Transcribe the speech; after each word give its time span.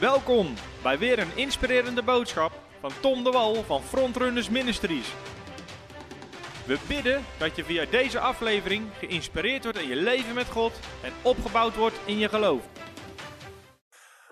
Welkom 0.00 0.54
bij 0.82 0.98
weer 0.98 1.18
een 1.18 1.36
inspirerende 1.36 2.02
boodschap 2.02 2.52
van 2.80 2.90
Tom 3.00 3.24
de 3.24 3.30
Wal 3.30 3.54
van 3.54 3.82
Frontrunners 3.82 4.48
Ministries. 4.48 5.14
We 6.66 6.78
bidden 6.88 7.24
dat 7.38 7.56
je 7.56 7.64
via 7.64 7.84
deze 7.84 8.20
aflevering 8.20 8.86
geïnspireerd 8.98 9.62
wordt 9.62 9.78
in 9.78 9.88
je 9.88 9.96
leven 9.96 10.34
met 10.34 10.46
God 10.46 10.80
en 11.02 11.12
opgebouwd 11.22 11.76
wordt 11.76 12.00
in 12.04 12.18
je 12.18 12.28
geloof. 12.28 12.62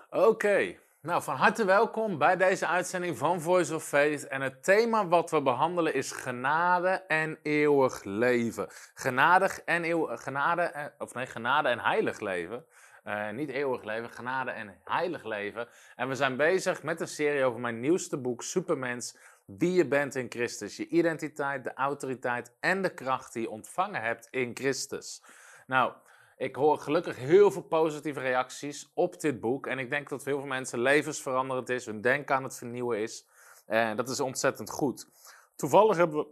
Oké, 0.09 0.75
nou 1.01 1.23
van 1.23 1.35
harte 1.35 1.65
welkom 1.65 2.17
bij 2.17 2.37
deze 2.37 2.67
uitzending 2.67 3.17
van 3.17 3.41
Voice 3.41 3.75
of 3.75 3.83
Faith. 3.83 4.27
En 4.27 4.41
het 4.41 4.63
thema 4.63 5.07
wat 5.07 5.31
we 5.31 5.41
behandelen 5.41 5.93
is 5.93 6.11
genade 6.11 6.89
en 7.07 7.39
eeuwig 7.43 8.03
leven. 8.03 8.67
Genadig 8.93 9.59
en 9.59 9.83
eeuwig, 9.83 10.23
genade, 10.23 10.61
en- 10.61 10.93
of 10.97 11.13
nee, 11.13 11.25
genade 11.25 11.69
en 11.69 11.79
heilig 11.79 12.19
leven. 12.19 12.65
Eh, 13.07 13.29
niet 13.29 13.49
eeuwig 13.49 13.83
leven, 13.83 14.09
genade 14.09 14.51
en 14.51 14.75
heilig 14.83 15.23
leven. 15.23 15.67
En 15.95 16.07
we 16.07 16.15
zijn 16.15 16.37
bezig 16.37 16.83
met 16.83 17.01
een 17.01 17.07
serie 17.07 17.43
over 17.43 17.59
mijn 17.59 17.79
nieuwste 17.79 18.17
boek, 18.17 18.43
Supermens. 18.43 19.17
Wie 19.45 19.73
je 19.73 19.87
bent 19.87 20.15
in 20.15 20.25
Christus. 20.29 20.77
Je 20.77 20.87
identiteit, 20.87 21.63
de 21.63 21.73
autoriteit 21.73 22.51
en 22.59 22.81
de 22.81 22.93
kracht 22.93 23.33
die 23.33 23.41
je 23.41 23.49
ontvangen 23.49 24.01
hebt 24.01 24.27
in 24.31 24.51
Christus. 24.53 25.23
Nou, 25.67 25.93
ik 26.37 26.55
hoor 26.55 26.77
gelukkig 26.77 27.17
heel 27.17 27.51
veel 27.51 27.61
positieve 27.61 28.19
reacties 28.19 28.91
op 28.93 29.19
dit 29.19 29.39
boek. 29.39 29.67
En 29.67 29.79
ik 29.79 29.89
denk 29.89 30.09
dat 30.09 30.23
voor 30.23 30.31
heel 30.31 30.41
veel 30.41 30.49
mensen 30.49 30.79
levensveranderend 30.79 31.69
is, 31.69 31.85
hun 31.85 32.01
denken 32.01 32.35
aan 32.35 32.43
het 32.43 32.57
vernieuwen 32.57 32.99
is. 32.99 33.27
En 33.65 33.95
dat 33.95 34.09
is 34.09 34.19
ontzettend 34.19 34.69
goed. 34.69 35.07
Toevallig 35.55 35.97
hebben 35.97 36.17
we 36.17 36.27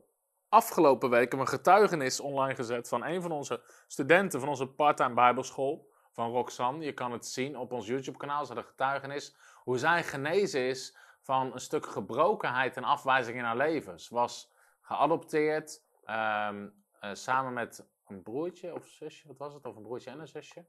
afgelopen 0.49 1.09
weken 1.09 1.39
een 1.39 1.47
getuigenis 1.47 2.19
online 2.19 2.55
gezet 2.55 2.87
van 2.87 3.05
een 3.05 3.21
van 3.21 3.31
onze 3.31 3.61
studenten 3.87 4.39
van 4.39 4.49
onze 4.49 4.67
parttime 4.67 5.13
bijbelschool, 5.13 5.93
van 6.15 6.31
Roxanne. 6.31 6.85
Je 6.85 6.93
kan 6.93 7.11
het 7.11 7.25
zien 7.25 7.57
op 7.57 7.71
ons 7.71 7.87
YouTube-kanaal, 7.87 8.45
ze 8.45 8.55
een 8.55 8.63
getuigenis, 8.63 9.35
hoe 9.63 9.77
zij 9.77 10.03
genezen 10.03 10.61
is 10.61 10.97
van 11.21 11.53
een 11.53 11.59
stuk 11.59 11.85
gebrokenheid 11.85 12.77
en 12.77 12.83
afwijzing 12.83 13.37
in 13.37 13.43
haar 13.43 13.57
leven. 13.57 13.99
Ze 13.99 14.13
was 14.13 14.51
geadopteerd, 14.81 15.83
ehm, 16.03 16.67
eh, 16.99 17.13
samen 17.13 17.53
met 17.53 17.87
een 18.07 18.23
broertje 18.23 18.73
of 18.73 18.85
zusje, 18.85 19.27
wat 19.27 19.37
was 19.37 19.53
het? 19.53 19.65
Of 19.65 19.75
een 19.75 19.83
broertje 19.83 20.09
en 20.09 20.19
een 20.19 20.27
zusje? 20.27 20.65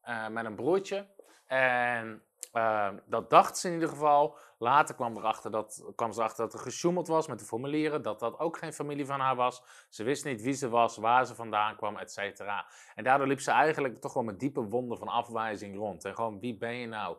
Eh, 0.00 0.28
met 0.28 0.44
een 0.44 0.54
broertje. 0.54 1.06
En 1.46 2.22
eh, 2.52 2.88
dat 3.06 3.30
dacht 3.30 3.58
ze 3.58 3.68
in 3.68 3.74
ieder 3.74 3.88
geval. 3.88 4.36
Later 4.58 4.94
kwam, 4.94 5.16
erachter 5.16 5.50
dat, 5.50 5.84
kwam 5.94 6.12
ze 6.12 6.20
erachter 6.20 6.44
dat 6.44 6.54
er 6.54 6.60
gesjoemeld 6.60 7.08
was 7.08 7.26
met 7.26 7.38
de 7.38 7.44
formulieren. 7.44 8.02
Dat 8.02 8.20
dat 8.20 8.38
ook 8.38 8.58
geen 8.58 8.72
familie 8.72 9.06
van 9.06 9.20
haar 9.20 9.36
was. 9.36 9.62
Ze 9.88 10.04
wist 10.04 10.24
niet 10.24 10.42
wie 10.42 10.52
ze 10.52 10.68
was, 10.68 10.96
waar 10.96 11.26
ze 11.26 11.34
vandaan 11.34 11.76
kwam, 11.76 11.96
et 11.96 12.12
cetera. 12.12 12.66
En 12.94 13.04
daardoor 13.04 13.26
liep 13.26 13.40
ze 13.40 13.50
eigenlijk 13.50 13.98
toch 13.98 14.14
wel 14.14 14.22
met 14.22 14.40
diepe 14.40 14.60
wonden 14.60 14.98
van 14.98 15.08
afwijzing 15.08 15.76
rond. 15.76 16.04
En 16.04 16.14
gewoon, 16.14 16.40
wie 16.40 16.56
ben 16.56 16.74
je 16.74 16.86
nou? 16.86 17.16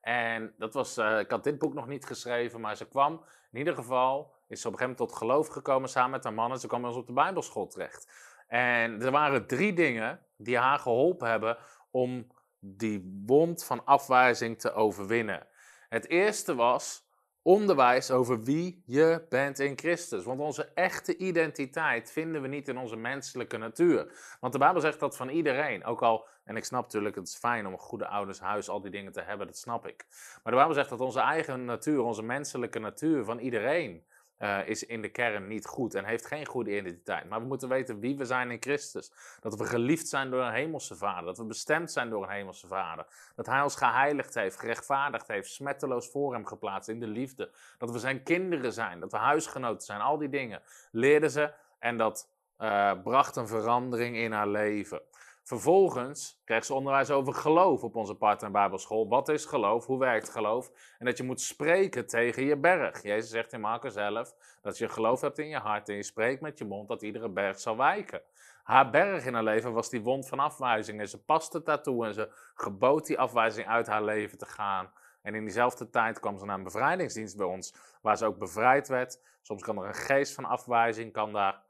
En 0.00 0.54
dat 0.58 0.74
was, 0.74 0.96
eh, 0.96 1.18
ik 1.18 1.30
had 1.30 1.44
dit 1.44 1.58
boek 1.58 1.74
nog 1.74 1.86
niet 1.86 2.06
geschreven, 2.06 2.60
maar 2.60 2.76
ze 2.76 2.88
kwam 2.88 3.24
in 3.52 3.58
ieder 3.58 3.74
geval, 3.74 4.32
is 4.48 4.60
ze 4.60 4.66
op 4.66 4.72
een 4.72 4.78
gegeven 4.78 4.96
moment 4.98 4.98
tot 4.98 5.12
geloof 5.12 5.48
gekomen 5.48 5.88
samen 5.88 6.10
met 6.10 6.24
haar 6.24 6.34
man. 6.34 6.50
En 6.50 6.58
ze 6.58 6.66
kwam 6.66 6.84
ons 6.84 6.96
op 6.96 7.06
de 7.06 7.12
Bijbelschool 7.12 7.66
terecht. 7.66 8.08
En 8.46 9.02
er 9.02 9.10
waren 9.10 9.46
drie 9.46 9.72
dingen 9.72 10.20
die 10.36 10.58
haar 10.58 10.78
geholpen 10.78 11.28
hebben 11.28 11.58
om 11.90 12.26
die 12.60 13.22
wond 13.26 13.64
van 13.64 13.84
afwijzing 13.84 14.60
te 14.60 14.72
overwinnen. 14.72 15.46
Het 15.88 16.08
eerste 16.08 16.54
was 16.54 17.08
onderwijs 17.42 18.10
over 18.10 18.42
wie 18.42 18.82
je 18.86 19.26
bent 19.28 19.58
in 19.58 19.78
Christus. 19.78 20.24
Want 20.24 20.40
onze 20.40 20.70
echte 20.74 21.16
identiteit 21.16 22.12
vinden 22.12 22.42
we 22.42 22.48
niet 22.48 22.68
in 22.68 22.78
onze 22.78 22.96
menselijke 22.96 23.56
natuur. 23.56 24.12
Want 24.40 24.52
de 24.52 24.58
Bijbel 24.58 24.80
zegt 24.80 25.00
dat 25.00 25.16
van 25.16 25.28
iedereen. 25.28 25.84
Ook 25.84 26.02
al, 26.02 26.26
en 26.44 26.56
ik 26.56 26.64
snap 26.64 26.82
natuurlijk, 26.82 27.14
het 27.14 27.28
is 27.28 27.36
fijn 27.36 27.66
om 27.66 27.72
een 27.72 27.78
goede 27.78 28.06
ouders, 28.06 28.40
huis, 28.40 28.68
al 28.68 28.80
die 28.80 28.90
dingen 28.90 29.12
te 29.12 29.22
hebben, 29.22 29.46
dat 29.46 29.58
snap 29.58 29.86
ik. 29.86 30.06
Maar 30.42 30.52
de 30.52 30.58
Bijbel 30.58 30.74
zegt 30.74 30.88
dat 30.88 31.00
onze 31.00 31.20
eigen 31.20 31.64
natuur, 31.64 32.00
onze 32.00 32.22
menselijke 32.22 32.78
natuur 32.78 33.24
van 33.24 33.38
iedereen 33.38 34.04
eh, 34.40 34.68
is 34.68 34.86
in 34.86 35.02
de 35.02 35.08
kern 35.08 35.46
niet 35.46 35.66
goed 35.66 35.94
en 35.94 36.04
heeft 36.04 36.26
geen 36.26 36.46
goede 36.46 36.76
identiteit. 36.76 37.28
Maar 37.28 37.40
we 37.40 37.46
moeten 37.46 37.68
weten 37.68 38.00
wie 38.00 38.16
we 38.16 38.24
zijn 38.24 38.50
in 38.50 38.56
Christus. 38.60 39.12
Dat 39.40 39.56
we 39.56 39.64
geliefd 39.64 40.08
zijn 40.08 40.30
door 40.30 40.42
een 40.42 40.52
hemelse 40.52 40.96
vader. 40.96 41.24
Dat 41.24 41.38
we 41.38 41.44
bestemd 41.44 41.92
zijn 41.92 42.10
door 42.10 42.22
een 42.22 42.30
hemelse 42.30 42.66
vader. 42.66 43.06
Dat 43.36 43.46
hij 43.46 43.62
ons 43.62 43.76
geheiligd 43.76 44.34
heeft, 44.34 44.58
gerechtvaardigd 44.58 45.28
heeft, 45.28 45.50
smetteloos 45.50 46.10
voor 46.10 46.32
hem 46.32 46.46
geplaatst 46.46 46.88
in 46.88 47.00
de 47.00 47.06
liefde. 47.06 47.50
Dat 47.78 47.90
we 47.90 47.98
zijn 47.98 48.22
kinderen 48.22 48.72
zijn, 48.72 49.00
dat 49.00 49.12
we 49.12 49.18
huisgenoten 49.18 49.86
zijn. 49.86 50.00
Al 50.00 50.18
die 50.18 50.28
dingen 50.28 50.62
leerden 50.90 51.30
ze 51.30 51.52
en 51.78 51.96
dat 51.96 52.28
eh, 52.56 52.92
bracht 53.02 53.36
een 53.36 53.48
verandering 53.48 54.16
in 54.16 54.32
haar 54.32 54.48
leven. 54.48 55.02
Vervolgens 55.42 56.40
kreeg 56.44 56.64
ze 56.64 56.74
onderwijs 56.74 57.10
over 57.10 57.34
geloof 57.34 57.82
op 57.82 57.96
onze 57.96 58.14
part- 58.14 58.52
bijbelschool. 58.52 59.08
Wat 59.08 59.28
is 59.28 59.44
geloof? 59.44 59.86
Hoe 59.86 59.98
werkt 59.98 60.28
geloof? 60.28 60.70
En 60.98 61.06
dat 61.06 61.16
je 61.16 61.22
moet 61.22 61.40
spreken 61.40 62.06
tegen 62.06 62.44
je 62.44 62.56
berg. 62.56 63.02
Jezus 63.02 63.30
zegt 63.30 63.52
in 63.52 63.60
Marcus 63.60 63.94
11 63.94 64.34
dat 64.62 64.78
je 64.78 64.88
geloof 64.88 65.20
hebt 65.20 65.38
in 65.38 65.48
je 65.48 65.58
hart 65.58 65.88
en 65.88 65.94
je 65.94 66.02
spreekt 66.02 66.40
met 66.40 66.58
je 66.58 66.64
mond 66.64 66.88
dat 66.88 67.02
iedere 67.02 67.28
berg 67.28 67.60
zal 67.60 67.76
wijken. 67.76 68.22
Haar 68.62 68.90
berg 68.90 69.24
in 69.24 69.34
haar 69.34 69.42
leven 69.42 69.72
was 69.72 69.90
die 69.90 70.02
wond 70.02 70.28
van 70.28 70.38
afwijzing 70.38 71.00
en 71.00 71.08
ze 71.08 71.24
paste 71.24 71.62
daartoe 71.62 72.06
en 72.06 72.14
ze 72.14 72.28
gebood 72.54 73.06
die 73.06 73.18
afwijzing 73.18 73.66
uit 73.66 73.86
haar 73.86 74.04
leven 74.04 74.38
te 74.38 74.46
gaan. 74.46 74.92
En 75.22 75.34
in 75.34 75.44
diezelfde 75.44 75.90
tijd 75.90 76.20
kwam 76.20 76.38
ze 76.38 76.44
naar 76.44 76.58
een 76.58 76.64
bevrijdingsdienst 76.64 77.36
bij 77.36 77.46
ons, 77.46 77.74
waar 78.02 78.16
ze 78.16 78.26
ook 78.26 78.38
bevrijd 78.38 78.88
werd. 78.88 79.20
Soms 79.42 79.62
kan 79.62 79.78
er 79.78 79.86
een 79.86 79.94
geest 79.94 80.34
van 80.34 80.44
afwijzing, 80.44 81.12
kan 81.12 81.32
daar 81.32 81.62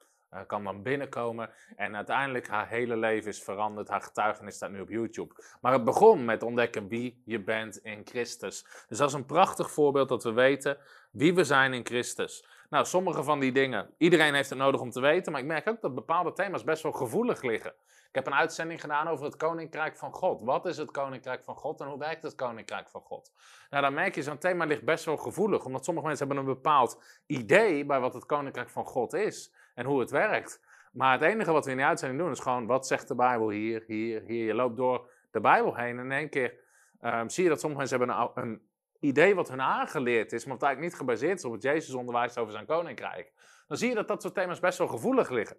kan 0.46 0.64
dan 0.64 0.82
binnenkomen. 0.82 1.50
En 1.76 1.96
uiteindelijk 1.96 2.48
haar 2.48 2.68
hele 2.68 2.96
leven 2.96 3.28
is 3.28 3.42
veranderd. 3.42 3.88
Haar 3.88 4.02
getuigenis 4.02 4.54
staat 4.54 4.70
nu 4.70 4.80
op 4.80 4.88
YouTube. 4.88 5.34
Maar 5.60 5.72
het 5.72 5.84
begon 5.84 6.24
met 6.24 6.42
ontdekken 6.42 6.88
wie 6.88 7.22
je 7.24 7.40
bent 7.40 7.76
in 7.76 8.02
Christus. 8.04 8.66
Dus 8.88 8.98
dat 8.98 9.08
is 9.08 9.14
een 9.14 9.26
prachtig 9.26 9.70
voorbeeld 9.70 10.08
dat 10.08 10.24
we 10.24 10.32
weten 10.32 10.78
wie 11.10 11.34
we 11.34 11.44
zijn 11.44 11.72
in 11.72 11.86
Christus. 11.86 12.44
Nou, 12.70 12.84
sommige 12.84 13.22
van 13.22 13.40
die 13.40 13.52
dingen, 13.52 13.90
iedereen 13.98 14.34
heeft 14.34 14.50
het 14.50 14.58
nodig 14.58 14.80
om 14.80 14.90
te 14.90 15.00
weten. 15.00 15.32
Maar 15.32 15.40
ik 15.40 15.46
merk 15.46 15.68
ook 15.68 15.80
dat 15.80 15.94
bepaalde 15.94 16.32
thema's 16.32 16.64
best 16.64 16.82
wel 16.82 16.92
gevoelig 16.92 17.42
liggen. 17.42 17.72
Ik 18.08 18.16
heb 18.16 18.26
een 18.26 18.34
uitzending 18.34 18.80
gedaan 18.80 19.08
over 19.08 19.24
het 19.24 19.36
Koninkrijk 19.36 19.96
van 19.96 20.12
God. 20.12 20.42
Wat 20.42 20.66
is 20.66 20.76
het 20.76 20.90
Koninkrijk 20.90 21.44
van 21.44 21.56
God 21.56 21.80
en 21.80 21.86
hoe 21.86 21.98
werkt 21.98 22.22
het 22.22 22.34
Koninkrijk 22.34 22.88
van 22.88 23.00
God? 23.00 23.32
Nou, 23.70 23.82
dan 23.82 23.94
merk 23.94 24.14
je, 24.14 24.22
zo'n 24.22 24.38
thema 24.38 24.64
ligt 24.64 24.84
best 24.84 25.04
wel 25.04 25.16
gevoelig. 25.16 25.64
Omdat 25.64 25.84
sommige 25.84 26.06
mensen 26.06 26.26
hebben 26.26 26.44
een 26.46 26.54
bepaald 26.54 27.02
idee 27.26 27.84
bij 27.84 28.00
wat 28.00 28.14
het 28.14 28.26
Koninkrijk 28.26 28.70
van 28.70 28.84
God 28.84 29.12
is 29.12 29.52
en 29.80 29.86
hoe 29.86 30.00
het 30.00 30.10
werkt. 30.10 30.60
Maar 30.92 31.12
het 31.12 31.22
enige 31.22 31.52
wat 31.52 31.64
we 31.64 31.70
in 31.70 31.76
die 31.76 31.86
uitzending 31.86 32.20
doen 32.20 32.30
is 32.30 32.38
gewoon, 32.38 32.66
wat 32.66 32.86
zegt 32.86 33.08
de 33.08 33.14
Bijbel 33.14 33.50
hier, 33.50 33.84
hier, 33.86 34.22
hier. 34.22 34.46
Je 34.46 34.54
loopt 34.54 34.76
door 34.76 35.10
de 35.30 35.40
Bijbel 35.40 35.76
heen 35.76 35.98
en 35.98 36.04
in 36.04 36.12
één 36.12 36.30
keer 36.30 36.54
ehm, 37.00 37.28
zie 37.28 37.42
je 37.42 37.48
dat 37.48 37.60
sommige 37.60 37.80
mensen 37.80 37.98
hebben 37.98 38.16
een, 38.16 38.50
een 38.50 38.68
idee 39.00 39.34
wat 39.34 39.48
hun 39.48 39.60
aangeleerd 39.60 40.32
is, 40.32 40.44
maar 40.44 40.54
wat 40.54 40.62
eigenlijk 40.62 40.92
niet 40.92 41.00
gebaseerd 41.00 41.38
is 41.38 41.44
op 41.44 41.52
het 41.52 41.62
Jezus 41.62 41.94
onderwijs 41.94 42.36
over 42.36 42.52
zijn 42.52 42.66
Koninkrijk. 42.66 43.32
Dan 43.68 43.76
zie 43.76 43.88
je 43.88 43.94
dat 43.94 44.08
dat 44.08 44.22
soort 44.22 44.34
thema's 44.34 44.60
best 44.60 44.78
wel 44.78 44.88
gevoelig 44.88 45.30
liggen. 45.30 45.56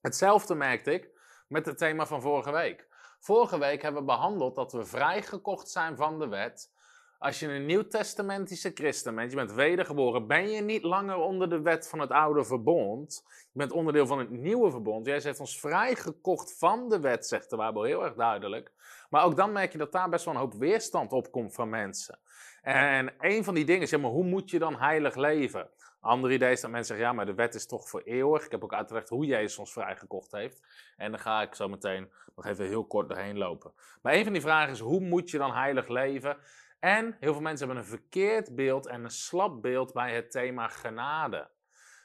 Hetzelfde 0.00 0.54
merkte 0.54 0.92
ik 0.92 1.10
met 1.48 1.66
het 1.66 1.78
thema 1.78 2.06
van 2.06 2.22
vorige 2.22 2.52
week. 2.52 2.88
Vorige 3.20 3.58
week 3.58 3.82
hebben 3.82 4.00
we 4.00 4.06
behandeld 4.06 4.54
dat 4.54 4.72
we 4.72 4.84
vrijgekocht 4.84 5.68
zijn 5.68 5.96
van 5.96 6.18
de 6.18 6.28
wet. 6.28 6.72
Als 7.20 7.38
je 7.38 7.48
een 7.48 7.66
nieuwtestamentische 7.66 8.70
christen 8.74 9.14
bent, 9.14 9.30
je 9.30 9.36
bent 9.36 9.52
wedergeboren, 9.52 10.26
ben 10.26 10.50
je 10.50 10.60
niet 10.60 10.82
langer 10.82 11.16
onder 11.16 11.48
de 11.48 11.60
wet 11.60 11.88
van 11.88 11.98
het 11.98 12.10
oude 12.10 12.44
verbond. 12.44 13.24
Je 13.26 13.58
bent 13.58 13.72
onderdeel 13.72 14.06
van 14.06 14.18
het 14.18 14.30
nieuwe 14.30 14.70
verbond. 14.70 15.06
Jij 15.06 15.20
heeft 15.22 15.40
ons 15.40 15.60
vrijgekocht 15.60 16.58
van 16.58 16.88
de 16.88 17.00
wet, 17.00 17.26
zegt 17.26 17.50
de 17.50 17.56
Bijbel 17.56 17.82
heel 17.82 18.04
erg 18.04 18.14
duidelijk. 18.14 18.72
Maar 19.10 19.24
ook 19.24 19.36
dan 19.36 19.52
merk 19.52 19.72
je 19.72 19.78
dat 19.78 19.92
daar 19.92 20.08
best 20.08 20.24
wel 20.24 20.34
een 20.34 20.40
hoop 20.40 20.54
weerstand 20.54 21.12
op 21.12 21.30
komt 21.30 21.54
van 21.54 21.68
mensen. 21.68 22.18
En 22.62 23.14
een 23.18 23.44
van 23.44 23.54
die 23.54 23.64
dingen 23.64 23.82
is, 23.82 23.90
ja, 23.90 23.98
maar 23.98 24.10
hoe 24.10 24.24
moet 24.24 24.50
je 24.50 24.58
dan 24.58 24.76
heilig 24.76 25.14
leven? 25.14 25.60
Een 25.60 26.10
ander 26.10 26.32
idee 26.32 26.52
is 26.52 26.60
dat 26.60 26.70
mensen 26.70 26.96
zeggen, 26.96 27.06
ja, 27.06 27.12
maar 27.12 27.26
de 27.26 27.34
wet 27.34 27.54
is 27.54 27.66
toch 27.66 27.88
voor 27.88 28.02
eeuwig. 28.02 28.44
Ik 28.44 28.50
heb 28.50 28.64
ook 28.64 28.74
uitgelegd 28.74 29.08
hoe 29.08 29.26
Jezus 29.26 29.58
ons 29.58 29.72
vrijgekocht 29.72 30.32
heeft. 30.32 30.62
En 30.96 31.10
dan 31.10 31.20
ga 31.20 31.42
ik 31.42 31.54
zo 31.54 31.68
meteen 31.68 32.10
nog 32.36 32.46
even 32.46 32.66
heel 32.66 32.84
kort 32.84 33.08
doorheen 33.08 33.38
lopen. 33.38 33.72
Maar 34.02 34.14
een 34.14 34.24
van 34.24 34.32
die 34.32 34.42
vragen 34.42 34.72
is, 34.72 34.78
hoe 34.78 35.00
moet 35.00 35.30
je 35.30 35.38
dan 35.38 35.52
heilig 35.52 35.88
leven? 35.88 36.36
En 36.80 37.16
heel 37.20 37.32
veel 37.32 37.42
mensen 37.42 37.66
hebben 37.66 37.84
een 37.84 37.90
verkeerd 37.90 38.54
beeld 38.54 38.86
en 38.86 39.04
een 39.04 39.10
slap 39.10 39.62
beeld 39.62 39.92
bij 39.92 40.14
het 40.14 40.30
thema 40.30 40.68
genade. 40.68 41.48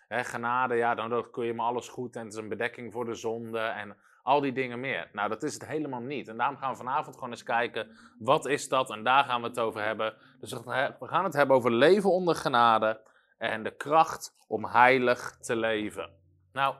Genade, 0.10 0.75
ja, 0.75 0.95
dan 0.95 1.30
kun 1.31 1.45
je 1.45 1.54
me 1.54 1.62
alles 1.62 1.88
goed 1.88 2.16
en 2.16 2.24
het 2.24 2.33
is 2.33 2.39
een 2.39 2.50
bedekking 2.50 2.94
voor 2.94 3.06
de 3.06 3.13
zonde 3.13 3.60
en 3.60 3.98
al 4.24 4.42
die 4.42 4.51
dingen 4.51 4.80
meer. 4.80 5.10
Nou, 5.12 5.30
dat 5.30 5.44
is 5.44 5.54
het 5.54 5.66
helemaal 5.66 6.01
niet. 6.01 6.27
En 6.27 6.38
daarom 6.38 6.57
gaan 6.57 6.72
we 6.72 6.77
vanavond 6.77 7.16
gewoon 7.16 7.30
eens 7.30 7.44
kijken, 7.44 7.98
wat 8.19 8.45
is 8.45 8.69
dat? 8.69 8.89
En 8.89 9.04
daar 9.04 9.24
gaan 9.24 9.42
we 9.42 9.48
het 9.48 9.60
over 9.60 9.83
hebben. 9.83 10.16
Dus 10.39 10.54
we 10.54 11.07
gaan 11.07 11.24
het 11.24 11.33
hebben 11.33 11.56
over 11.56 11.71
leven 11.71 12.12
onder 12.12 12.36
genade 12.36 13.01
en 13.38 13.63
de 13.63 13.75
kracht 13.75 14.36
om 14.48 14.66
heilig 14.66 15.38
te 15.38 15.56
leven. 15.56 16.10
Nou, 16.54 16.75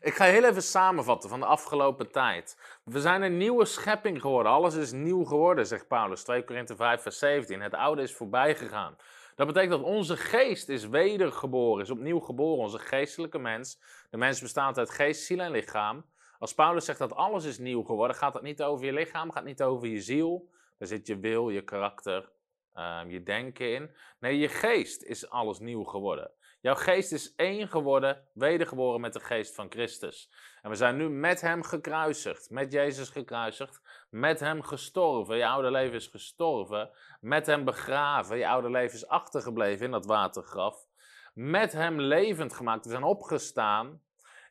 ik 0.00 0.14
ga 0.14 0.24
heel 0.24 0.44
even 0.44 0.62
samenvatten 0.62 1.30
van 1.30 1.40
de 1.40 1.46
afgelopen 1.46 2.10
tijd. 2.10 2.56
We 2.84 3.00
zijn 3.00 3.22
een 3.22 3.36
nieuwe 3.36 3.64
schepping 3.64 4.20
geworden. 4.20 4.52
Alles 4.52 4.74
is 4.74 4.92
nieuw 4.92 5.24
geworden, 5.24 5.66
zegt 5.66 5.88
Paulus. 5.88 6.24
2 6.24 6.44
Korinthe 6.44 6.76
5, 6.76 7.02
vers 7.02 7.18
17. 7.18 7.60
Het 7.60 7.74
oude 7.74 8.02
is 8.02 8.14
voorbij 8.14 8.56
gegaan. 8.56 8.96
Dat 9.34 9.46
betekent 9.46 9.72
dat 9.72 9.82
onze 9.82 10.16
geest 10.16 10.68
is 10.68 10.88
wedergeboren, 10.88 11.84
is 11.84 11.90
opnieuw 11.90 12.20
geboren. 12.20 12.64
Onze 12.64 12.78
geestelijke 12.78 13.38
mens. 13.38 13.80
De 14.10 14.16
mens 14.16 14.40
bestaat 14.40 14.78
uit 14.78 14.90
geest, 14.90 15.24
ziel 15.24 15.40
en 15.40 15.50
lichaam. 15.50 16.04
Als 16.38 16.54
Paulus 16.54 16.84
zegt 16.84 16.98
dat 16.98 17.14
alles 17.14 17.44
is 17.44 17.58
nieuw 17.58 17.82
geworden, 17.82 18.16
gaat 18.16 18.34
het 18.34 18.42
niet 18.42 18.62
over 18.62 18.84
je 18.84 18.92
lichaam, 18.92 19.32
gaat 19.32 19.44
niet 19.44 19.62
over 19.62 19.88
je 19.88 20.00
ziel. 20.00 20.50
Daar 20.78 20.88
zit 20.88 21.06
je 21.06 21.18
wil, 21.18 21.50
je 21.50 21.62
karakter, 21.62 22.30
ehm, 22.74 23.08
je 23.10 23.22
denken 23.22 23.74
in. 23.74 23.90
Nee, 24.20 24.38
je 24.38 24.48
geest 24.48 25.02
is 25.02 25.30
alles 25.30 25.58
nieuw 25.58 25.84
geworden. 25.84 26.30
Jouw 26.60 26.74
geest 26.74 27.12
is 27.12 27.34
één 27.34 27.68
geworden, 27.68 28.28
wedergeboren 28.32 29.00
met 29.00 29.12
de 29.12 29.20
geest 29.20 29.54
van 29.54 29.70
Christus. 29.70 30.30
En 30.62 30.70
we 30.70 30.76
zijn 30.76 30.96
nu 30.96 31.08
met 31.08 31.40
hem 31.40 31.62
gekruisigd, 31.62 32.50
met 32.50 32.72
Jezus 32.72 33.08
gekruisigd, 33.08 34.06
met 34.10 34.40
hem 34.40 34.62
gestorven. 34.62 35.36
Je 35.36 35.46
oude 35.46 35.70
leven 35.70 35.94
is 35.94 36.06
gestorven, 36.06 36.90
met 37.20 37.46
hem 37.46 37.64
begraven. 37.64 38.38
Je 38.38 38.48
oude 38.48 38.70
leven 38.70 38.96
is 38.96 39.06
achtergebleven 39.06 39.84
in 39.84 39.90
dat 39.90 40.06
watergraf. 40.06 40.86
Met 41.34 41.72
hem 41.72 42.00
levend 42.00 42.52
gemaakt. 42.52 42.84
We 42.84 42.90
zijn 42.90 43.02
opgestaan 43.02 44.02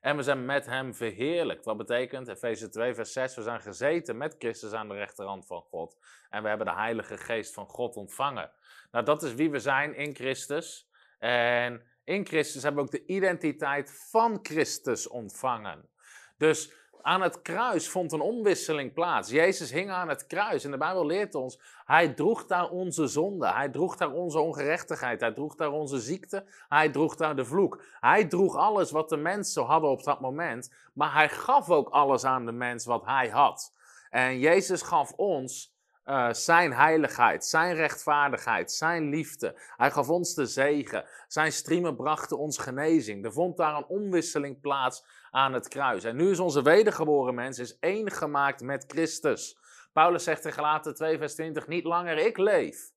en 0.02 0.16
we 0.16 0.24
zijn 0.24 0.46
met 0.46 0.66
hem 0.66 0.96
verheerlijkt. 0.96 1.66
Wat 1.66 1.78
betekent, 1.78 2.28
Efeze 2.28 2.70
2, 2.70 2.96
vers 2.96 3.14
6, 3.14 3.36
we 3.36 3.42
zijn 3.42 3.62
gezeten 3.62 4.18
met 4.18 4.36
Christus 4.40 4.74
aan 4.74 4.88
de 4.88 4.96
rechterhand 4.96 5.46
van 5.46 5.62
God. 5.62 5.98
En 6.30 6.44
we 6.44 6.50
hebben 6.50 6.68
de 6.68 6.74
Heilige 6.74 7.18
Geest 7.18 7.54
van 7.54 7.66
God 7.66 7.96
ontvangen. 7.96 8.52
Nou, 8.92 9.06
dat 9.06 9.24
is 9.24 9.34
wie 9.34 9.52
we 9.52 9.60
zijn 9.60 9.96
in 9.96 10.16
Christus. 10.16 10.90
En 11.20 11.82
in 12.08 12.26
Christus 12.26 12.64
hebben 12.64 12.86
we 12.86 12.88
ook 12.88 13.06
de 13.06 13.14
identiteit 13.14 13.92
van 14.10 14.40
Christus 14.42 15.08
ontvangen. 15.08 15.90
Dus 16.38 16.72
aan 17.02 17.22
het 17.22 17.42
kruis 17.42 17.90
vond 17.90 18.12
een 18.12 18.22
omwisseling 18.22 18.94
plaats. 18.94 19.30
Jezus 19.30 19.72
hing 19.72 19.92
aan 19.92 20.10
het 20.10 20.28
kruis 20.28 20.64
en 20.64 20.72
de 20.72 20.78
Bijbel 20.78 21.06
leert 21.06 21.36
ons, 21.36 21.60
hij 21.86 22.14
droeg 22.14 22.46
daar 22.46 22.70
onze 22.70 23.08
zonde, 23.08 23.48
hij 23.48 23.70
droeg 23.70 23.96
daar 23.96 24.12
onze 24.12 24.40
ongerechtigheid, 24.40 25.20
hij 25.20 25.34
droeg 25.34 25.56
daar 25.56 25.72
onze 25.72 26.00
ziekte, 26.00 26.46
hij 26.70 26.90
droeg 26.90 27.16
daar 27.16 27.36
de 27.36 27.46
vloek. 27.46 27.84
Hij 28.00 28.26
droeg 28.26 28.56
alles 28.56 28.92
wat 28.92 29.10
de 29.10 29.18
mensen 29.18 29.64
hadden 29.64 29.90
op 29.90 30.04
dat 30.04 30.20
moment, 30.20 30.74
maar 30.94 31.14
hij 31.14 31.30
gaf 31.30 31.70
ook 31.70 31.90
alles 31.90 32.24
aan 32.24 32.46
de 32.46 32.52
mens 32.52 32.86
wat 32.86 33.06
hij 33.06 33.30
had. 33.30 33.74
En 34.10 34.40
Jezus 34.40 34.82
gaf 34.82 35.12
ons 35.12 35.77
uh, 36.08 36.34
zijn 36.34 36.74
heiligheid, 36.74 37.46
zijn 37.46 37.76
rechtvaardigheid, 37.76 38.72
zijn 38.72 39.10
liefde. 39.10 39.60
Hij 39.78 39.92
gaf 39.92 40.10
ons 40.10 40.34
de 40.34 40.46
zegen. 40.46 41.06
Zijn 41.28 41.52
striemen 41.52 41.96
brachten 41.96 42.38
ons 42.38 42.58
genezing. 42.58 43.26
Er 43.26 43.34
vond 43.34 43.58
daar 43.58 43.76
een 43.76 43.86
omwisseling 43.86 44.62
plaats 44.62 45.06
aan 45.32 45.54
het 45.54 45.68
kruis. 45.68 46.04
En 46.04 46.16
nu 46.16 46.30
is 46.30 46.40
onze 46.40 46.62
wedergeboren 46.62 47.36
mens 47.36 47.60
is 47.60 47.80
één 47.80 48.12
gemaakt 48.12 48.62
met 48.62 48.84
Christus. 48.88 49.58
Paulus 49.94 50.24
zegt 50.24 50.46
in 50.46 50.54
Galaten 50.54 50.96
2 50.96 51.18
vers 51.18 51.34
20, 51.34 51.68
niet 51.68 51.84
langer 51.84 52.18
ik 52.18 52.38
leef, 52.38 52.92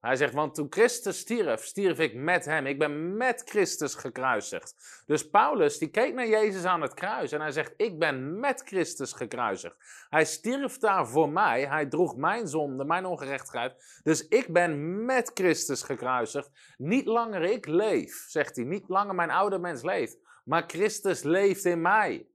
hij 0.00 0.16
zegt, 0.16 0.34
want 0.34 0.54
toen 0.54 0.66
Christus 0.70 1.18
stierf, 1.18 1.64
stierf 1.64 1.98
ik 1.98 2.14
met 2.14 2.44
hem. 2.44 2.66
Ik 2.66 2.78
ben 2.78 3.16
met 3.16 3.42
Christus 3.44 3.94
gekruisigd. 3.94 5.02
Dus 5.06 5.30
Paulus, 5.30 5.78
die 5.78 5.90
keek 5.90 6.14
naar 6.14 6.28
Jezus 6.28 6.64
aan 6.64 6.82
het 6.82 6.94
kruis 6.94 7.32
en 7.32 7.40
hij 7.40 7.50
zegt, 7.50 7.74
ik 7.76 7.98
ben 7.98 8.40
met 8.40 8.62
Christus 8.64 9.12
gekruisigd. 9.12 9.76
Hij 10.08 10.24
stierf 10.24 10.78
daar 10.78 11.08
voor 11.08 11.28
mij, 11.28 11.66
hij 11.66 11.86
droeg 11.86 12.16
mijn 12.16 12.48
zonde, 12.48 12.84
mijn 12.84 13.06
ongerechtigheid. 13.06 14.00
Dus 14.02 14.28
ik 14.28 14.52
ben 14.52 15.04
met 15.04 15.30
Christus 15.34 15.82
gekruisigd. 15.82 16.50
Niet 16.76 17.06
langer 17.06 17.42
ik 17.42 17.66
leef, 17.66 18.24
zegt 18.28 18.56
hij, 18.56 18.64
niet 18.64 18.88
langer 18.88 19.14
mijn 19.14 19.30
oude 19.30 19.58
mens 19.58 19.82
leeft, 19.82 20.18
maar 20.44 20.64
Christus 20.66 21.22
leeft 21.22 21.64
in 21.64 21.80
mij. 21.80 22.26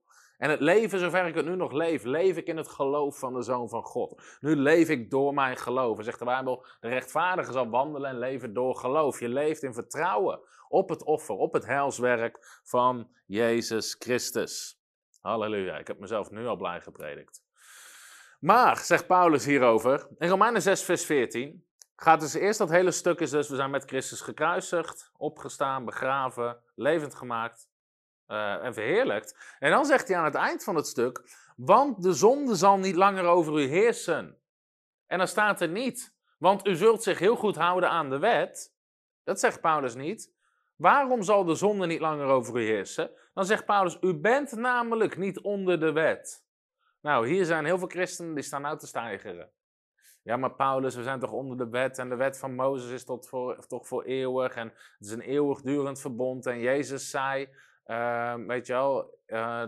En 0.43 0.49
het 0.49 0.59
leven, 0.59 0.99
zover 0.99 1.25
ik 1.25 1.35
het 1.35 1.45
nu 1.45 1.55
nog 1.55 1.71
leef, 1.71 2.03
leef 2.03 2.37
ik 2.37 2.47
in 2.47 2.57
het 2.57 2.67
geloof 2.67 3.19
van 3.19 3.33
de 3.33 3.41
Zoon 3.41 3.69
van 3.69 3.83
God. 3.83 4.21
Nu 4.39 4.55
leef 4.55 4.89
ik 4.89 5.09
door 5.09 5.33
mijn 5.33 5.57
geloof. 5.57 5.97
En 5.97 6.03
zegt 6.03 6.19
de 6.19 6.25
Bijbel, 6.25 6.65
de 6.79 6.87
rechtvaardige 6.87 7.51
zal 7.51 7.69
wandelen 7.69 8.09
en 8.09 8.19
leven 8.19 8.53
door 8.53 8.75
geloof. 8.75 9.19
Je 9.19 9.29
leeft 9.29 9.63
in 9.63 9.73
vertrouwen 9.73 10.39
op 10.67 10.89
het 10.89 11.03
offer, 11.03 11.35
op 11.35 11.53
het 11.53 11.65
heilswerk 11.65 12.59
van 12.63 13.09
Jezus 13.25 13.95
Christus. 13.99 14.81
Halleluja, 15.21 15.77
ik 15.77 15.87
heb 15.87 15.99
mezelf 15.99 16.31
nu 16.31 16.47
al 16.47 16.57
blij 16.57 16.81
gepredikt. 16.81 17.43
Maar, 18.39 18.77
zegt 18.77 19.07
Paulus 19.07 19.45
hierover, 19.45 20.07
in 20.17 20.29
Romeinen 20.29 20.61
6 20.61 20.83
vers 20.83 21.05
14, 21.05 21.65
gaat 21.95 22.19
dus 22.19 22.33
eerst 22.33 22.59
dat 22.59 22.69
hele 22.69 22.91
stuk 22.91 23.19
is 23.19 23.29
dus, 23.29 23.49
we 23.49 23.55
zijn 23.55 23.71
met 23.71 23.85
Christus 23.85 24.21
gekruisigd, 24.21 25.11
opgestaan, 25.17 25.85
begraven, 25.85 26.59
levend 26.75 27.15
gemaakt 27.15 27.71
uh, 28.27 28.63
en 28.63 28.73
verheerlijkt. 28.73 29.55
En 29.59 29.71
dan 29.71 29.85
zegt 29.85 30.07
hij 30.07 30.17
aan 30.17 30.25
het 30.25 30.35
eind 30.35 30.63
van 30.63 30.75
het 30.75 30.87
stuk: 30.87 31.21
Want 31.55 32.03
de 32.03 32.13
zonde 32.13 32.55
zal 32.55 32.77
niet 32.77 32.95
langer 32.95 33.25
over 33.25 33.59
u 33.59 33.65
heersen. 33.65 34.37
En 35.07 35.17
dan 35.17 35.27
staat 35.27 35.61
er 35.61 35.69
niet, 35.69 36.15
want 36.37 36.67
u 36.67 36.75
zult 36.75 37.03
zich 37.03 37.19
heel 37.19 37.35
goed 37.35 37.55
houden 37.55 37.89
aan 37.89 38.09
de 38.09 38.19
wet. 38.19 38.73
Dat 39.23 39.39
zegt 39.39 39.61
Paulus 39.61 39.95
niet. 39.95 40.31
Waarom 40.75 41.23
zal 41.23 41.43
de 41.43 41.55
zonde 41.55 41.85
niet 41.85 41.99
langer 41.99 42.25
over 42.25 42.61
u 42.61 42.65
heersen? 42.65 43.11
Dan 43.33 43.45
zegt 43.45 43.65
Paulus: 43.65 43.97
U 44.01 44.13
bent 44.13 44.51
namelijk 44.51 45.17
niet 45.17 45.39
onder 45.39 45.79
de 45.79 45.91
wet. 45.91 46.45
Nou, 47.01 47.27
hier 47.27 47.45
zijn 47.45 47.65
heel 47.65 47.77
veel 47.77 47.87
christenen 47.87 48.33
die 48.33 48.43
staan 48.43 48.61
nou 48.61 48.77
te 48.77 48.87
stijgeren. 48.87 49.51
Ja, 50.23 50.37
maar 50.37 50.53
Paulus, 50.55 50.95
we 50.95 51.03
zijn 51.03 51.19
toch 51.19 51.31
onder 51.31 51.57
de 51.57 51.69
wet 51.69 51.97
en 51.97 52.09
de 52.09 52.15
wet 52.15 52.37
van 52.37 52.55
Mozes 52.55 52.91
is 52.91 53.05
tot 53.05 53.27
voor, 53.27 53.67
toch 53.67 53.87
voor 53.87 54.03
eeuwig 54.03 54.55
en 54.55 54.67
het 54.67 55.07
is 55.07 55.11
een 55.11 55.21
eeuwigdurend 55.21 56.01
verbond. 56.01 56.45
En 56.45 56.59
Jezus 56.59 57.09
zei, 57.09 57.49
Ehm, 57.83 58.47
weet 58.47 58.67
je 58.67 58.73
wel, 58.73 59.19
uh, 59.27 59.61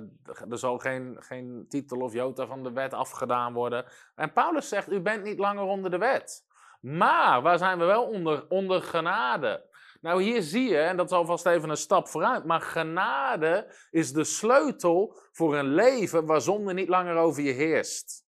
er 0.50 0.58
zal 0.58 0.78
geen, 0.78 1.16
geen 1.20 1.66
titel 1.70 2.00
of 2.00 2.14
jota 2.14 2.46
van 2.48 2.64
de 2.64 2.72
wet 2.72 2.94
afgedaan 2.94 3.54
worden. 3.54 3.86
En 4.16 4.34
Paulus 4.34 4.70
zegt, 4.70 4.92
u 4.92 5.02
bent 5.02 5.24
niet 5.24 5.40
langer 5.40 5.64
onder 5.64 5.92
de 5.92 5.98
wet. 5.98 6.46
Maar 6.82 7.42
waar 7.42 7.58
zijn 7.58 7.80
we 7.80 7.86
wel 7.86 8.04
onder? 8.04 8.46
Onder 8.50 8.82
genade. 8.82 9.74
Nou, 10.02 10.22
hier 10.22 10.42
zie 10.42 10.70
je, 10.70 10.78
en 10.78 10.98
dat 10.98 11.06
is 11.06 11.18
alvast 11.18 11.46
even 11.46 11.70
een 11.70 11.78
stap 11.78 12.08
vooruit, 12.08 12.46
maar 12.46 12.62
genade 12.62 13.74
is 13.92 14.12
de 14.12 14.24
sleutel 14.24 15.18
voor 15.32 15.58
een 15.58 15.74
leven 15.74 16.26
waar 16.26 16.42
zonde 16.42 16.74
niet 16.74 16.90
langer 16.90 17.16
over 17.16 17.44
je 17.44 17.52
heerst. 17.52 18.25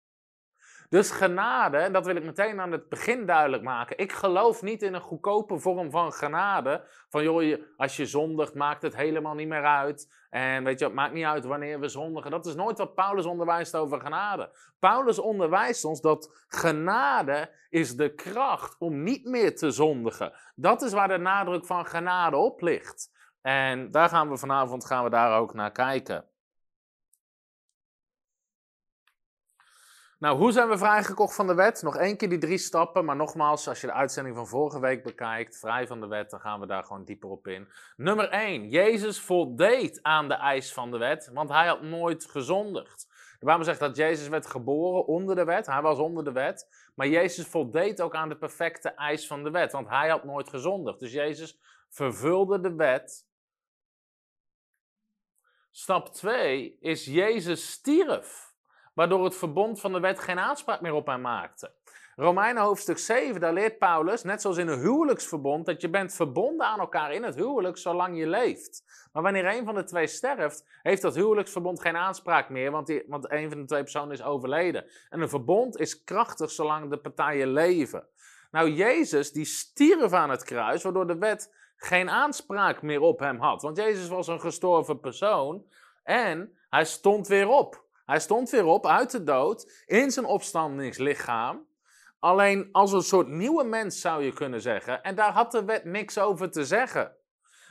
Dus 0.92 1.10
genade, 1.10 1.76
en 1.76 1.92
dat 1.92 2.06
wil 2.06 2.16
ik 2.16 2.24
meteen 2.24 2.60
aan 2.60 2.72
het 2.72 2.88
begin 2.88 3.26
duidelijk 3.26 3.62
maken. 3.62 3.98
Ik 3.98 4.12
geloof 4.12 4.62
niet 4.62 4.82
in 4.82 4.94
een 4.94 5.00
goedkope 5.00 5.58
vorm 5.58 5.90
van 5.90 6.12
genade. 6.12 6.84
Van 7.08 7.22
joh, 7.22 7.62
als 7.76 7.96
je 7.96 8.06
zondigt, 8.06 8.54
maakt 8.54 8.82
het 8.82 8.96
helemaal 8.96 9.34
niet 9.34 9.48
meer 9.48 9.64
uit. 9.64 10.26
En 10.30 10.64
weet 10.64 10.78
je, 10.78 10.84
het 10.84 10.94
maakt 10.94 11.12
niet 11.12 11.24
uit 11.24 11.44
wanneer 11.44 11.80
we 11.80 11.88
zondigen. 11.88 12.30
Dat 12.30 12.46
is 12.46 12.54
nooit 12.54 12.78
wat 12.78 12.94
Paulus 12.94 13.24
onderwijst 13.24 13.76
over 13.76 14.00
genade. 14.00 14.50
Paulus 14.78 15.18
onderwijst 15.18 15.84
ons 15.84 16.00
dat 16.00 16.44
genade 16.48 17.50
is 17.68 17.96
de 17.96 18.14
kracht 18.14 18.76
om 18.78 19.02
niet 19.02 19.24
meer 19.24 19.56
te 19.56 19.70
zondigen. 19.70 20.32
Dat 20.54 20.82
is 20.82 20.92
waar 20.92 21.08
de 21.08 21.18
nadruk 21.18 21.66
van 21.66 21.86
genade 21.86 22.36
op 22.36 22.60
ligt. 22.60 23.10
En 23.42 23.90
daar 23.90 24.08
gaan 24.08 24.28
we 24.28 24.36
vanavond 24.36 24.86
gaan 24.86 25.04
we 25.04 25.10
daar 25.10 25.38
ook 25.38 25.54
naar 25.54 25.72
kijken. 25.72 26.24
Nou, 30.22 30.36
hoe 30.36 30.52
zijn 30.52 30.68
we 30.68 30.78
vrijgekocht 30.78 31.34
van 31.34 31.46
de 31.46 31.54
wet? 31.54 31.82
Nog 31.82 31.96
één 31.96 32.16
keer 32.16 32.28
die 32.28 32.38
drie 32.38 32.58
stappen, 32.58 33.04
maar 33.04 33.16
nogmaals, 33.16 33.68
als 33.68 33.80
je 33.80 33.86
de 33.86 33.92
uitzending 33.92 34.36
van 34.36 34.46
vorige 34.46 34.80
week 34.80 35.02
bekijkt, 35.02 35.58
vrij 35.58 35.86
van 35.86 36.00
de 36.00 36.06
wet, 36.06 36.30
dan 36.30 36.40
gaan 36.40 36.60
we 36.60 36.66
daar 36.66 36.84
gewoon 36.84 37.04
dieper 37.04 37.30
op 37.30 37.46
in. 37.46 37.68
Nummer 37.96 38.28
1, 38.28 38.68
Jezus 38.68 39.20
voldeed 39.20 40.02
aan 40.02 40.28
de 40.28 40.34
eis 40.34 40.72
van 40.72 40.90
de 40.90 40.98
wet, 40.98 41.30
want 41.32 41.48
hij 41.48 41.66
had 41.66 41.82
nooit 41.82 42.24
gezondigd. 42.24 43.06
De 43.38 43.46
Bijbel 43.46 43.64
zegt 43.64 43.80
dat 43.80 43.96
Jezus 43.96 44.28
werd 44.28 44.46
geboren 44.46 45.06
onder 45.06 45.36
de 45.36 45.44
wet, 45.44 45.66
hij 45.66 45.82
was 45.82 45.98
onder 45.98 46.24
de 46.24 46.32
wet, 46.32 46.90
maar 46.94 47.08
Jezus 47.08 47.46
voldeed 47.46 48.00
ook 48.00 48.14
aan 48.14 48.28
de 48.28 48.38
perfecte 48.38 48.88
eis 48.88 49.26
van 49.26 49.44
de 49.44 49.50
wet, 49.50 49.72
want 49.72 49.88
hij 49.88 50.08
had 50.08 50.24
nooit 50.24 50.48
gezondigd. 50.48 51.00
Dus 51.00 51.12
Jezus 51.12 51.58
vervulde 51.88 52.60
de 52.60 52.74
wet. 52.74 53.26
Stap 55.70 56.08
2 56.08 56.76
is 56.80 57.04
Jezus 57.04 57.70
stierf 57.70 58.51
waardoor 58.94 59.24
het 59.24 59.36
verbond 59.36 59.80
van 59.80 59.92
de 59.92 60.00
wet 60.00 60.20
geen 60.20 60.38
aanspraak 60.38 60.80
meer 60.80 60.94
op 60.94 61.06
hem 61.06 61.20
maakte. 61.20 61.72
Romeinen 62.16 62.62
hoofdstuk 62.62 62.98
7, 62.98 63.40
daar 63.40 63.52
leert 63.52 63.78
Paulus, 63.78 64.22
net 64.22 64.40
zoals 64.40 64.56
in 64.56 64.68
een 64.68 64.78
huwelijksverbond, 64.78 65.66
dat 65.66 65.80
je 65.80 65.90
bent 65.90 66.14
verbonden 66.14 66.66
aan 66.66 66.78
elkaar 66.78 67.12
in 67.12 67.22
het 67.22 67.34
huwelijk 67.34 67.76
zolang 67.76 68.18
je 68.18 68.26
leeft. 68.26 68.84
Maar 69.12 69.22
wanneer 69.22 69.46
een 69.46 69.64
van 69.64 69.74
de 69.74 69.84
twee 69.84 70.06
sterft, 70.06 70.66
heeft 70.82 71.02
dat 71.02 71.14
huwelijksverbond 71.14 71.80
geen 71.80 71.96
aanspraak 71.96 72.48
meer, 72.48 72.70
want, 72.70 72.86
die, 72.86 73.04
want 73.06 73.30
een 73.30 73.48
van 73.48 73.60
de 73.60 73.66
twee 73.66 73.82
personen 73.82 74.10
is 74.10 74.22
overleden. 74.22 74.84
En 75.10 75.20
een 75.20 75.28
verbond 75.28 75.78
is 75.78 76.04
krachtig 76.04 76.50
zolang 76.50 76.90
de 76.90 76.98
partijen 76.98 77.52
leven. 77.52 78.06
Nou, 78.50 78.70
Jezus 78.70 79.32
die 79.32 79.44
stierf 79.44 80.12
aan 80.12 80.30
het 80.30 80.44
kruis, 80.44 80.82
waardoor 80.82 81.06
de 81.06 81.18
wet 81.18 81.54
geen 81.76 82.10
aanspraak 82.10 82.82
meer 82.82 83.00
op 83.00 83.18
hem 83.18 83.38
had. 83.38 83.62
Want 83.62 83.76
Jezus 83.76 84.08
was 84.08 84.26
een 84.26 84.40
gestorven 84.40 85.00
persoon 85.00 85.64
en 86.02 86.56
hij 86.70 86.84
stond 86.84 87.28
weer 87.28 87.48
op. 87.48 87.81
Hij 88.06 88.20
stond 88.20 88.50
weer 88.50 88.64
op 88.64 88.86
uit 88.86 89.10
de 89.10 89.22
dood 89.22 89.84
in 89.86 90.10
zijn 90.10 90.26
opstandingslichaam. 90.26 91.66
Alleen 92.18 92.68
als 92.72 92.92
een 92.92 93.02
soort 93.02 93.28
nieuwe 93.28 93.64
mens 93.64 94.00
zou 94.00 94.24
je 94.24 94.32
kunnen 94.32 94.60
zeggen. 94.60 95.02
En 95.02 95.14
daar 95.14 95.32
had 95.32 95.52
de 95.52 95.64
wet 95.64 95.84
niks 95.84 96.18
over 96.18 96.50
te 96.50 96.64
zeggen. 96.64 97.16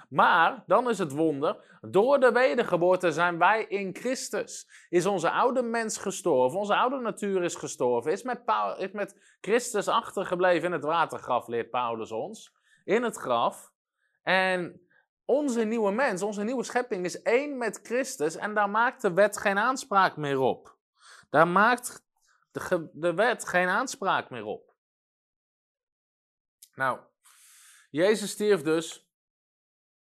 Maar 0.10 0.64
dan 0.68 0.90
is 0.90 0.98
het 0.98 1.12
wonder, 1.12 1.78
door 1.82 2.20
de 2.20 2.32
wedergeboorte 2.32 3.12
zijn 3.12 3.38
wij 3.38 3.66
in 3.66 3.96
Christus. 3.96 4.68
Is 4.90 5.06
onze 5.06 5.30
oude 5.30 5.62
mens 5.62 5.98
gestorven, 5.98 6.60
onze 6.60 6.76
oude 6.76 7.00
natuur 7.00 7.44
is 7.44 7.56
gestorven, 7.56 8.12
is 8.12 8.24
met, 8.24 8.42
is 8.78 8.92
met 8.92 9.38
Christus 9.42 9.88
achtergebleven 9.88 10.66
in 10.68 10.72
het 10.72 10.84
watergraf, 10.84 11.48
leert 11.48 11.70
Paulus 11.70 12.12
ons. 12.12 12.54
In 12.84 13.04
het 13.04 13.16
graf. 13.16 13.72
En 14.24 14.82
onze 15.32 15.64
nieuwe 15.64 15.92
mens, 15.92 16.22
onze 16.22 16.44
nieuwe 16.44 16.64
schepping 16.64 17.06
is 17.06 17.22
één 17.22 17.58
met 17.58 17.80
Christus 17.84 18.36
en 18.36 18.54
daar 18.54 18.70
maakt 18.70 19.02
de 19.02 19.14
wet 19.14 19.38
geen 19.38 19.58
aanspraak 19.58 20.18
meer 20.18 20.40
op. 20.40 20.76
Daar 21.30 21.48
maakt 21.48 22.06
de, 22.52 22.90
de 22.94 23.14
wet 23.14 23.48
geen 23.48 23.68
aanspraak 23.68 24.30
meer 24.30 24.46
op. 24.46 24.74
Nou, 26.76 27.00
Jezus 27.90 28.32
stierf 28.32 28.62
dus, 28.62 29.10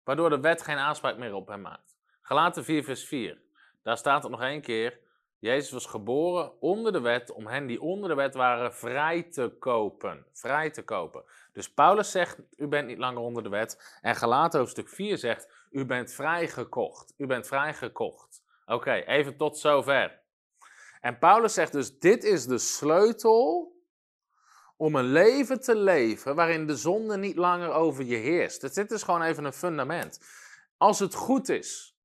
waardoor 0.04 0.30
de 0.30 0.40
wet 0.40 0.62
geen 0.62 0.78
aanspraak 0.78 1.16
meer 1.16 1.34
op 1.34 1.48
hem 1.48 1.60
maakt. 1.60 1.96
Galaten 2.22 2.64
4, 2.64 2.84
vers 2.84 3.04
4. 3.04 3.42
Daar 3.82 3.96
staat 3.96 4.22
het 4.22 4.32
nog 4.32 4.42
één 4.42 4.60
keer. 4.60 5.00
Jezus 5.38 5.70
was 5.70 5.86
geboren 5.86 6.60
onder 6.60 6.92
de 6.92 7.00
wet 7.00 7.30
om 7.30 7.46
hen 7.46 7.66
die 7.66 7.80
onder 7.80 8.08
de 8.08 8.14
wet 8.14 8.34
waren 8.34 8.74
vrij 8.74 9.22
te 9.22 9.56
kopen. 9.58 10.26
Vrij 10.32 10.70
te 10.70 10.82
kopen. 10.82 11.24
Dus 11.52 11.72
Paulus 11.72 12.10
zegt, 12.10 12.38
u 12.56 12.66
bent 12.66 12.86
niet 12.86 12.98
langer 12.98 13.20
onder 13.20 13.42
de 13.42 13.48
wet. 13.48 13.98
En 14.00 14.16
Galaten 14.16 14.58
hoofdstuk 14.58 14.88
4 14.88 15.18
zegt, 15.18 15.48
u 15.70 15.84
bent 15.84 16.12
vrijgekocht. 16.12 17.14
U 17.16 17.26
bent 17.26 17.46
vrijgekocht. 17.46 18.42
Oké, 18.66 18.92
even 18.92 19.36
tot 19.36 19.58
zover. 19.58 20.20
En 21.00 21.18
Paulus 21.18 21.54
zegt 21.54 21.72
dus, 21.72 21.98
dit 21.98 22.24
is 22.24 22.46
de 22.46 22.58
sleutel 22.58 23.72
om 24.76 24.94
een 24.94 25.12
leven 25.12 25.60
te 25.60 25.76
leven 25.76 26.34
waarin 26.34 26.66
de 26.66 26.76
zonde 26.76 27.16
niet 27.16 27.36
langer 27.36 27.70
over 27.70 28.04
je 28.04 28.16
heerst. 28.16 28.60
Dus 28.60 28.72
dit 28.72 28.90
is 28.90 29.02
gewoon 29.02 29.22
even 29.22 29.44
een 29.44 29.52
fundament. 29.52 30.20
Als 30.76 30.98
het 30.98 31.14
goed 31.14 31.48
is, 31.48 31.96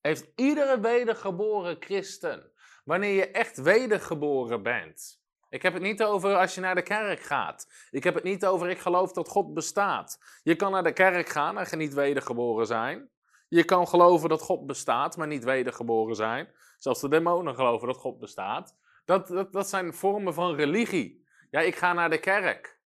heeft 0.00 0.26
iedere 0.34 0.80
wedergeboren 0.80 1.76
christen, 1.80 2.52
wanneer 2.84 3.14
je 3.14 3.30
echt 3.30 3.56
wedergeboren 3.56 4.62
bent. 4.62 5.19
Ik 5.50 5.62
heb 5.62 5.72
het 5.72 5.82
niet 5.82 6.02
over 6.02 6.36
als 6.36 6.54
je 6.54 6.60
naar 6.60 6.74
de 6.74 6.82
kerk 6.82 7.20
gaat. 7.20 7.88
Ik 7.90 8.04
heb 8.04 8.14
het 8.14 8.24
niet 8.24 8.46
over 8.46 8.68
ik 8.68 8.78
geloof 8.78 9.12
dat 9.12 9.28
God 9.28 9.54
bestaat. 9.54 10.18
Je 10.42 10.56
kan 10.56 10.72
naar 10.72 10.82
de 10.82 10.92
kerk 10.92 11.28
gaan 11.28 11.58
en 11.58 11.78
niet 11.78 11.94
wedergeboren 11.94 12.66
zijn. 12.66 13.10
Je 13.48 13.64
kan 13.64 13.88
geloven 13.88 14.28
dat 14.28 14.40
God 14.40 14.66
bestaat, 14.66 15.16
maar 15.16 15.26
niet 15.26 15.44
wedergeboren 15.44 16.16
zijn. 16.16 16.48
Zelfs 16.78 17.00
de 17.00 17.08
demonen 17.08 17.54
geloven 17.54 17.86
dat 17.86 17.96
God 17.96 18.18
bestaat. 18.18 18.76
Dat, 19.04 19.28
dat, 19.28 19.52
dat 19.52 19.68
zijn 19.68 19.94
vormen 19.94 20.34
van 20.34 20.54
religie. 20.54 21.26
Ja, 21.50 21.60
ik 21.60 21.76
ga 21.76 21.92
naar 21.92 22.10
de 22.10 22.20
kerk. 22.20 22.80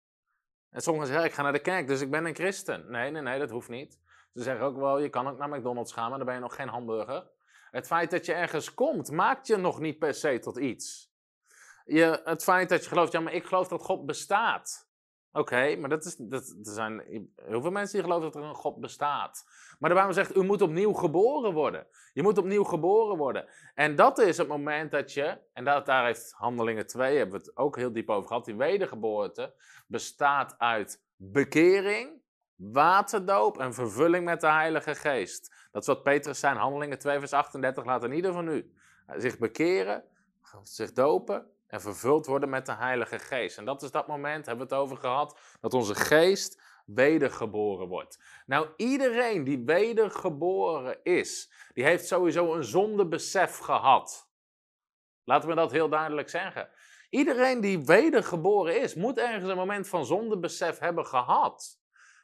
En 0.71 0.80
sommigen 0.80 1.09
zeggen, 1.09 1.26
ik 1.26 1.35
ga 1.35 1.42
naar 1.42 1.52
de 1.52 1.59
kerk, 1.59 1.88
dus 1.88 2.00
ik 2.00 2.11
ben 2.11 2.25
een 2.25 2.35
christen. 2.35 2.90
Nee, 2.90 3.11
nee, 3.11 3.23
nee, 3.23 3.38
dat 3.38 3.50
hoeft 3.50 3.68
niet. 3.68 3.99
Ze 4.33 4.42
zeggen 4.42 4.66
ook 4.66 4.76
wel, 4.76 4.99
je 4.99 5.09
kan 5.09 5.28
ook 5.28 5.38
naar 5.38 5.49
McDonald's 5.49 5.92
gaan, 5.92 6.09
maar 6.09 6.18
dan 6.18 6.26
ben 6.26 6.35
je 6.35 6.40
nog 6.40 6.54
geen 6.54 6.68
hamburger. 6.68 7.30
Het 7.71 7.87
feit 7.87 8.11
dat 8.11 8.26
je 8.26 8.33
ergens 8.33 8.75
komt, 8.75 9.11
maakt 9.11 9.47
je 9.47 9.56
nog 9.56 9.80
niet 9.80 9.99
per 9.99 10.14
se 10.14 10.38
tot 10.38 10.59
iets. 10.59 11.13
Het 11.85 12.43
feit 12.43 12.69
dat 12.69 12.83
je 12.83 12.88
gelooft, 12.88 13.12
ja, 13.12 13.21
maar 13.21 13.33
ik 13.33 13.45
geloof 13.45 13.69
dat 13.69 13.83
God 13.83 14.07
bestaat. 14.07 14.88
Oké, 15.37 15.76
maar 15.76 15.88
dat 15.88 16.05
is, 16.05 16.17
dat, 16.17 16.49
er 16.49 16.73
zijn 16.73 17.03
heel 17.37 17.61
veel 17.61 17.71
mensen 17.71 17.93
die 17.93 18.03
geloven 18.03 18.33
dat 18.33 18.43
er 18.43 18.49
een 18.49 18.55
God 18.55 18.81
bestaat. 18.81 19.45
Maar 19.79 19.91
de 19.91 19.97
Bijbel 19.97 20.14
zegt, 20.14 20.37
u 20.37 20.43
moet 20.43 20.62
opnieuw 20.62 20.93
geboren 20.93 21.53
worden. 21.53 21.87
Je 22.12 22.23
moet 22.23 22.38
opnieuw 22.38 22.64
geboren 22.64 23.17
worden. 23.17 23.49
En 23.75 23.97
dat 23.97 24.19
is 24.19 24.38
het 24.38 24.49
moment 24.49 24.91
dat 24.91 25.12
je, 25.12 25.38
en 25.53 25.64
dat, 25.64 25.87
daar 25.87 26.05
heeft 26.05 26.33
Handelingen 26.33 26.87
2, 26.87 27.17
hebben 27.17 27.41
we 27.41 27.47
het 27.47 27.57
ook 27.57 27.76
heel 27.76 27.93
diep 27.93 28.11
over 28.11 28.29
gehad, 28.29 28.45
die 28.45 28.57
wedergeboorte 28.57 29.55
bestaat 29.87 30.55
uit 30.59 31.03
bekering, 31.17 32.23
waterdoop 32.55 33.59
en 33.59 33.75
vervulling 33.75 34.25
met 34.25 34.41
de 34.41 34.50
Heilige 34.50 34.95
Geest. 34.95 35.69
Dat 35.73 35.83
is 35.83 35.88
wat 35.88 36.03
Petrus 36.03 36.38
zijn, 36.38 36.57
Handelingen 36.57 36.99
2 36.99 37.19
vers 37.19 37.33
38, 37.33 37.85
laat 37.85 38.05
in 38.05 38.12
ieder 38.12 38.33
van 38.33 38.49
u 38.49 38.75
zich 39.17 39.38
bekeren, 39.38 40.05
zich 40.62 40.93
dopen 40.93 41.53
en 41.66 41.80
vervuld 41.80 42.26
worden 42.26 42.49
met 42.49 42.66
de 42.66 42.75
Heilige 42.75 43.18
Geest. 43.18 43.59
En 43.59 43.64
dat 43.64 43.83
is 43.83 43.90
dat 43.90 44.06
moment, 44.06 44.47
hebben 44.47 44.68
we 44.68 44.75
het 44.75 44.83
over 44.83 44.97
gehad, 44.97 45.38
dat 45.61 45.75
onze 45.75 45.94
geest 45.94 46.62
wedergeboren 46.87 47.88
wordt. 47.88 48.18
Nou, 48.47 48.68
iedereen 48.76 49.44
die 49.44 49.62
wedergeboren 49.64 51.02
is, 51.02 51.52
die 51.73 51.85
heeft 51.85 52.06
sowieso 52.06 52.54
een 52.54 52.64
zondebesef 52.64 53.59
gehad. 53.59 54.30
Laten 55.25 55.49
we 55.49 55.54
dat 55.54 55.73
heel 55.73 55.88
duidelijk 55.88 56.28
zeggen. 56.28 56.68
Iedereen 57.11 57.61
die 57.61 57.85
wedergeboren 57.85 58.80
is, 58.80 58.94
moet 58.94 59.18
ergens 59.18 59.50
een 59.50 59.56
moment 59.56 59.88
van 59.88 60.06
zondebesef 60.06 60.78
hebben 60.78 61.06
gehad. 61.06 61.80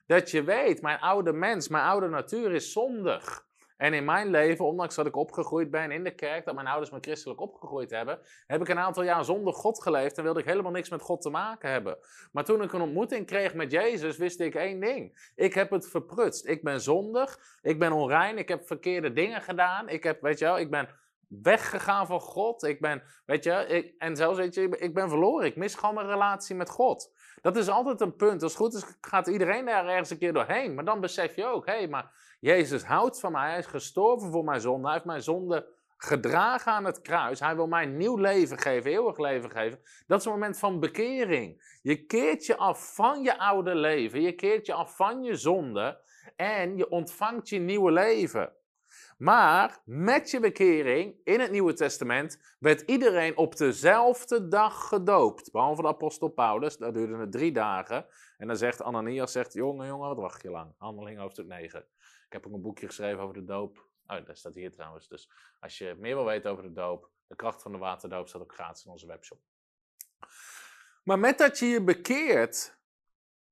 Dat 0.07 0.31
je 0.31 0.43
weet, 0.43 0.83
mijn 0.83 1.01
oude 1.01 1.33
mens, 1.33 1.69
mijn 1.69 1.85
oude 1.85 2.09
natuur 2.09 2.53
is 2.53 2.73
zondig. 2.73 3.49
En 3.81 3.95
in 3.95 4.05
mijn 4.05 4.31
leven, 4.31 4.65
ondanks 4.65 4.95
dat 4.95 5.07
ik 5.07 5.17
opgegroeid 5.17 5.71
ben 5.71 5.91
in 5.91 6.05
de 6.05 6.15
kerk, 6.15 6.45
dat 6.45 6.55
mijn 6.55 6.67
ouders 6.67 6.91
me 6.91 6.99
christelijk 7.01 7.41
opgegroeid 7.41 7.91
hebben, 7.91 8.19
heb 8.47 8.61
ik 8.61 8.69
een 8.69 8.79
aantal 8.79 9.03
jaar 9.03 9.25
zonder 9.25 9.53
God 9.53 9.83
geleefd 9.83 10.19
en 10.19 10.25
wilde 10.25 10.41
ik 10.41 10.47
helemaal 10.47 10.73
niks 10.73 10.89
met 10.89 11.03
God 11.03 11.23
te 11.23 11.31
maken 11.31 11.71
hebben. 11.71 11.99
Maar 12.33 12.45
toen 12.45 12.63
ik 12.63 12.73
een 12.73 12.81
ontmoeting 12.81 13.27
kreeg 13.27 13.55
met 13.55 13.71
Jezus, 13.71 14.17
wist 14.17 14.41
ik 14.41 14.55
één 14.55 14.81
ding. 14.81 15.33
Ik 15.35 15.55
heb 15.55 15.71
het 15.71 15.89
verprutst. 15.89 16.47
Ik 16.47 16.63
ben 16.63 16.81
zondig, 16.81 17.39
ik 17.63 17.79
ben 17.79 17.93
onrein, 17.93 18.39
ik 18.39 18.49
heb 18.49 18.67
verkeerde 18.67 19.13
dingen 19.13 19.43
gedaan. 19.43 19.89
Ik 19.89 20.03
heb, 20.03 20.21
weet 20.21 20.39
je 20.39 20.45
wel, 20.45 20.59
ik 20.59 20.71
ben 20.71 20.89
weggegaan 21.43 22.07
van 22.07 22.21
God. 22.21 22.63
Ik 22.63 22.81
ben, 22.81 23.03
weet 23.27 23.45
je, 23.45 23.67
ik, 23.69 23.95
en 23.99 24.17
zelfs, 24.17 24.39
weet 24.39 24.55
je, 24.55 24.69
ik 24.79 24.95
ben 24.95 25.09
verloren. 25.09 25.47
Ik 25.47 25.57
mis 25.57 25.75
gewoon 25.75 25.95
mijn 25.95 26.09
relatie 26.09 26.57
met 26.57 26.71
God. 26.71 27.13
Dat 27.43 27.57
is 27.57 27.69
altijd 27.69 28.01
een 28.01 28.17
punt. 28.17 28.43
Als 28.43 28.53
het 28.53 28.61
goed 28.61 28.75
is, 28.75 28.85
gaat 29.01 29.27
iedereen 29.27 29.65
daar 29.65 29.87
ergens 29.87 30.11
een 30.11 30.19
keer 30.19 30.33
doorheen. 30.33 30.75
Maar 30.75 30.85
dan 30.85 31.01
besef 31.01 31.37
je 31.37 31.47
ook, 31.47 31.67
hé, 31.67 31.73
hey, 31.73 31.89
maar 31.89 32.11
Jezus 32.41 32.85
houdt 32.85 33.21
van 33.21 33.33
mij. 33.33 33.49
Hij 33.49 33.59
is 33.59 33.67
gestorven 33.67 34.31
voor 34.31 34.45
mijn 34.45 34.61
zonde. 34.61 34.85
Hij 34.85 34.93
heeft 34.93 35.05
mijn 35.05 35.23
zonde 35.23 35.67
gedragen 35.97 36.73
aan 36.73 36.85
het 36.85 37.01
kruis. 37.01 37.41
Hij 37.41 37.57
wil 37.57 37.67
mij 37.67 37.87
nieuw 37.87 38.17
leven 38.17 38.59
geven, 38.59 38.91
eeuwig 38.91 39.19
leven 39.19 39.51
geven. 39.51 39.81
Dat 40.07 40.19
is 40.19 40.25
een 40.25 40.33
moment 40.33 40.59
van 40.59 40.81
bekering. 40.81 41.79
Je 41.83 42.07
keert 42.07 42.47
je 42.47 42.57
af 42.57 42.95
van 42.95 43.23
je 43.23 43.39
oude 43.39 43.75
leven. 43.75 44.21
Je 44.21 44.33
keert 44.33 44.67
je 44.67 44.73
af 44.73 44.97
van 44.97 45.23
je 45.23 45.37
zonde. 45.37 46.01
En 46.37 46.77
je 46.77 46.89
ontvangt 46.89 47.49
je 47.49 47.59
nieuwe 47.59 47.93
leven. 47.93 48.53
Maar 49.19 49.81
met 49.85 50.31
je 50.31 50.41
bekering 50.41 51.15
in 51.25 51.41
het 51.41 51.51
Nieuwe 51.51 51.73
Testament 51.73 52.57
werd 52.59 52.81
iedereen 52.81 53.37
op 53.37 53.57
dezelfde 53.57 54.49
dag 54.49 54.89
gedoopt. 54.89 55.53
Behalve 55.53 55.83
de 55.83 55.89
apostel 55.89 56.29
Paulus, 56.29 56.77
dat 56.77 56.95
duurde 56.95 57.17
het 57.17 57.33
drie 57.33 57.53
dagen. 57.53 58.07
En 58.39 58.47
dan 58.47 58.57
zegt 58.57 58.83
Ananias, 58.83 59.33
zegt, 59.33 59.53
jongen, 59.53 59.87
jongen, 59.87 60.09
wat 60.09 60.17
wacht 60.17 60.43
je 60.43 60.51
lang? 60.51 60.75
Handeling 60.79 61.19
hoofdstuk 61.19 61.47
9. 61.47 61.85
Ik 62.31 62.37
heb 62.37 62.47
ook 62.47 62.53
een 62.53 62.63
boekje 62.63 62.87
geschreven 62.87 63.23
over 63.23 63.35
de 63.35 63.45
doop. 63.45 63.89
Oh, 64.07 64.27
dat 64.27 64.39
staat 64.39 64.55
hier 64.55 64.73
trouwens. 64.73 65.09
Dus 65.09 65.31
als 65.61 65.79
je 65.79 65.97
meer 65.99 66.15
wil 66.15 66.25
weten 66.25 66.51
over 66.51 66.63
de 66.63 66.73
doop, 66.73 67.11
de 67.27 67.37
kracht 67.37 67.63
van 67.63 67.73
de 67.73 67.79
waterdoop 67.79 68.29
staat 68.29 68.43
ook 68.43 68.55
gratis 68.55 68.85
in 68.85 68.91
onze 68.91 69.07
webshop. 69.07 69.41
Maar 71.03 71.19
met 71.19 71.39
dat 71.39 71.59
je 71.59 71.67
je 71.67 71.85
bekeert, 71.85 72.79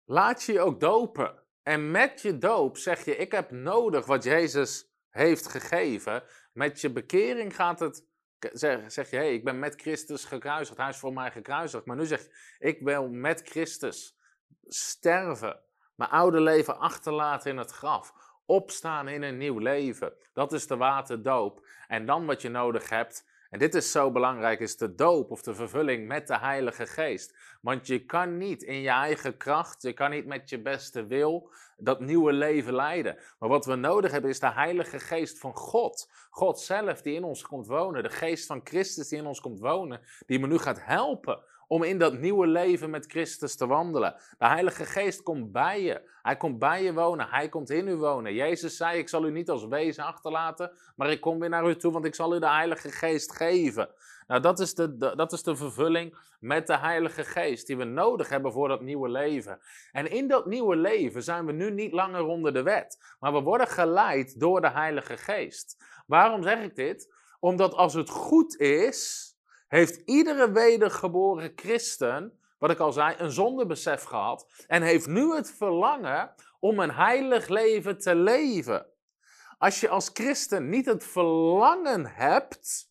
laat 0.05 0.43
je 0.43 0.53
je 0.53 0.61
ook 0.61 0.81
dopen. 0.81 1.43
En 1.63 1.91
met 1.91 2.23
je 2.23 2.39
doop 2.39 2.77
zeg 2.77 3.05
je, 3.05 3.17
ik 3.17 3.33
heb 3.33 3.51
nodig 3.51 4.07
wat 4.07 4.25
Jezus 4.25 4.93
heeft 5.09 5.47
gegeven. 5.47 6.23
Met 6.53 6.81
je 6.81 6.93
bekering 6.93 7.55
gaat 7.55 7.81
het, 7.81 8.07
zeg, 8.39 8.93
zeg 8.93 9.11
je, 9.11 9.17
hey, 9.17 9.35
ik 9.35 9.45
ben 9.45 9.59
met 9.59 9.81
Christus 9.81 10.25
gekruisigd. 10.25 10.79
Hij 10.79 10.89
is 10.89 10.97
voor 10.99 11.13
mij 11.13 11.31
gekruisigd. 11.31 11.85
Maar 11.85 11.97
nu 11.97 12.07
zeg 12.07 12.23
je, 12.23 12.57
ik 12.59 12.81
wil 12.81 13.09
met 13.09 13.49
Christus 13.49 14.19
sterven. 14.67 15.61
Mijn 15.95 16.11
oude 16.11 16.41
leven 16.41 16.79
achterlaten 16.79 17.51
in 17.51 17.57
het 17.57 17.71
graf 17.71 18.28
opstaan 18.49 19.09
in 19.09 19.23
een 19.23 19.37
nieuw 19.37 19.59
leven. 19.59 20.13
Dat 20.33 20.53
is 20.53 20.67
de 20.67 20.77
waterdoop. 20.77 21.67
En 21.89 22.07
dan 22.07 22.27
wat 22.27 22.43
je 22.43 22.49
nodig 22.49 22.89
hebt, 22.89 23.25
en 23.51 23.59
dit 23.59 23.75
is 23.75 23.91
zo 23.91 24.11
belangrijk, 24.11 24.61
is 24.61 24.77
de 24.77 24.95
doop 24.95 25.31
of 25.31 25.43
de 25.43 25.55
vervulling 25.55 26.07
met 26.07 26.27
de 26.27 26.39
Heilige 26.39 26.87
Geest. 26.87 27.35
Want 27.61 27.87
je 27.87 28.05
kan 28.05 28.37
niet 28.37 28.63
in 28.63 28.81
je 28.81 28.89
eigen 28.89 29.37
kracht, 29.37 29.83
je 29.83 29.93
kan 29.93 30.11
niet 30.11 30.27
met 30.27 30.51
je 30.51 30.61
beste 30.61 31.07
wil 31.07 31.51
dat 31.77 32.01
nieuwe 32.01 32.33
leven 32.33 32.75
leiden. 32.75 33.19
Maar 33.39 33.49
wat 33.49 33.67
we 33.67 33.75
nodig 33.75 34.11
hebben 34.11 34.31
is 34.31 34.41
de 34.41 34.53
Heilige 34.53 34.99
Geest 34.99 35.39
van 35.39 35.55
God. 35.55 36.11
God 36.31 36.61
zelf 36.61 37.03
die 37.03 37.15
in 37.15 37.25
ons 37.25 37.43
komt 37.43 37.67
wonen. 37.67 38.03
De 38.03 38.11
Geest 38.11 38.47
van 38.47 38.61
Christus 38.65 39.09
die 39.09 39.19
in 39.19 39.27
ons 39.27 39.41
komt 39.41 39.61
wonen. 39.61 40.01
Die 40.27 40.39
me 40.39 40.47
nu 40.47 40.59
gaat 40.59 40.85
helpen 40.85 41.43
om 41.69 41.83
in 41.83 41.99
dat 41.99 42.19
nieuwe 42.19 42.47
leven 42.47 42.91
met 42.91 43.07
Christus 43.07 43.57
te 43.57 43.67
wandelen. 43.67 44.15
De 44.39 44.47
Heilige 44.47 44.85
Geest 44.85 45.23
komt 45.23 45.53
bij 45.53 45.83
je. 45.83 46.11
Hij 46.23 46.37
komt 46.37 46.59
bij 46.59 46.83
je 46.83 46.93
wonen. 46.93 47.29
Hij 47.29 47.49
komt 47.49 47.71
in 47.71 47.89
u 47.89 47.97
wonen. 47.97 48.35
Jezus 48.35 48.77
zei: 48.77 48.99
Ik 48.99 49.09
zal 49.09 49.27
u 49.27 49.31
niet 49.31 49.51
als 49.51 49.67
wezen 49.67 50.05
achterlaten, 50.05 50.73
maar 50.97 51.11
ik 51.11 51.21
kom 51.21 51.39
weer 51.39 51.49
naar 51.49 51.69
u 51.69 51.77
toe, 51.77 51.93
want 51.93 52.05
ik 52.05 52.15
zal 52.15 52.35
u 52.35 52.39
de 52.39 52.51
Heilige 52.51 52.91
Geest 52.91 53.37
geven. 53.37 53.89
Nou, 54.27 54.41
dat 54.41 54.61
is 54.61 54.75
de, 54.75 54.97
dat 54.97 55.33
is 55.33 55.43
de 55.43 55.57
vervulling 55.57 56.19
met 56.41 56.67
de 56.67 56.79
Heilige 56.79 57.25
Geest 57.25 57.67
die 57.67 57.77
we 57.77 57.85
nodig 57.85 58.29
hebben 58.29 58.53
voor 58.53 58.69
dat 58.69 58.81
nieuwe 58.81 59.09
leven. 59.09 59.61
En 59.93 60.11
in 60.11 60.29
dat 60.29 60.47
nieuwe 60.47 60.77
leven 60.77 61.23
zijn 61.23 61.47
we 61.47 61.53
nu 61.53 61.71
niet 61.71 61.93
langer 61.93 62.25
onder 62.25 62.53
de 62.53 62.63
wet, 62.63 63.17
maar 63.21 63.33
we 63.33 63.41
worden 63.41 63.67
geleid 63.67 64.41
door 64.41 64.61
de 64.61 64.71
Heilige 64.71 65.17
Geest. 65.17 65.85
Waarom 66.07 66.43
zeg 66.43 66.63
ik 66.63 66.75
dit? 66.75 67.15
Omdat 67.41 67.75
als 67.75 67.95
het 67.95 68.11
goed 68.11 68.57
is, 68.61 69.28
heeft 69.69 69.97
iedere 70.05 70.51
wedergeboren 70.53 71.53
christen, 71.57 72.39
wat 72.59 72.71
ik 72.71 72.79
al 72.79 72.93
zei, 72.93 73.15
een 73.19 73.31
zondebesef 73.31 74.03
gehad 74.03 74.65
en 74.67 74.83
heeft 74.83 75.07
nu 75.07 75.35
het 75.35 75.51
verlangen 75.51 76.35
om 76.61 76.79
een 76.79 76.93
heilig 76.93 77.49
leven 77.49 77.99
te 77.99 78.15
leven. 78.15 78.87
Als 79.59 79.81
je 79.81 79.89
als 79.89 80.11
christen 80.13 80.69
niet 80.69 80.87
het 80.87 81.05
verlangen 81.05 82.07
hebt, 82.07 82.91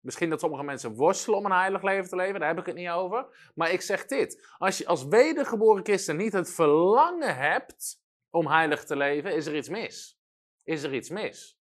misschien 0.00 0.30
dat 0.30 0.40
sommige 0.40 0.62
mensen 0.62 0.94
worstelen 0.94 1.38
om 1.38 1.44
een 1.44 1.52
heilig 1.52 1.82
leven 1.82 2.08
te 2.08 2.16
leven, 2.16 2.40
daar 2.40 2.48
heb 2.48 2.58
ik 2.58 2.66
het 2.66 2.74
niet 2.74 2.88
over, 2.88 3.50
maar 3.54 3.70
ik 3.70 3.80
zeg 3.80 4.06
dit, 4.06 4.48
als 4.58 4.78
je 4.78 4.86
als 4.86 5.04
wedergeboren 5.04 5.84
christen 5.84 6.16
niet 6.16 6.32
het 6.32 6.50
verlangen 6.50 7.36
hebt 7.36 8.02
om 8.30 8.46
heilig 8.46 8.84
te 8.84 8.96
leven, 8.96 9.34
is 9.34 9.46
er 9.46 9.56
iets 9.56 9.68
mis. 9.68 10.20
Is 10.64 10.82
er 10.82 10.94
iets 10.94 11.08
mis. 11.08 11.57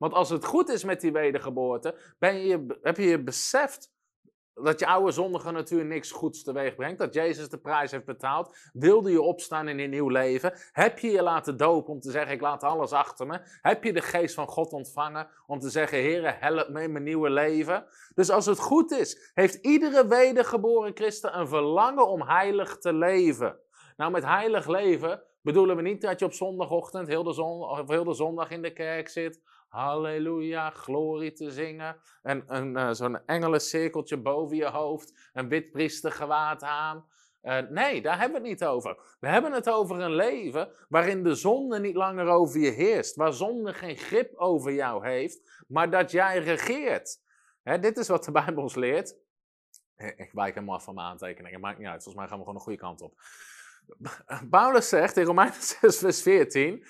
Want 0.00 0.12
als 0.12 0.30
het 0.30 0.44
goed 0.44 0.68
is 0.68 0.84
met 0.84 1.00
die 1.00 1.12
wedergeboorte, 1.12 2.14
ben 2.18 2.46
je, 2.46 2.78
heb 2.82 2.96
je 2.96 3.06
je 3.06 3.22
beseft 3.22 3.92
dat 4.54 4.78
je 4.78 4.86
oude 4.86 5.10
zondige 5.10 5.50
natuur 5.50 5.84
niks 5.84 6.10
goeds 6.10 6.42
teweeg 6.42 6.74
brengt. 6.74 6.98
Dat 6.98 7.14
Jezus 7.14 7.48
de 7.48 7.58
prijs 7.58 7.90
heeft 7.90 8.04
betaald. 8.04 8.56
Wilde 8.72 9.10
je 9.10 9.22
opstaan 9.22 9.68
in 9.68 9.78
een 9.78 9.90
nieuw 9.90 10.08
leven? 10.08 10.52
Heb 10.72 10.98
je 10.98 11.10
je 11.10 11.22
laten 11.22 11.56
dopen 11.56 11.92
om 11.92 12.00
te 12.00 12.10
zeggen: 12.10 12.32
Ik 12.32 12.40
laat 12.40 12.62
alles 12.62 12.92
achter 12.92 13.26
me? 13.26 13.40
Heb 13.60 13.84
je 13.84 13.92
de 13.92 14.00
geest 14.00 14.34
van 14.34 14.46
God 14.46 14.72
ontvangen 14.72 15.28
om 15.46 15.58
te 15.58 15.70
zeggen: 15.70 15.98
Heer, 15.98 16.36
help 16.40 16.68
me 16.68 16.82
in 16.82 16.92
mijn 16.92 17.04
nieuwe 17.04 17.30
leven? 17.30 17.86
Dus 18.14 18.30
als 18.30 18.46
het 18.46 18.58
goed 18.58 18.90
is, 18.90 19.30
heeft 19.34 19.54
iedere 19.54 20.06
wedergeboren 20.06 20.96
christen 20.96 21.38
een 21.38 21.48
verlangen 21.48 22.08
om 22.08 22.22
heilig 22.22 22.78
te 22.78 22.92
leven. 22.92 23.58
Nou, 23.96 24.10
met 24.10 24.24
heilig 24.24 24.66
leven 24.66 25.22
bedoelen 25.42 25.76
we 25.76 25.82
niet 25.82 26.00
dat 26.00 26.18
je 26.18 26.24
op 26.24 26.32
zondagochtend 26.32 27.08
heel 27.08 27.22
de, 28.04 28.14
zondag 28.14 28.50
in 28.50 28.62
de 28.62 28.72
kerk 28.72 29.08
zit 29.08 29.40
halleluja, 29.70 30.70
glorie 30.70 31.32
te 31.32 31.50
zingen. 31.50 31.96
En 32.22 32.44
een, 32.46 32.76
uh, 32.76 32.90
zo'n 32.90 33.26
engelencirkeltje 33.26 34.16
boven 34.16 34.56
je 34.56 34.68
hoofd, 34.68 35.30
een 35.32 35.48
wit 35.48 35.70
priestergewaad 35.70 36.62
aan. 36.62 37.06
Uh, 37.42 37.58
nee, 37.58 38.02
daar 38.02 38.18
hebben 38.18 38.42
we 38.42 38.48
het 38.48 38.60
niet 38.60 38.68
over. 38.68 39.16
We 39.20 39.28
hebben 39.28 39.52
het 39.52 39.70
over 39.70 40.00
een 40.00 40.14
leven 40.14 40.70
waarin 40.88 41.22
de 41.22 41.34
zonde 41.34 41.80
niet 41.80 41.94
langer 41.94 42.26
over 42.26 42.60
je 42.60 42.70
heerst. 42.70 43.16
Waar 43.16 43.32
zonde 43.32 43.74
geen 43.74 43.96
grip 43.96 44.34
over 44.34 44.72
jou 44.72 45.06
heeft, 45.06 45.64
maar 45.68 45.90
dat 45.90 46.10
jij 46.10 46.38
regeert. 46.38 47.20
Hè, 47.62 47.78
dit 47.78 47.98
is 47.98 48.08
wat 48.08 48.24
de 48.24 48.32
Bijbel 48.32 48.62
ons 48.62 48.74
leert. 48.74 49.16
Ik 49.96 50.30
wijk 50.32 50.54
helemaal 50.54 50.74
af 50.74 50.84
van 50.84 50.94
mijn 50.94 51.06
aantekeningen, 51.06 51.60
maakt 51.60 51.78
niet 51.78 51.86
uit. 51.86 52.02
Volgens 52.02 52.14
mij 52.14 52.28
gaan 52.28 52.38
we 52.38 52.44
gewoon 52.44 52.58
de 52.58 52.64
goede 52.64 52.78
kant 52.78 53.00
op. 53.00 53.20
Paulus 54.50 54.88
zegt 54.88 55.16
in 55.16 55.24
Romeinen 55.24 55.62
6, 55.80 55.98
vers 55.98 56.22
14 56.22 56.84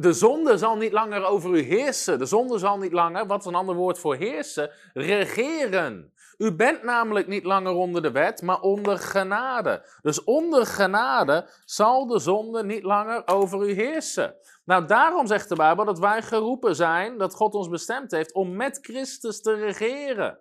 de 0.00 0.12
zonde 0.12 0.58
zal 0.58 0.76
niet 0.76 0.92
langer 0.92 1.24
over 1.24 1.50
u 1.50 1.60
heersen. 1.60 2.18
De 2.18 2.26
zonde 2.26 2.58
zal 2.58 2.78
niet 2.78 2.92
langer, 2.92 3.26
wat 3.26 3.40
is 3.40 3.46
een 3.46 3.54
ander 3.54 3.74
woord 3.74 3.98
voor 3.98 4.14
heersen, 4.14 4.70
regeren. 4.94 6.12
U 6.38 6.54
bent 6.54 6.82
namelijk 6.82 7.26
niet 7.26 7.44
langer 7.44 7.72
onder 7.72 8.02
de 8.02 8.10
wet, 8.10 8.42
maar 8.42 8.60
onder 8.60 8.98
genade. 8.98 9.86
Dus 10.02 10.24
onder 10.24 10.66
genade 10.66 11.48
zal 11.64 12.06
de 12.06 12.18
zonde 12.18 12.64
niet 12.64 12.82
langer 12.82 13.22
over 13.26 13.68
u 13.68 13.72
heersen. 13.72 14.34
Nou, 14.64 14.86
daarom 14.86 15.26
zegt 15.26 15.48
de 15.48 15.54
Bijbel 15.54 15.84
dat 15.84 15.98
wij 15.98 16.22
geroepen 16.22 16.76
zijn, 16.76 17.18
dat 17.18 17.34
God 17.34 17.54
ons 17.54 17.68
bestemd 17.68 18.10
heeft 18.10 18.32
om 18.32 18.56
met 18.56 18.78
Christus 18.82 19.40
te 19.40 19.54
regeren. 19.54 20.38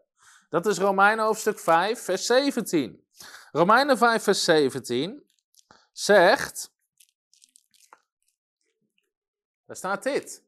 Dat 0.49 0.65
is 0.65 0.77
Romeinen 0.77 1.25
hoofdstuk 1.25 1.59
5, 1.59 2.03
vers 2.03 2.25
17. 2.25 3.03
Romeinen 3.51 3.97
5, 3.97 4.23
vers 4.23 4.43
17 4.43 5.23
zegt. 5.91 6.77
Daar 9.69 9.77
staat 9.77 10.03
dit. 10.03 10.43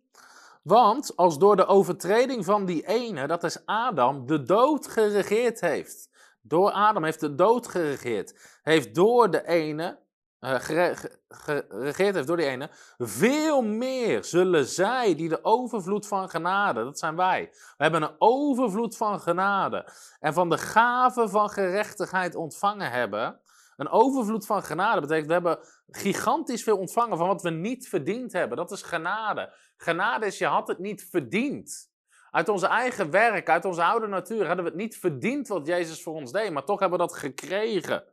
Want 0.62 1.16
als 1.16 1.38
door 1.38 1.56
de 1.56 1.66
overtreding 1.66 2.46
van 2.46 2.66
die 2.66 2.88
ene, 2.88 3.28
dat 3.28 3.44
is 3.44 3.66
Adam, 3.66 4.28
de 4.28 4.44
dood 4.44 4.88
geregeerd 4.88 5.62
heeft. 5.62 6.10
Door 6.42 6.72
Adam 6.72 7.04
heeft 7.04 7.20
de 7.20 7.36
dood 7.36 7.68
geregeerd. 7.68 8.60
Heeft 8.64 8.96
door 8.96 9.32
de 9.32 9.48
ene, 9.48 10.00
uh, 10.40 10.56
geregeerd 11.30 12.16
heeft 12.16 12.28
door 12.28 12.38
die 12.38 12.46
ene, 12.46 12.70
veel 12.98 13.62
meer 13.62 14.24
zullen 14.24 14.66
zij 14.66 15.16
die 15.16 15.30
de 15.30 15.44
overvloed 15.44 16.08
van 16.08 16.30
genade, 16.30 16.84
dat 16.84 17.00
zijn 17.00 17.16
wij. 17.16 17.50
We 17.52 17.84
hebben 17.84 18.02
een 18.02 18.16
overvloed 18.18 18.98
van 18.98 19.20
genade 19.20 19.88
en 20.20 20.34
van 20.34 20.50
de 20.50 20.58
gave 20.58 21.30
van 21.30 21.50
gerechtigheid 21.50 22.36
ontvangen 22.36 22.92
hebben. 22.92 23.40
Een 23.76 23.90
overvloed 23.90 24.46
van 24.46 24.64
genade 24.64 25.02
betekent 25.02 25.28
we 25.28 25.34
hebben 25.34 25.60
gigantisch 25.88 26.64
veel 26.64 26.78
ontvangen 26.78 27.18
van 27.18 27.28
wat 27.28 27.42
we 27.42 27.50
niet 27.50 27.88
verdiend 27.88 28.34
hebben. 28.34 28.58
Dat 28.58 28.72
is 28.72 28.82
genade. 28.82 29.54
Genade 29.78 30.26
is 30.26 30.38
je 30.38 30.46
had 30.46 30.68
het 30.68 30.80
niet 30.80 31.08
verdiend. 31.10 31.90
Uit 32.32 32.50
onze 32.50 32.68
eigen 32.68 33.12
werk, 33.12 33.50
uit 33.50 33.66
onze 33.66 33.84
oude 33.84 34.08
natuur 34.08 34.48
hadden 34.48 34.64
we 34.64 34.70
het 34.70 34.80
niet 34.80 34.98
verdiend 34.98 35.48
wat 35.48 35.68
Jezus 35.68 36.04
voor 36.04 36.14
ons 36.14 36.32
deed, 36.32 36.52
maar 36.52 36.64
toch 36.64 36.80
hebben 36.80 37.00
we 37.00 37.06
dat 37.08 37.18
gekregen. 37.18 38.04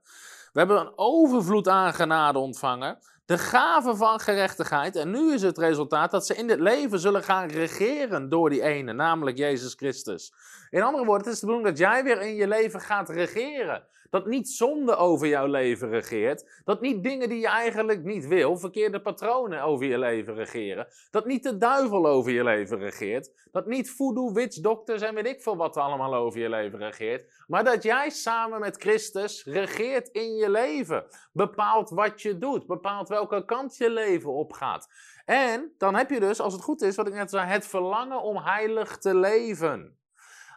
We 0.53 0.59
hebben 0.59 0.81
een 0.81 0.92
overvloed 0.97 1.68
aan 1.68 1.94
genade 1.94 2.38
ontvangen, 2.38 2.99
de 3.27 3.38
gave 3.38 3.97
van 3.97 4.21
gerechtigheid. 4.21 4.97
En 4.97 5.11
nu 5.11 5.33
is 5.33 5.42
het 5.42 5.59
resultaat 5.59 6.11
dat 6.11 6.27
ze 6.27 6.35
in 6.35 6.47
dit 6.47 6.61
leven 6.61 6.99
zullen 6.99 7.23
gaan 7.23 7.49
regeren 7.49 8.29
door 8.29 8.51
die 8.51 8.62
ene, 8.62 8.92
namelijk 8.92 9.37
Jezus 9.37 9.75
Christus. 9.75 10.33
In 10.71 10.83
andere 10.83 11.05
woorden, 11.05 11.25
het 11.25 11.35
is 11.35 11.40
de 11.40 11.47
bedoeling 11.47 11.77
dat 11.77 11.87
jij 11.87 12.05
weer 12.05 12.21
in 12.21 12.35
je 12.35 12.49
leven 12.49 12.81
gaat 12.81 13.09
regeren. 13.09 13.87
Dat 14.11 14.27
niet 14.27 14.49
zonde 14.49 14.97
over 14.97 15.27
jouw 15.27 15.47
leven 15.47 15.88
regeert. 15.88 16.61
Dat 16.64 16.81
niet 16.81 17.03
dingen 17.03 17.29
die 17.29 17.40
je 17.40 17.49
eigenlijk 17.49 18.05
niet 18.05 18.27
wil, 18.27 18.57
verkeerde 18.57 19.01
patronen 19.01 19.62
over 19.62 19.87
je 19.87 19.99
leven 19.99 20.35
regeren. 20.35 20.87
Dat 21.11 21.27
niet 21.27 21.42
de 21.42 21.57
duivel 21.57 22.07
over 22.07 22.33
je 22.33 22.44
leven 22.44 22.79
regeert. 22.79 23.49
Dat 23.53 23.66
niet 23.66 23.90
voodoo, 23.90 24.33
witchdokters 24.33 25.03
en 25.03 25.14
weet 25.14 25.27
ik 25.27 25.42
veel 25.42 25.57
wat 25.57 25.77
allemaal 25.77 26.14
over 26.14 26.40
je 26.40 26.49
leven 26.49 26.79
regeert. 26.79 27.44
Maar 27.47 27.64
dat 27.64 27.83
jij 27.83 28.11
samen 28.11 28.61
met 28.61 28.77
Christus 28.77 29.44
regeert 29.44 30.09
in 30.09 30.35
je 30.35 30.51
leven. 30.51 31.05
Bepaalt 31.33 31.90
wat 31.90 32.23
je 32.23 32.38
doet. 32.38 32.66
Bepaalt 32.66 33.09
welke 33.09 33.44
kant 33.44 33.77
je 33.77 33.90
leven 33.90 34.33
opgaat. 34.33 34.88
En 35.25 35.75
dan 35.79 35.94
heb 35.94 36.11
je 36.11 36.21
dus, 36.21 36.40
als 36.40 36.53
het 36.53 36.62
goed 36.62 36.83
is, 36.83 36.97
wat 36.97 37.07
ik 37.07 37.14
net 37.14 37.31
zei, 37.31 37.47
het 37.47 37.66
verlangen 37.66 38.23
om 38.23 38.37
heilig 38.37 38.99
te 38.99 39.14
leven. 39.14 39.97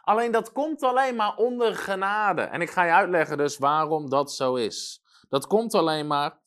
Alleen 0.02 0.30
dat 0.30 0.52
komt 0.52 0.82
alleen 0.82 1.16
maar 1.16 1.36
onder 1.36 1.74
genade. 1.74 2.42
En 2.42 2.60
ik 2.60 2.70
ga 2.70 2.84
je 2.84 2.92
uitleggen 2.92 3.36
dus 3.36 3.58
waarom 3.58 4.10
dat 4.10 4.32
zo 4.32 4.54
is. 4.54 5.02
Dat 5.28 5.46
komt 5.46 5.74
alleen 5.74 6.06
maar 6.06 6.40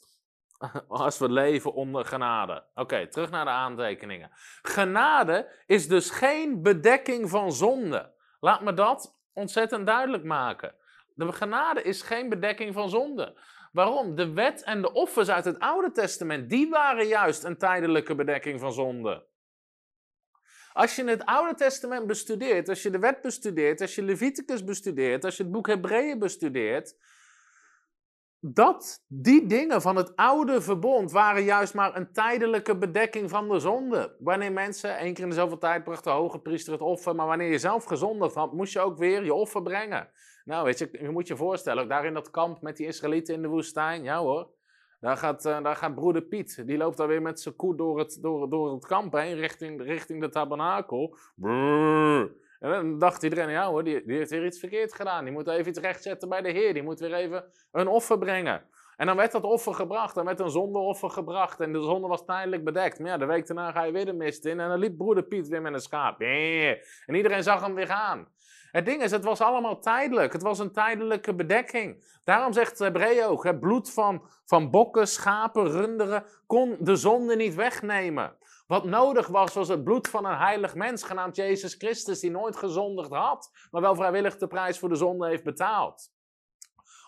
als 0.87 1.17
we 1.17 1.29
leven 1.29 1.73
onder 1.73 2.05
genade. 2.05 2.63
Oké, 2.73 3.07
terug 3.07 3.29
naar 3.29 3.45
de 3.45 3.51
aantekeningen. 3.51 4.31
Genade 4.61 5.63
is 5.65 5.87
dus 5.87 6.09
geen 6.09 6.61
bedekking 6.61 7.29
van 7.29 7.51
zonde. 7.51 8.13
Laat 8.39 8.61
me 8.61 8.73
dat 8.73 9.17
ontzettend 9.33 9.85
duidelijk 9.85 10.23
maken. 10.23 10.75
De 11.13 11.31
genade 11.31 11.81
is 11.81 12.01
geen 12.01 12.29
bedekking 12.29 12.73
van 12.73 12.89
zonde. 12.89 13.39
Waarom? 13.71 14.15
De 14.15 14.33
wet 14.33 14.63
en 14.63 14.81
de 14.81 14.93
offers 14.93 15.29
uit 15.29 15.45
het 15.45 15.59
Oude 15.59 15.91
Testament, 15.91 16.49
die 16.49 16.69
waren 16.69 17.07
juist 17.07 17.43
een 17.43 17.57
tijdelijke 17.57 18.15
bedekking 18.15 18.59
van 18.59 18.73
zonde. 18.73 19.25
Als 20.75 20.95
je 20.95 21.03
het 21.03 21.25
Oude 21.25 21.55
Testament 21.55 22.07
bestudeert, 22.07 22.69
als 22.69 22.83
je 22.83 22.89
de 22.89 22.99
wet 22.99 23.21
bestudeert, 23.21 23.81
als 23.81 23.95
je 23.95 24.03
Leviticus 24.03 24.63
bestudeert, 24.63 25.23
als 25.23 25.37
je 25.37 25.43
het 25.43 25.51
boek 25.51 25.67
Hebreeën 25.67 26.19
bestudeert, 26.19 26.95
dat 28.39 29.03
die 29.07 29.45
dingen 29.45 29.81
van 29.81 29.95
het 29.95 30.15
oude 30.15 30.61
verbond 30.61 31.11
waren 31.11 31.43
juist 31.43 31.73
maar 31.73 31.95
een 31.95 32.11
tijdelijke 32.11 32.77
bedekking 32.77 33.29
van 33.29 33.49
de 33.49 33.59
zonde. 33.59 34.15
Wanneer 34.19 34.51
mensen, 34.51 34.97
één 34.97 35.13
keer 35.13 35.25
in 35.25 35.31
zoveel 35.31 35.57
tijd 35.57 35.83
bracht 35.83 36.03
de 36.03 36.09
hoge 36.09 36.39
priester 36.39 36.73
het 36.73 36.81
offer, 36.81 37.15
maar 37.15 37.27
wanneer 37.27 37.51
je 37.51 37.59
zelf 37.59 37.83
gezondigd 37.83 38.35
had, 38.35 38.53
moest 38.53 38.73
je 38.73 38.79
ook 38.79 38.97
weer 38.97 39.23
je 39.23 39.33
offer 39.33 39.61
brengen. 39.61 40.09
Nou, 40.45 40.65
weet 40.65 40.79
je, 40.79 40.89
je 40.91 41.09
moet 41.09 41.27
je 41.27 41.35
voorstellen, 41.35 41.83
ook 41.83 41.89
daar 41.89 42.05
in 42.05 42.13
dat 42.13 42.31
kamp 42.31 42.61
met 42.61 42.77
die 42.77 42.87
Israëlieten 42.87 43.33
in 43.33 43.41
de 43.41 43.47
woestijn, 43.47 44.03
ja 44.03 44.17
hoor, 44.17 44.49
daar 45.05 45.17
gaat, 45.17 45.45
uh, 45.45 45.63
daar 45.63 45.75
gaat 45.75 45.95
broeder 45.95 46.21
Piet, 46.21 46.63
die 46.67 46.77
loopt 46.77 46.97
daar 46.97 47.07
weer 47.07 47.21
met 47.21 47.39
zijn 47.39 47.55
koe 47.55 47.75
door 47.75 47.99
het, 47.99 48.17
door, 48.21 48.49
door 48.49 48.73
het 48.73 48.85
kamp 48.85 49.13
heen, 49.13 49.35
richting, 49.35 49.81
richting 49.81 50.21
de 50.21 50.29
tabernakel. 50.29 51.17
En 52.59 52.71
dan 52.71 52.99
dacht 52.99 53.23
iedereen, 53.23 53.49
ja 53.49 53.67
hoor, 53.69 53.83
die, 53.83 54.05
die 54.05 54.17
heeft 54.17 54.29
weer 54.29 54.45
iets 54.45 54.59
verkeerd 54.59 54.93
gedaan. 54.93 55.23
Die 55.23 55.33
moet 55.33 55.47
even 55.47 55.67
iets 55.67 55.79
rechtzetten 55.79 56.29
bij 56.29 56.41
de 56.41 56.49
Heer. 56.49 56.73
Die 56.73 56.83
moet 56.83 56.99
weer 56.99 57.13
even 57.13 57.43
een 57.71 57.87
offer 57.87 58.17
brengen. 58.17 58.61
En 58.97 59.05
dan 59.05 59.15
werd 59.15 59.31
dat 59.31 59.43
offer 59.43 59.73
gebracht. 59.73 60.15
Dan 60.15 60.25
werd 60.25 60.39
een 60.39 60.49
zondeoffer 60.49 61.09
gebracht. 61.09 61.59
En 61.59 61.73
de 61.73 61.81
zonde 61.81 62.07
was 62.07 62.25
tijdelijk 62.25 62.63
bedekt. 62.63 62.99
Maar 62.99 63.09
ja, 63.09 63.17
de 63.17 63.25
week 63.25 63.47
daarna 63.47 63.71
ga 63.71 63.83
je 63.83 63.91
weer 63.91 64.05
de 64.05 64.13
mist 64.13 64.45
in. 64.45 64.59
En 64.59 64.69
dan 64.69 64.79
liep 64.79 64.97
broeder 64.97 65.23
Piet 65.23 65.47
weer 65.47 65.61
met 65.61 65.73
een 65.73 65.79
schaap. 65.79 66.19
En 66.19 67.15
iedereen 67.15 67.43
zag 67.43 67.61
hem 67.61 67.75
weer 67.75 67.87
gaan. 67.87 68.27
Het 68.75 68.85
ding 68.85 69.03
is, 69.03 69.11
het 69.11 69.23
was 69.23 69.41
allemaal 69.41 69.79
tijdelijk. 69.79 70.33
Het 70.33 70.41
was 70.41 70.59
een 70.59 70.71
tijdelijke 70.71 71.35
bedekking. 71.35 72.03
Daarom 72.23 72.53
zegt 72.53 72.79
Hebreeën 72.79 73.25
ook, 73.25 73.43
het 73.43 73.59
bloed 73.59 73.91
van, 73.91 74.27
van 74.45 74.69
bokken, 74.69 75.07
schapen, 75.07 75.71
runderen 75.71 76.25
kon 76.47 76.77
de 76.79 76.95
zonde 76.95 77.35
niet 77.35 77.55
wegnemen. 77.55 78.35
Wat 78.67 78.83
nodig 78.83 79.27
was, 79.27 79.53
was 79.53 79.67
het 79.67 79.83
bloed 79.83 80.07
van 80.07 80.25
een 80.25 80.37
heilig 80.37 80.75
mens 80.75 81.03
genaamd 81.03 81.35
Jezus 81.35 81.73
Christus, 81.73 82.19
die 82.19 82.31
nooit 82.31 82.55
gezondigd 82.55 83.09
had, 83.09 83.51
maar 83.71 83.81
wel 83.81 83.95
vrijwillig 83.95 84.37
de 84.37 84.47
prijs 84.47 84.79
voor 84.79 84.89
de 84.89 84.95
zonde 84.95 85.27
heeft 85.27 85.43
betaald. 85.43 86.11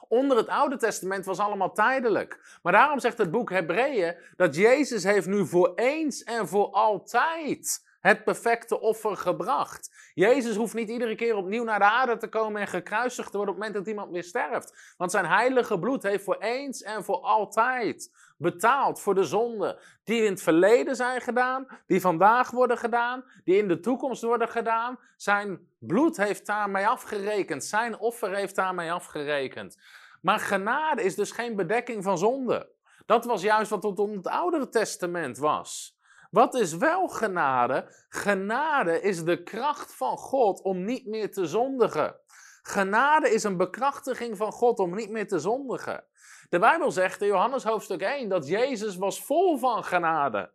Onder 0.07 0.37
het 0.37 0.47
Oude 0.47 0.77
Testament 0.77 1.25
was 1.25 1.39
allemaal 1.39 1.73
tijdelijk. 1.73 2.59
Maar 2.61 2.73
daarom 2.73 2.99
zegt 2.99 3.17
het 3.17 3.31
boek 3.31 3.49
Hebreeën 3.49 4.17
dat 4.35 4.55
Jezus 4.55 5.03
heeft 5.03 5.27
nu 5.27 5.45
voor 5.45 5.71
eens 5.75 6.23
en 6.23 6.47
voor 6.47 6.71
altijd 6.71 7.86
het 8.07 8.23
perfecte 8.23 8.79
offer 8.79 9.17
gebracht. 9.17 10.11
Jezus 10.13 10.55
hoeft 10.55 10.73
niet 10.73 10.89
iedere 10.89 11.15
keer 11.15 11.35
opnieuw 11.35 11.63
naar 11.63 11.79
de 11.79 11.85
aarde 11.85 12.17
te 12.17 12.27
komen 12.27 12.61
en 12.61 12.67
gekruisigd 12.67 13.31
te 13.31 13.37
worden 13.37 13.55
op 13.55 13.61
het 13.61 13.69
moment 13.69 13.85
dat 13.85 13.93
iemand 13.93 14.13
weer 14.13 14.23
sterft. 14.23 14.93
Want 14.97 15.11
zijn 15.11 15.25
heilige 15.25 15.79
bloed 15.79 16.03
heeft 16.03 16.23
voor 16.23 16.37
eens 16.39 16.81
en 16.81 17.03
voor 17.03 17.19
altijd 17.19 18.11
betaald 18.37 19.01
voor 19.01 19.15
de 19.15 19.23
zonden 19.23 19.79
die 20.03 20.23
in 20.23 20.31
het 20.31 20.41
verleden 20.41 20.95
zijn 20.95 21.21
gedaan, 21.21 21.67
die 21.87 22.01
vandaag 22.01 22.51
worden 22.51 22.77
gedaan, 22.77 23.23
die 23.43 23.57
in 23.57 23.67
de 23.67 23.79
toekomst 23.79 24.21
worden 24.21 24.49
gedaan. 24.49 24.99
Zijn 25.15 25.67
bloed 25.79 26.17
heeft 26.17 26.45
daarmee 26.45 26.87
afgerekend, 26.87 27.63
zijn 27.63 27.97
offer 27.99 28.35
heeft 28.35 28.55
daarmee 28.55 28.91
afgerekend. 28.91 29.77
Maar 30.21 30.39
genade 30.39 31.03
is 31.03 31.15
dus 31.15 31.31
geen 31.31 31.55
bedekking 31.55 32.03
van 32.03 32.17
zonde. 32.17 32.69
Dat 33.05 33.25
was 33.25 33.41
juist 33.41 33.69
wat 33.69 33.81
tot 33.81 33.97
het 33.97 34.27
Oudere 34.27 34.69
Testament 34.69 35.37
was. 35.37 35.96
Wat 36.31 36.55
is 36.55 36.73
wel 36.73 37.07
genade? 37.07 37.93
Genade 38.09 39.01
is 39.01 39.23
de 39.23 39.43
kracht 39.43 39.95
van 39.95 40.17
God 40.17 40.61
om 40.61 40.85
niet 40.85 41.05
meer 41.05 41.31
te 41.31 41.45
zondigen. 41.45 42.19
Genade 42.61 43.29
is 43.29 43.43
een 43.43 43.57
bekrachtiging 43.57 44.37
van 44.37 44.51
God 44.51 44.79
om 44.79 44.95
niet 44.95 45.09
meer 45.09 45.27
te 45.27 45.39
zondigen. 45.39 46.05
De 46.49 46.59
Bijbel 46.59 46.91
zegt 46.91 47.21
in 47.21 47.27
Johannes 47.27 47.63
hoofdstuk 47.63 48.01
1 48.01 48.29
dat 48.29 48.47
Jezus 48.47 48.95
was 48.95 49.23
vol 49.23 49.57
van 49.57 49.83
genade. 49.83 50.51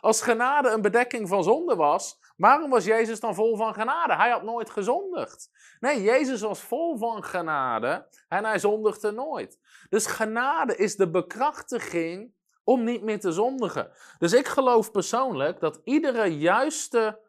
Als 0.00 0.22
genade 0.22 0.68
een 0.68 0.82
bedekking 0.82 1.28
van 1.28 1.44
zonde 1.44 1.76
was, 1.76 2.18
waarom 2.36 2.70
was 2.70 2.84
Jezus 2.84 3.20
dan 3.20 3.34
vol 3.34 3.56
van 3.56 3.74
genade? 3.74 4.14
Hij 4.14 4.30
had 4.30 4.42
nooit 4.42 4.70
gezondigd. 4.70 5.50
Nee, 5.80 6.02
Jezus 6.02 6.40
was 6.40 6.60
vol 6.60 6.98
van 6.98 7.24
genade 7.24 8.08
en 8.28 8.44
hij 8.44 8.58
zondigde 8.58 9.10
nooit. 9.10 9.58
Dus 9.88 10.06
genade 10.06 10.76
is 10.76 10.96
de 10.96 11.10
bekrachtiging 11.10 12.34
om 12.66 12.84
niet 12.84 13.02
meer 13.02 13.20
te 13.20 13.32
zondigen. 13.32 13.90
Dus 14.18 14.32
ik 14.32 14.46
geloof 14.46 14.90
persoonlijk 14.90 15.60
dat 15.60 15.80
iedere 15.84 16.38
juiste 16.38 17.20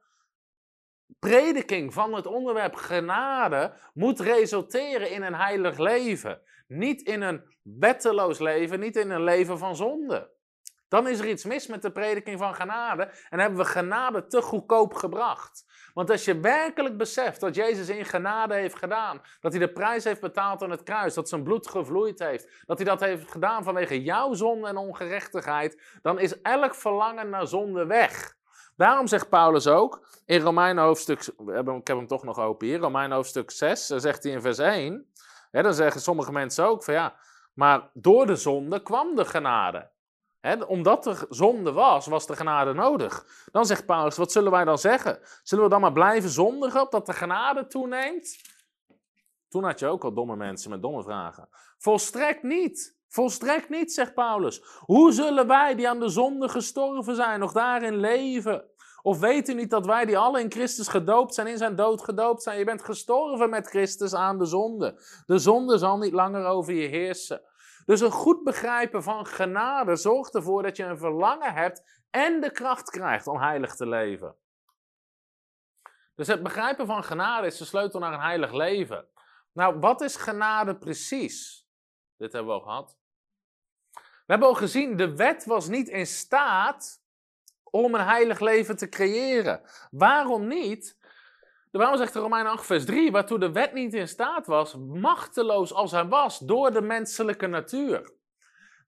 prediking 1.19 1.93
van 1.93 2.13
het 2.13 2.26
onderwerp 2.26 2.76
genade 2.76 3.73
moet 3.93 4.19
resulteren 4.19 5.12
in 5.12 5.23
een 5.23 5.36
heilig 5.36 5.78
leven. 5.78 6.41
Niet 6.67 7.02
in 7.02 7.21
een 7.21 7.56
wetteloos 7.62 8.39
leven, 8.39 8.80
niet 8.80 8.95
in 8.95 9.10
een 9.10 9.23
leven 9.23 9.58
van 9.58 9.76
zonde. 9.76 10.32
Dan 10.88 11.08
is 11.08 11.19
er 11.19 11.28
iets 11.28 11.45
mis 11.45 11.67
met 11.67 11.82
de 11.82 11.91
prediking 11.91 12.39
van 12.39 12.56
genade 12.56 13.12
en 13.30 13.39
hebben 13.39 13.60
we 13.60 13.65
genade 13.65 14.28
te 14.28 14.41
goedkoop 14.41 14.93
gebracht. 14.93 15.65
Want 15.97 16.10
als 16.10 16.25
je 16.25 16.39
werkelijk 16.39 16.97
beseft 16.97 17.39
dat 17.39 17.55
Jezus 17.55 17.89
in 17.89 18.05
genade 18.05 18.53
heeft 18.53 18.77
gedaan, 18.77 19.21
dat 19.39 19.51
hij 19.51 19.62
de 19.62 19.71
prijs 19.71 20.03
heeft 20.03 20.21
betaald 20.21 20.63
aan 20.63 20.69
het 20.69 20.83
kruis, 20.83 21.13
dat 21.13 21.29
zijn 21.29 21.43
bloed 21.43 21.67
gevloeid 21.67 22.19
heeft, 22.19 22.63
dat 22.65 22.77
hij 22.77 22.88
dat 22.88 22.99
heeft 22.99 23.31
gedaan 23.31 23.63
vanwege 23.63 24.03
jouw 24.03 24.33
zonde 24.33 24.67
en 24.67 24.77
ongerechtigheid, 24.77 25.97
dan 26.01 26.19
is 26.19 26.41
elk 26.41 26.75
verlangen 26.75 27.29
naar 27.29 27.47
zonde 27.47 27.86
weg. 27.86 28.36
Daarom 28.75 29.07
zegt 29.07 29.29
Paulus 29.29 29.67
ook 29.67 30.07
in 30.25 30.41
Romein 30.41 30.77
hoofdstuk, 30.77 31.21
ik 31.21 31.88
heb 31.88 31.97
hem 31.97 32.07
toch 32.07 32.23
nog 32.23 32.39
open 32.39 32.67
hier, 32.67 32.79
Romein 32.79 33.12
hoofdstuk 33.12 33.51
6, 33.51 33.88
dan 33.88 33.99
zegt 33.99 34.23
hij 34.23 34.31
in 34.31 34.41
vers 34.41 34.57
1, 34.57 35.12
hè, 35.51 35.62
dan 35.62 35.73
zeggen 35.73 36.01
sommige 36.01 36.31
mensen 36.31 36.65
ook 36.65 36.83
van 36.83 36.93
ja, 36.93 37.15
maar 37.53 37.89
door 37.93 38.25
de 38.25 38.36
zonde 38.36 38.81
kwam 38.81 39.15
de 39.15 39.25
genade. 39.25 39.89
Omdat 40.67 41.05
er 41.05 41.25
zonde 41.29 41.71
was, 41.71 42.05
was 42.05 42.27
de 42.27 42.36
genade 42.36 42.73
nodig. 42.73 43.25
Dan 43.51 43.65
zegt 43.65 43.86
Paulus, 43.86 44.17
wat 44.17 44.31
zullen 44.31 44.51
wij 44.51 44.65
dan 44.65 44.77
zeggen? 44.77 45.19
Zullen 45.43 45.63
we 45.63 45.69
dan 45.69 45.81
maar 45.81 45.91
blijven 45.91 46.29
zondigen 46.29 46.81
opdat 46.81 47.05
de 47.05 47.13
genade 47.13 47.67
toeneemt? 47.67 48.38
Toen 49.49 49.63
had 49.63 49.79
je 49.79 49.88
ook 49.88 50.03
al 50.03 50.13
domme 50.13 50.36
mensen 50.36 50.69
met 50.69 50.81
domme 50.81 51.03
vragen. 51.03 51.49
Volstrekt 51.77 52.43
niet. 52.43 52.95
Volstrekt 53.07 53.69
niet, 53.69 53.93
zegt 53.93 54.13
Paulus. 54.13 54.62
Hoe 54.79 55.12
zullen 55.12 55.47
wij 55.47 55.75
die 55.75 55.89
aan 55.89 55.99
de 55.99 56.10
zonde 56.10 56.49
gestorven 56.49 57.15
zijn 57.15 57.39
nog 57.39 57.51
daarin 57.51 57.97
leven? 57.97 58.65
Of 59.01 59.19
weet 59.19 59.49
u 59.49 59.53
niet 59.53 59.69
dat 59.69 59.86
wij 59.86 60.05
die 60.05 60.17
alle 60.17 60.41
in 60.41 60.51
Christus 60.51 60.88
gedoopt 60.88 61.33
zijn, 61.33 61.47
in 61.47 61.57
zijn 61.57 61.75
dood 61.75 62.03
gedoopt 62.03 62.43
zijn? 62.43 62.57
Je 62.57 62.65
bent 62.65 62.83
gestorven 62.83 63.49
met 63.49 63.67
Christus 63.67 64.13
aan 64.13 64.38
de 64.38 64.45
zonde. 64.45 65.01
De 65.25 65.38
zonde 65.38 65.77
zal 65.77 65.97
niet 65.97 66.13
langer 66.13 66.45
over 66.45 66.73
je 66.73 66.88
heersen. 66.88 67.41
Dus 67.88 68.02
een 68.02 68.12
goed 68.12 68.43
begrijpen 68.43 69.04
van 69.04 69.26
genade 69.26 69.95
zorgt 69.95 70.36
ervoor 70.36 70.63
dat 70.63 70.78
je 70.78 70.84
een 70.84 70.97
verlangen 70.97 71.54
hebt 71.54 72.02
en 72.10 72.41
de 72.41 72.52
kracht 72.52 72.89
krijgt 72.89 73.28
om 73.28 73.39
heilig 73.39 73.76
te 73.76 73.88
leven. 73.88 74.36
Dus 76.15 76.28
het 76.28 76.43
begrijpen 76.43 76.86
van 76.86 77.04
genade 77.04 77.47
is 77.47 77.58
de 77.58 77.65
sleutel 77.65 78.00
naar 78.00 78.13
een 78.13 78.19
heilig 78.19 78.52
leven. 78.52 79.08
Nou, 79.52 79.80
wat 79.80 80.02
is 80.02 80.15
genade 80.15 80.78
precies? 80.78 81.67
Dit 82.17 82.34
hebben 82.34 82.54
we 82.54 82.60
al 82.60 82.65
gehad. 82.65 82.97
We 83.93 84.34
hebben 84.34 84.47
al 84.47 84.56
gezien, 84.56 84.97
de 84.97 85.15
wet 85.15 85.45
was 85.45 85.67
niet 85.67 85.88
in 85.88 86.08
staat 86.08 87.04
om 87.63 87.95
een 87.95 88.06
heilig 88.06 88.39
leven 88.39 88.78
te 88.78 88.89
creëren. 88.89 89.62
Waarom 89.91 90.47
niet? 90.47 90.97
De 91.77 91.83
Bijbel 91.83 92.01
zegt 92.01 92.15
in 92.15 92.21
Romeinen 92.21 92.51
8, 92.51 92.65
vers 92.65 92.85
3, 92.85 93.11
waartoe 93.11 93.39
de 93.39 93.51
wet 93.51 93.73
niet 93.73 93.93
in 93.93 94.07
staat 94.07 94.47
was, 94.47 94.75
machteloos 94.75 95.73
als 95.73 95.91
hij 95.91 96.07
was, 96.07 96.39
door 96.39 96.71
de 96.71 96.81
menselijke 96.81 97.47
natuur. 97.47 98.11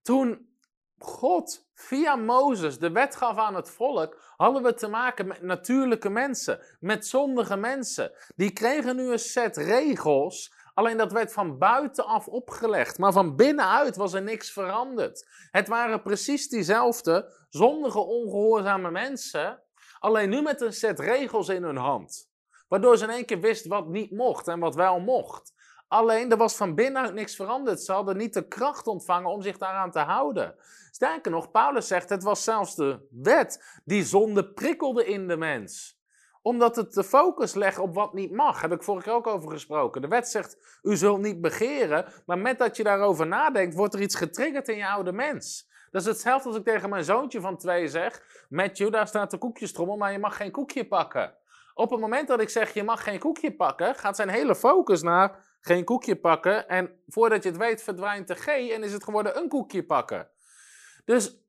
Toen 0.01 0.49
God 0.97 1.67
via 1.73 2.15
Mozes 2.15 2.79
de 2.79 2.91
wet 2.91 3.15
gaf 3.15 3.37
aan 3.37 3.55
het 3.55 3.69
volk, 3.69 4.33
hadden 4.37 4.63
we 4.63 4.73
te 4.73 4.87
maken 4.87 5.27
met 5.27 5.41
natuurlijke 5.41 6.09
mensen, 6.09 6.59
met 6.79 7.07
zondige 7.07 7.55
mensen. 7.55 8.11
Die 8.35 8.51
kregen 8.51 8.95
nu 8.95 9.11
een 9.11 9.19
set 9.19 9.57
regels, 9.57 10.53
alleen 10.73 10.97
dat 10.97 11.11
werd 11.11 11.33
van 11.33 11.57
buitenaf 11.57 12.27
opgelegd, 12.27 12.97
maar 12.97 13.11
van 13.11 13.35
binnenuit 13.35 13.95
was 13.95 14.13
er 14.13 14.21
niks 14.21 14.51
veranderd. 14.51 15.27
Het 15.51 15.67
waren 15.67 16.01
precies 16.01 16.47
diezelfde 16.47 17.45
zondige, 17.49 17.99
ongehoorzame 17.99 18.91
mensen, 18.91 19.63
alleen 19.99 20.29
nu 20.29 20.41
met 20.41 20.61
een 20.61 20.73
set 20.73 20.99
regels 20.99 21.49
in 21.49 21.63
hun 21.63 21.77
hand. 21.77 22.28
Waardoor 22.69 22.97
ze 22.97 23.03
in 23.03 23.09
één 23.09 23.25
keer 23.25 23.39
wist 23.39 23.67
wat 23.67 23.87
niet 23.87 24.11
mocht 24.11 24.47
en 24.47 24.59
wat 24.59 24.75
wel 24.75 24.99
mocht. 24.99 25.53
Alleen, 25.87 26.31
er 26.31 26.37
was 26.37 26.55
van 26.55 26.75
binnenuit 26.75 27.13
niks 27.13 27.35
veranderd. 27.35 27.81
Ze 27.81 27.91
hadden 27.91 28.17
niet 28.17 28.33
de 28.33 28.47
kracht 28.47 28.87
ontvangen 28.87 29.31
om 29.31 29.41
zich 29.41 29.57
daaraan 29.57 29.91
te 29.91 29.99
houden. 29.99 30.55
Sterker 30.91 31.31
nog, 31.31 31.51
Paulus 31.51 31.87
zegt, 31.87 32.09
het 32.09 32.23
was 32.23 32.43
zelfs 32.43 32.75
de 32.75 33.07
wet 33.11 33.79
die 33.85 34.03
zonde 34.03 34.53
prikkelde 34.53 35.05
in 35.05 35.27
de 35.27 35.37
mens 35.37 35.99
omdat 36.41 36.75
het 36.75 36.93
de 36.93 37.03
focus 37.03 37.53
legt 37.53 37.79
op 37.79 37.95
wat 37.95 38.13
niet 38.13 38.31
mag. 38.31 38.61
Heb 38.61 38.71
ik 38.71 38.83
vorige 38.83 39.05
keer 39.05 39.13
ook 39.13 39.27
over 39.27 39.51
gesproken. 39.51 40.01
De 40.01 40.07
wet 40.07 40.27
zegt, 40.27 40.79
u 40.81 40.95
zult 40.95 41.21
niet 41.21 41.41
begeren. 41.41 42.05
Maar 42.25 42.37
met 42.37 42.57
dat 42.57 42.77
je 42.77 42.83
daarover 42.83 43.27
nadenkt, 43.27 43.75
wordt 43.75 43.93
er 43.93 44.01
iets 44.01 44.15
getriggerd 44.15 44.67
in 44.67 44.77
je 44.77 44.87
oude 44.87 45.11
mens. 45.11 45.69
Dat 45.91 46.01
is 46.01 46.07
hetzelfde 46.07 46.47
als 46.47 46.57
ik 46.57 46.63
tegen 46.63 46.89
mijn 46.89 47.03
zoontje 47.03 47.41
van 47.41 47.57
twee 47.57 47.87
zeg. 47.87 48.45
Matthew, 48.49 48.91
daar 48.91 49.07
staat 49.07 49.31
de 49.31 49.37
koekjestrommel, 49.37 49.97
maar 49.97 50.11
je 50.11 50.19
mag 50.19 50.37
geen 50.37 50.51
koekje 50.51 50.87
pakken. 50.87 51.33
Op 51.79 51.89
het 51.89 51.99
moment 51.99 52.27
dat 52.27 52.41
ik 52.41 52.49
zeg 52.49 52.73
je 52.73 52.83
mag 52.83 53.03
geen 53.03 53.19
koekje 53.19 53.55
pakken, 53.55 53.95
gaat 53.95 54.15
zijn 54.15 54.29
hele 54.29 54.55
focus 54.55 55.01
naar 55.01 55.57
geen 55.61 55.83
koekje 55.83 56.15
pakken. 56.15 56.67
En 56.67 57.01
voordat 57.07 57.43
je 57.43 57.49
het 57.49 57.57
weet 57.57 57.83
verdwijnt 57.83 58.27
de 58.27 58.35
G 58.35 58.47
en 58.47 58.83
is 58.83 58.93
het 58.93 59.03
geworden 59.03 59.37
een 59.37 59.47
koekje 59.47 59.85
pakken. 59.85 60.29
Dus 61.05 61.43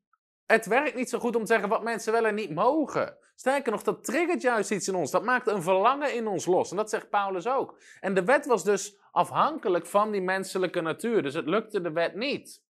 het 0.47 0.67
werkt 0.67 0.95
niet 0.95 1.11
zo 1.11 1.19
goed 1.19 1.37
om 1.37 1.41
te 1.41 1.53
zeggen 1.53 1.69
wat 1.69 1.83
mensen 1.83 2.13
wel 2.13 2.27
en 2.27 2.35
niet 2.35 2.55
mogen. 2.55 3.17
Sterker 3.35 3.73
nog, 3.73 3.83
dat 3.83 4.05
triggert 4.05 4.43
juist 4.43 4.71
iets 4.71 4.89
in 4.89 4.95
ons. 4.95 5.11
Dat 5.11 5.25
maakt 5.25 5.47
een 5.47 5.63
verlangen 5.63 6.15
in 6.15 6.27
ons 6.27 6.47
los. 6.47 6.71
En 6.71 6.77
dat 6.77 6.91
zegt 6.91 7.11
Paulus 7.11 7.47
ook. 7.47 7.79
En 8.01 8.15
de 8.15 8.25
wet 8.25 8.47
was 8.47 8.65
dus 8.65 9.01
afhankelijk 9.13 9.87
van 9.87 10.11
die 10.11 10.23
menselijke 10.23 10.81
natuur. 10.81 11.23
Dus 11.23 11.35
het 11.35 11.47
lukte 11.47 11.81
de 11.81 11.93
wet 11.93 12.15
niet. 12.15 12.63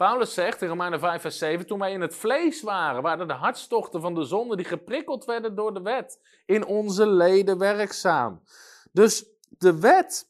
Paulus 0.00 0.34
zegt 0.34 0.62
in 0.62 0.68
Romeinen 0.68 1.00
5 1.00 1.20
vers 1.20 1.38
7, 1.38 1.66
toen 1.66 1.78
wij 1.78 1.92
in 1.92 2.00
het 2.00 2.14
vlees 2.14 2.62
waren, 2.62 3.02
waren 3.02 3.28
de 3.28 3.34
hartstochten 3.34 4.00
van 4.00 4.14
de 4.14 4.24
zonde 4.24 4.56
die 4.56 4.64
geprikkeld 4.64 5.24
werden 5.24 5.54
door 5.54 5.74
de 5.74 5.82
wet, 5.82 6.20
in 6.46 6.64
onze 6.64 7.06
leden 7.06 7.58
werkzaam. 7.58 8.42
Dus 8.92 9.26
de 9.48 9.80
wet 9.80 10.28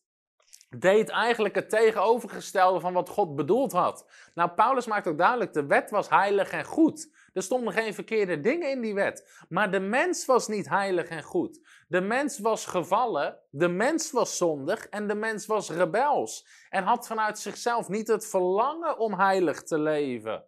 deed 0.77 1.09
eigenlijk 1.09 1.55
het 1.55 1.71
tegenovergestelde 1.71 2.81
van 2.81 2.93
wat 2.93 3.09
God 3.09 3.37
bedoeld 3.37 3.73
had. 3.73 4.07
Nou, 4.35 4.51
Paulus 4.51 4.87
maakt 4.87 5.07
ook 5.07 5.19
duidelijk, 5.19 5.53
de 5.53 5.67
wet 5.67 5.91
was 5.91 6.09
heilig 6.09 6.51
en 6.51 6.65
goed. 6.65 7.11
Er 7.33 7.43
stonden 7.43 7.73
geen 7.73 7.95
verkeerde 7.95 8.41
dingen 8.41 8.71
in 8.71 8.81
die 8.81 8.95
wet. 8.95 9.45
Maar 9.49 9.71
de 9.71 9.81
mens 9.81 10.25
was 10.25 10.49
niet 10.49 10.69
heilig 10.69 11.09
en 11.09 11.23
goed. 11.23 11.61
De 11.91 12.01
mens 12.01 12.39
was 12.39 12.67
gevallen, 12.67 13.39
de 13.51 13.69
mens 13.69 14.11
was 14.11 14.37
zondig 14.37 14.87
en 14.87 15.09
de 15.09 15.15
mens 15.15 15.47
was 15.47 15.71
rebels. 15.71 16.47
En 16.69 16.85
had 16.85 17.07
vanuit 17.07 17.39
zichzelf 17.39 17.89
niet 17.89 18.09
het 18.09 18.27
verlangen 18.27 18.99
om 18.99 19.15
heilig 19.15 19.63
te 19.63 19.79
leven. 19.79 20.45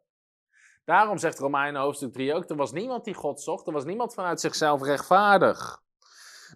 Daarom 0.84 1.18
zegt 1.18 1.38
Romeinen 1.38 1.80
hoofdstuk 1.80 2.12
3 2.12 2.34
ook, 2.34 2.50
er 2.50 2.56
was 2.56 2.72
niemand 2.72 3.04
die 3.04 3.14
God 3.14 3.40
zocht, 3.40 3.66
er 3.66 3.72
was 3.72 3.84
niemand 3.84 4.14
vanuit 4.14 4.40
zichzelf 4.40 4.82
rechtvaardig. 4.82 5.82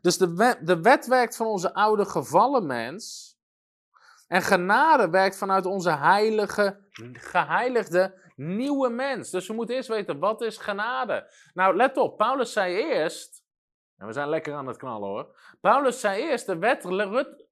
Dus 0.01 0.19
de 0.19 0.35
wet, 0.35 0.67
de 0.67 0.81
wet 0.81 1.07
werkt 1.07 1.37
van 1.37 1.47
onze 1.47 1.75
oude 1.75 2.05
gevallen 2.05 2.67
mens. 2.67 3.35
En 4.29 4.43
genade 4.43 5.11
werkt 5.11 5.39
vanuit 5.39 5.67
onze 5.67 5.91
heilige, 5.91 6.81
geheiligde 7.13 8.33
nieuwe 8.37 8.89
mens. 8.89 9.31
Dus 9.31 9.47
we 9.47 9.55
moeten 9.55 9.75
eerst 9.75 9.89
weten, 9.89 10.19
wat 10.19 10.41
is 10.41 10.57
genade? 10.57 11.31
Nou, 11.55 11.77
let 11.77 11.97
op, 11.97 12.17
Paulus 12.17 12.53
zei 12.53 12.75
eerst, 12.75 13.46
en 13.99 14.07
we 14.07 14.13
zijn 14.13 14.29
lekker 14.29 14.55
aan 14.55 14.67
het 14.67 14.77
knallen 14.77 15.09
hoor. 15.09 15.37
Paulus 15.61 16.01
zei 16.01 16.23
eerst, 16.23 16.47
de 16.47 16.59
wet 16.59 16.85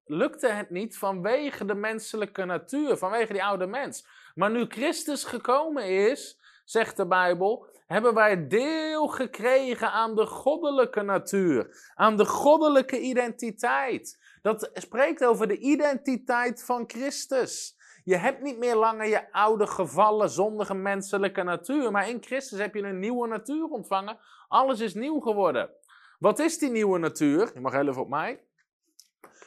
lukte 0.05 0.49
het 0.49 0.71
niet 0.71 0.99
vanwege 0.99 1.65
de 1.65 1.75
menselijke 1.75 2.45
natuur, 2.45 2.97
vanwege 2.97 3.33
die 3.33 3.45
oude 3.45 3.67
mens. 3.67 4.07
Maar 4.35 4.51
nu 4.51 4.67
Christus 4.67 5.25
gekomen 5.25 5.85
is, 5.85 6.41
zegt 6.65 6.97
de 6.97 7.07
Bijbel, 7.07 7.67
hebben 7.87 8.15
wij 8.15 8.47
deel 8.47 9.09
gekregen 9.09 9.91
aan 9.91 10.15
de 10.15 10.27
goddelijke 10.27 11.03
natuur, 11.03 11.91
aan 11.95 12.17
de 12.17 12.25
goddelijke 12.25 13.01
identiteit. 13.01 14.23
Dat 14.43 14.71
spreekt 14.73 15.25
over 15.25 15.49
de 15.49 15.59
identiteit 15.59 16.65
van 16.65 16.85
Christus. 16.87 17.77
Je 18.05 18.17
hebt 18.17 18.43
niet 18.43 18.59
meer 18.59 18.77
langer 18.77 19.07
je 19.07 19.33
oude 19.33 19.67
gevallen, 19.67 20.31
zondige 20.31 20.75
menselijke 20.75 21.43
natuur. 21.43 21.91
Maar 21.91 22.09
in 22.09 22.23
Christus 22.23 22.59
heb 22.59 22.75
je 22.75 22.83
een 22.83 22.99
nieuwe 22.99 23.29
natuur 23.29 23.65
ontvangen. 23.65 24.19
Alles 24.49 24.81
is 24.81 24.95
nieuw 24.95 25.21
geworden. 25.21 25.71
Wat 26.19 26.39
is 26.39 26.59
die 26.59 26.71
nieuwe 26.71 26.99
natuur? 26.99 27.51
Je 27.55 27.61
mag 27.61 27.73
heel 27.73 27.89
even 27.89 28.03
op 28.03 28.09
mij. 28.09 28.45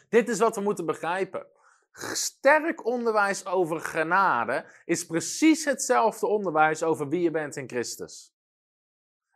Dit 0.09 0.29
is 0.29 0.39
wat 0.39 0.55
we 0.55 0.61
moeten 0.61 0.85
begrijpen. 0.85 1.47
Sterk 2.13 2.85
onderwijs 2.85 3.45
over 3.45 3.79
genade 3.79 4.65
is 4.85 5.05
precies 5.05 5.65
hetzelfde 5.65 6.27
onderwijs 6.27 6.83
over 6.83 7.07
wie 7.07 7.21
je 7.21 7.31
bent 7.31 7.55
in 7.55 7.69
Christus. 7.69 8.35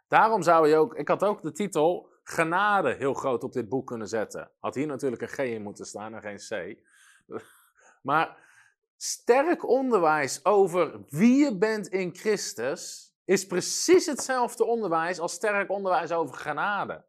Daarom 0.08 0.42
zou 0.42 0.68
je 0.68 0.76
ook, 0.76 0.96
ik 0.96 1.08
had 1.08 1.24
ook 1.24 1.42
de 1.42 1.52
titel 1.52 2.10
genade 2.24 2.94
heel 2.94 3.14
groot 3.14 3.44
op 3.44 3.54
dit 3.54 3.70
boek 3.70 3.88
kunnen 3.88 4.08
zetten. 4.08 4.52
Had 4.60 4.76
hier 4.76 4.88
natuurlijk 4.88 5.22
een 5.22 5.28
G 5.28 5.38
in 5.38 5.62
moeten 5.62 5.86
staan 5.86 6.14
en 6.16 6.22
geen 6.22 6.76
C. 6.76 6.80
Maar 8.02 8.38
sterk 8.98 9.68
onderwijs 9.68 10.46
over 10.46 11.06
wie 11.10 11.44
je 11.44 11.58
bent 11.58 11.88
in 11.88 12.16
Christus 12.16 13.14
is 13.26 13.48
precies 13.48 14.06
hetzelfde 14.06 14.66
onderwijs 14.66 15.20
als 15.20 15.34
sterk 15.34 15.70
onderwijs 15.70 16.12
over 16.12 16.36
genade. 16.36 17.06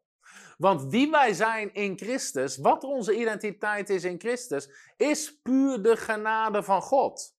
Want 0.63 0.85
wie 0.85 1.11
wij 1.11 1.33
zijn 1.33 1.75
in 1.75 1.99
Christus, 1.99 2.57
wat 2.57 2.85
onze 2.85 3.17
identiteit 3.21 3.91
is 3.91 4.05
in 4.05 4.21
Christus, 4.21 4.71
is 4.97 5.41
puur 5.41 5.83
de 5.83 5.97
genade 5.97 6.63
van 6.63 6.83
God. 6.83 7.35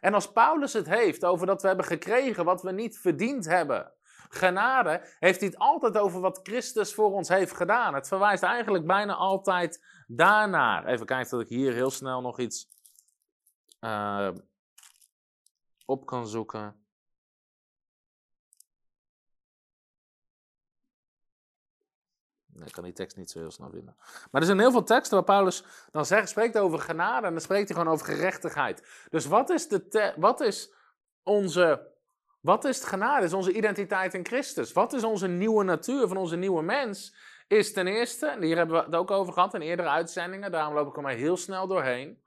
En 0.00 0.14
als 0.14 0.32
Paulus 0.32 0.72
het 0.72 0.86
heeft 0.86 1.24
over 1.24 1.46
dat 1.46 1.62
we 1.62 1.68
hebben 1.68 1.86
gekregen 1.86 2.44
wat 2.44 2.62
we 2.62 2.72
niet 2.72 2.98
verdiend 2.98 3.44
hebben, 3.44 3.92
genade, 4.28 5.16
heeft 5.18 5.40
hij 5.40 5.48
het 5.48 5.58
altijd 5.58 5.98
over 5.98 6.20
wat 6.20 6.40
Christus 6.42 6.94
voor 6.94 7.12
ons 7.12 7.28
heeft 7.28 7.56
gedaan. 7.56 7.94
Het 7.94 8.08
verwijst 8.08 8.42
eigenlijk 8.42 8.86
bijna 8.86 9.14
altijd 9.14 9.84
daarnaar. 10.06 10.86
Even 10.86 11.06
kijken 11.06 11.30
dat 11.30 11.40
ik 11.40 11.48
hier 11.48 11.72
heel 11.72 11.90
snel 11.90 12.20
nog 12.20 12.38
iets 12.38 12.68
uh, 13.80 14.30
op 15.84 16.06
kan 16.06 16.26
zoeken. 16.26 16.81
Ik 22.66 22.72
kan 22.72 22.84
die 22.84 22.92
tekst 22.92 23.16
niet 23.16 23.30
zo 23.30 23.38
heel 23.38 23.50
snel 23.50 23.70
vinden. 23.70 23.96
Maar 24.30 24.40
er 24.40 24.46
zijn 24.46 24.58
heel 24.58 24.70
veel 24.70 24.84
teksten 24.84 25.16
waar 25.16 25.26
Paulus 25.26 25.64
dan 25.90 26.06
zegt, 26.06 26.28
spreekt 26.28 26.58
over 26.58 26.78
genade 26.78 27.26
en 27.26 27.32
dan 27.32 27.42
spreekt 27.42 27.68
hij 27.68 27.76
gewoon 27.76 27.92
over 27.92 28.06
gerechtigheid. 28.06 29.06
Dus 29.10 29.26
wat 29.26 29.50
is, 29.50 29.68
de 29.68 30.12
wat 30.16 30.40
is 30.40 30.72
onze 31.22 31.90
wat 32.42 32.64
is 32.64 32.76
het 32.76 32.86
genade? 32.86 33.24
Is 33.24 33.32
onze 33.32 33.52
identiteit 33.52 34.14
in 34.14 34.26
Christus. 34.26 34.72
Wat 34.72 34.92
is 34.92 35.04
onze 35.04 35.28
nieuwe 35.28 35.64
natuur 35.64 36.08
van 36.08 36.16
onze 36.16 36.36
nieuwe 36.36 36.62
mens? 36.62 37.14
Is 37.48 37.72
ten 37.72 37.86
eerste, 37.86 38.26
en 38.26 38.42
hier 38.42 38.56
hebben 38.56 38.76
we 38.76 38.84
het 38.84 38.94
ook 38.94 39.10
over 39.10 39.32
gehad 39.32 39.54
in 39.54 39.60
eerdere 39.60 39.88
uitzendingen, 39.88 40.50
daarom 40.50 40.74
loop 40.74 40.88
ik 40.88 40.96
er 40.96 41.02
maar 41.02 41.12
heel 41.12 41.36
snel 41.36 41.66
doorheen. 41.66 42.22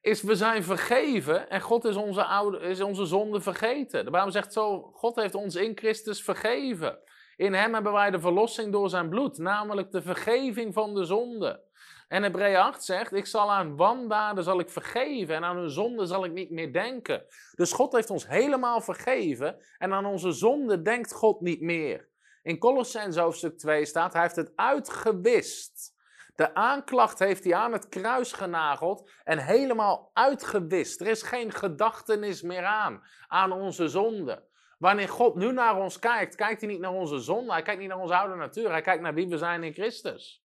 Is 0.00 0.22
we 0.22 0.36
zijn 0.36 0.64
vergeven 0.64 1.50
en 1.50 1.60
God 1.60 1.84
is 1.84 1.96
onze, 1.96 2.24
oude, 2.24 2.58
is 2.58 2.80
onze 2.80 3.06
zonde 3.06 3.40
vergeten. 3.40 4.04
De 4.04 4.10
Bijbel 4.10 4.32
zegt 4.32 4.52
zo: 4.52 4.90
God 4.94 5.16
heeft 5.16 5.34
ons 5.34 5.54
in 5.54 5.76
Christus 5.76 6.22
vergeven. 6.22 6.98
In 7.38 7.54
hem 7.54 7.74
hebben 7.74 7.92
wij 7.92 8.10
de 8.10 8.20
verlossing 8.20 8.72
door 8.72 8.88
zijn 8.88 9.08
bloed, 9.08 9.38
namelijk 9.38 9.90
de 9.90 10.02
vergeving 10.02 10.74
van 10.74 10.94
de 10.94 11.04
zonde. 11.04 11.64
En 12.08 12.22
Hebreeën 12.22 12.56
8 12.56 12.84
zegt, 12.84 13.12
ik 13.12 13.26
zal 13.26 13.52
aan 13.52 13.76
wandaden 13.76 14.44
zal 14.44 14.60
ik 14.60 14.70
vergeven 14.70 15.34
en 15.34 15.44
aan 15.44 15.56
hun 15.56 15.70
zonde 15.70 16.06
zal 16.06 16.24
ik 16.24 16.32
niet 16.32 16.50
meer 16.50 16.72
denken. 16.72 17.24
Dus 17.54 17.72
God 17.72 17.92
heeft 17.92 18.10
ons 18.10 18.28
helemaal 18.28 18.80
vergeven 18.80 19.56
en 19.78 19.92
aan 19.92 20.06
onze 20.06 20.32
zonde 20.32 20.82
denkt 20.82 21.12
God 21.12 21.40
niet 21.40 21.60
meer. 21.60 22.08
In 22.42 22.58
Colossens 22.58 23.16
hoofdstuk 23.16 23.58
2 23.58 23.84
staat, 23.84 24.12
hij 24.12 24.22
heeft 24.22 24.36
het 24.36 24.52
uitgewist. 24.56 25.96
De 26.34 26.54
aanklacht 26.54 27.18
heeft 27.18 27.44
hij 27.44 27.54
aan 27.54 27.72
het 27.72 27.88
kruis 27.88 28.32
genageld 28.32 29.10
en 29.24 29.38
helemaal 29.38 30.10
uitgewist. 30.12 31.00
Er 31.00 31.06
is 31.06 31.22
geen 31.22 31.52
gedachtenis 31.52 32.42
meer 32.42 32.64
aan, 32.64 33.02
aan 33.28 33.52
onze 33.52 33.88
zonde. 33.88 34.47
Wanneer 34.78 35.08
God 35.08 35.34
nu 35.34 35.52
naar 35.52 35.76
ons 35.76 35.98
kijkt, 35.98 36.34
kijkt 36.34 36.60
hij 36.60 36.70
niet 36.70 36.80
naar 36.80 36.92
onze 36.92 37.18
zonde, 37.18 37.52
hij 37.52 37.62
kijkt 37.62 37.80
niet 37.80 37.88
naar 37.88 38.00
onze 38.00 38.16
oude 38.16 38.34
natuur, 38.34 38.70
hij 38.70 38.80
kijkt 38.80 39.02
naar 39.02 39.14
wie 39.14 39.28
we 39.28 39.38
zijn 39.38 39.62
in 39.62 39.72
Christus. 39.72 40.42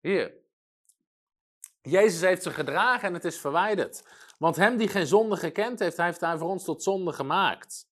Hier. 0.00 0.34
Jezus 1.82 2.20
heeft 2.20 2.42
ze 2.42 2.50
gedragen 2.50 3.08
en 3.08 3.14
het 3.14 3.24
is 3.24 3.40
verwijderd. 3.40 4.04
Want 4.38 4.56
hem 4.56 4.76
die 4.76 4.88
geen 4.88 5.06
zonde 5.06 5.36
gekend 5.36 5.78
heeft, 5.78 5.96
heeft 5.96 6.20
hij 6.20 6.38
voor 6.38 6.48
ons 6.48 6.64
tot 6.64 6.82
zonde 6.82 7.12
gemaakt. 7.12 7.88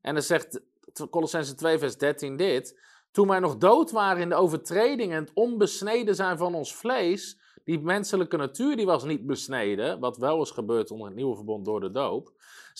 En 0.00 0.14
dan 0.14 0.22
zegt 0.22 0.60
Colossense 1.10 1.54
2 1.54 1.78
vers 1.78 1.96
13 1.96 2.36
dit. 2.36 2.80
Toen 3.10 3.28
wij 3.28 3.38
nog 3.38 3.56
dood 3.56 3.90
waren 3.90 4.22
in 4.22 4.28
de 4.28 4.34
overtreding 4.34 5.12
en 5.12 5.20
het 5.20 5.34
onbesneden 5.34 6.14
zijn 6.14 6.38
van 6.38 6.54
ons 6.54 6.74
vlees, 6.74 7.40
die 7.64 7.80
menselijke 7.80 8.36
natuur 8.36 8.76
die 8.76 8.86
was 8.86 9.04
niet 9.04 9.26
besneden, 9.26 10.00
wat 10.00 10.16
wel 10.16 10.42
is 10.42 10.50
gebeurd 10.50 10.90
onder 10.90 11.06
het 11.06 11.16
nieuwe 11.16 11.36
verbond 11.36 11.64
door 11.64 11.80
de 11.80 11.90
doop. 11.90 12.32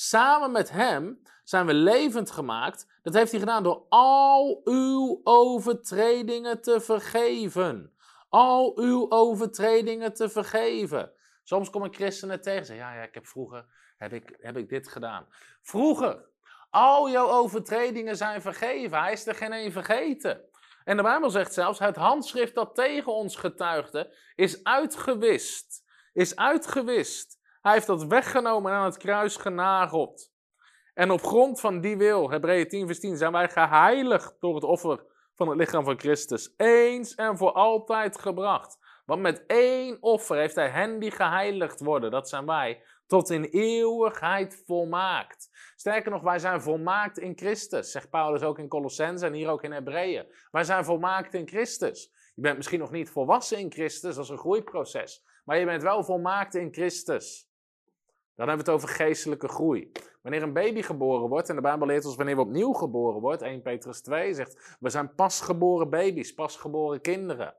Samen 0.02 0.50
met 0.50 0.70
hem 0.70 1.22
zijn 1.44 1.66
we 1.66 1.74
levend 1.74 2.30
gemaakt. 2.30 2.86
Dat 3.02 3.14
heeft 3.14 3.30
hij 3.30 3.40
gedaan 3.40 3.62
door 3.62 3.86
al 3.88 4.60
uw 4.64 5.20
overtredingen 5.24 6.62
te 6.62 6.80
vergeven. 6.80 7.92
Al 8.28 8.78
uw 8.78 9.10
overtredingen 9.10 10.14
te 10.14 10.28
vergeven. 10.28 11.12
Soms 11.42 11.70
kom 11.70 11.84
ik 11.84 11.94
christenen 11.94 12.40
tegen 12.40 12.60
en 12.60 12.66
zeg, 12.66 12.76
ja, 12.76 12.94
ja, 12.94 13.02
ik 13.02 13.14
heb 13.14 13.26
vroeger, 13.26 13.66
heb 13.96 14.12
ik, 14.12 14.36
heb 14.40 14.56
ik 14.56 14.68
dit 14.68 14.88
gedaan. 14.88 15.26
Vroeger, 15.62 16.28
al 16.70 17.10
jouw 17.10 17.28
overtredingen 17.28 18.16
zijn 18.16 18.42
vergeven. 18.42 19.00
Hij 19.00 19.12
is 19.12 19.26
er 19.26 19.34
geen 19.34 19.52
een 19.52 19.72
vergeten. 19.72 20.40
En 20.84 20.96
de 20.96 21.02
Bijbel 21.02 21.30
zegt 21.30 21.52
zelfs, 21.52 21.78
het 21.78 21.96
handschrift 21.96 22.54
dat 22.54 22.74
tegen 22.74 23.12
ons 23.12 23.36
getuigde, 23.36 24.16
is 24.34 24.64
uitgewist. 24.64 25.84
Is 26.12 26.36
uitgewist. 26.36 27.39
Hij 27.60 27.72
heeft 27.72 27.86
dat 27.86 28.04
weggenomen 28.04 28.72
en 28.72 28.78
aan 28.78 28.84
het 28.84 28.96
kruis 28.96 29.36
genageld. 29.36 30.32
En 30.94 31.10
op 31.10 31.22
grond 31.22 31.60
van 31.60 31.80
die 31.80 31.96
wil, 31.96 32.30
Hebreeën 32.30 32.68
10 32.68 32.86
vers 32.86 33.00
10, 33.00 33.16
zijn 33.16 33.32
wij 33.32 33.48
geheiligd 33.48 34.36
door 34.40 34.54
het 34.54 34.64
offer 34.64 35.04
van 35.34 35.48
het 35.48 35.58
lichaam 35.58 35.84
van 35.84 35.98
Christus. 35.98 36.54
Eens 36.56 37.14
en 37.14 37.36
voor 37.36 37.52
altijd 37.52 38.18
gebracht. 38.18 38.78
Want 39.04 39.22
met 39.22 39.46
één 39.46 40.02
offer 40.02 40.36
heeft 40.36 40.54
hij 40.54 40.68
hen 40.68 40.98
die 40.98 41.10
geheiligd 41.10 41.80
worden, 41.80 42.10
dat 42.10 42.28
zijn 42.28 42.46
wij, 42.46 42.82
tot 43.06 43.30
in 43.30 43.44
eeuwigheid 43.44 44.62
volmaakt. 44.66 45.48
Sterker 45.76 46.10
nog, 46.10 46.22
wij 46.22 46.38
zijn 46.38 46.62
volmaakt 46.62 47.18
in 47.18 47.36
Christus, 47.36 47.90
zegt 47.90 48.10
Paulus 48.10 48.42
ook 48.42 48.58
in 48.58 48.68
Colossense 48.68 49.26
en 49.26 49.32
hier 49.32 49.48
ook 49.48 49.62
in 49.62 49.72
Hebreeën. 49.72 50.26
Wij 50.50 50.64
zijn 50.64 50.84
volmaakt 50.84 51.34
in 51.34 51.48
Christus. 51.48 52.12
Je 52.34 52.42
bent 52.42 52.56
misschien 52.56 52.78
nog 52.78 52.90
niet 52.90 53.10
volwassen 53.10 53.58
in 53.58 53.72
Christus, 53.72 54.14
dat 54.14 54.24
is 54.24 54.30
een 54.30 54.38
groeiproces. 54.38 55.24
Maar 55.44 55.58
je 55.58 55.64
bent 55.64 55.82
wel 55.82 56.04
volmaakt 56.04 56.54
in 56.54 56.72
Christus. 56.72 57.49
Dan 58.40 58.48
hebben 58.48 58.66
we 58.66 58.72
het 58.72 58.82
over 58.82 58.96
geestelijke 58.96 59.48
groei. 59.48 59.92
Wanneer 60.22 60.42
een 60.42 60.52
baby 60.52 60.82
geboren 60.82 61.28
wordt, 61.28 61.48
en 61.48 61.54
de 61.54 61.60
Bijbel 61.60 61.86
leert 61.86 62.04
ons 62.04 62.16
wanneer 62.16 62.34
we 62.34 62.40
opnieuw 62.40 62.72
geboren 62.72 63.20
wordt, 63.20 63.42
1 63.42 63.62
Petrus 63.62 64.00
2 64.00 64.34
zegt, 64.34 64.76
we 64.80 64.90
zijn 64.90 65.14
pasgeboren 65.14 65.90
baby's, 65.90 66.34
pasgeboren 66.34 67.00
kinderen. 67.00 67.54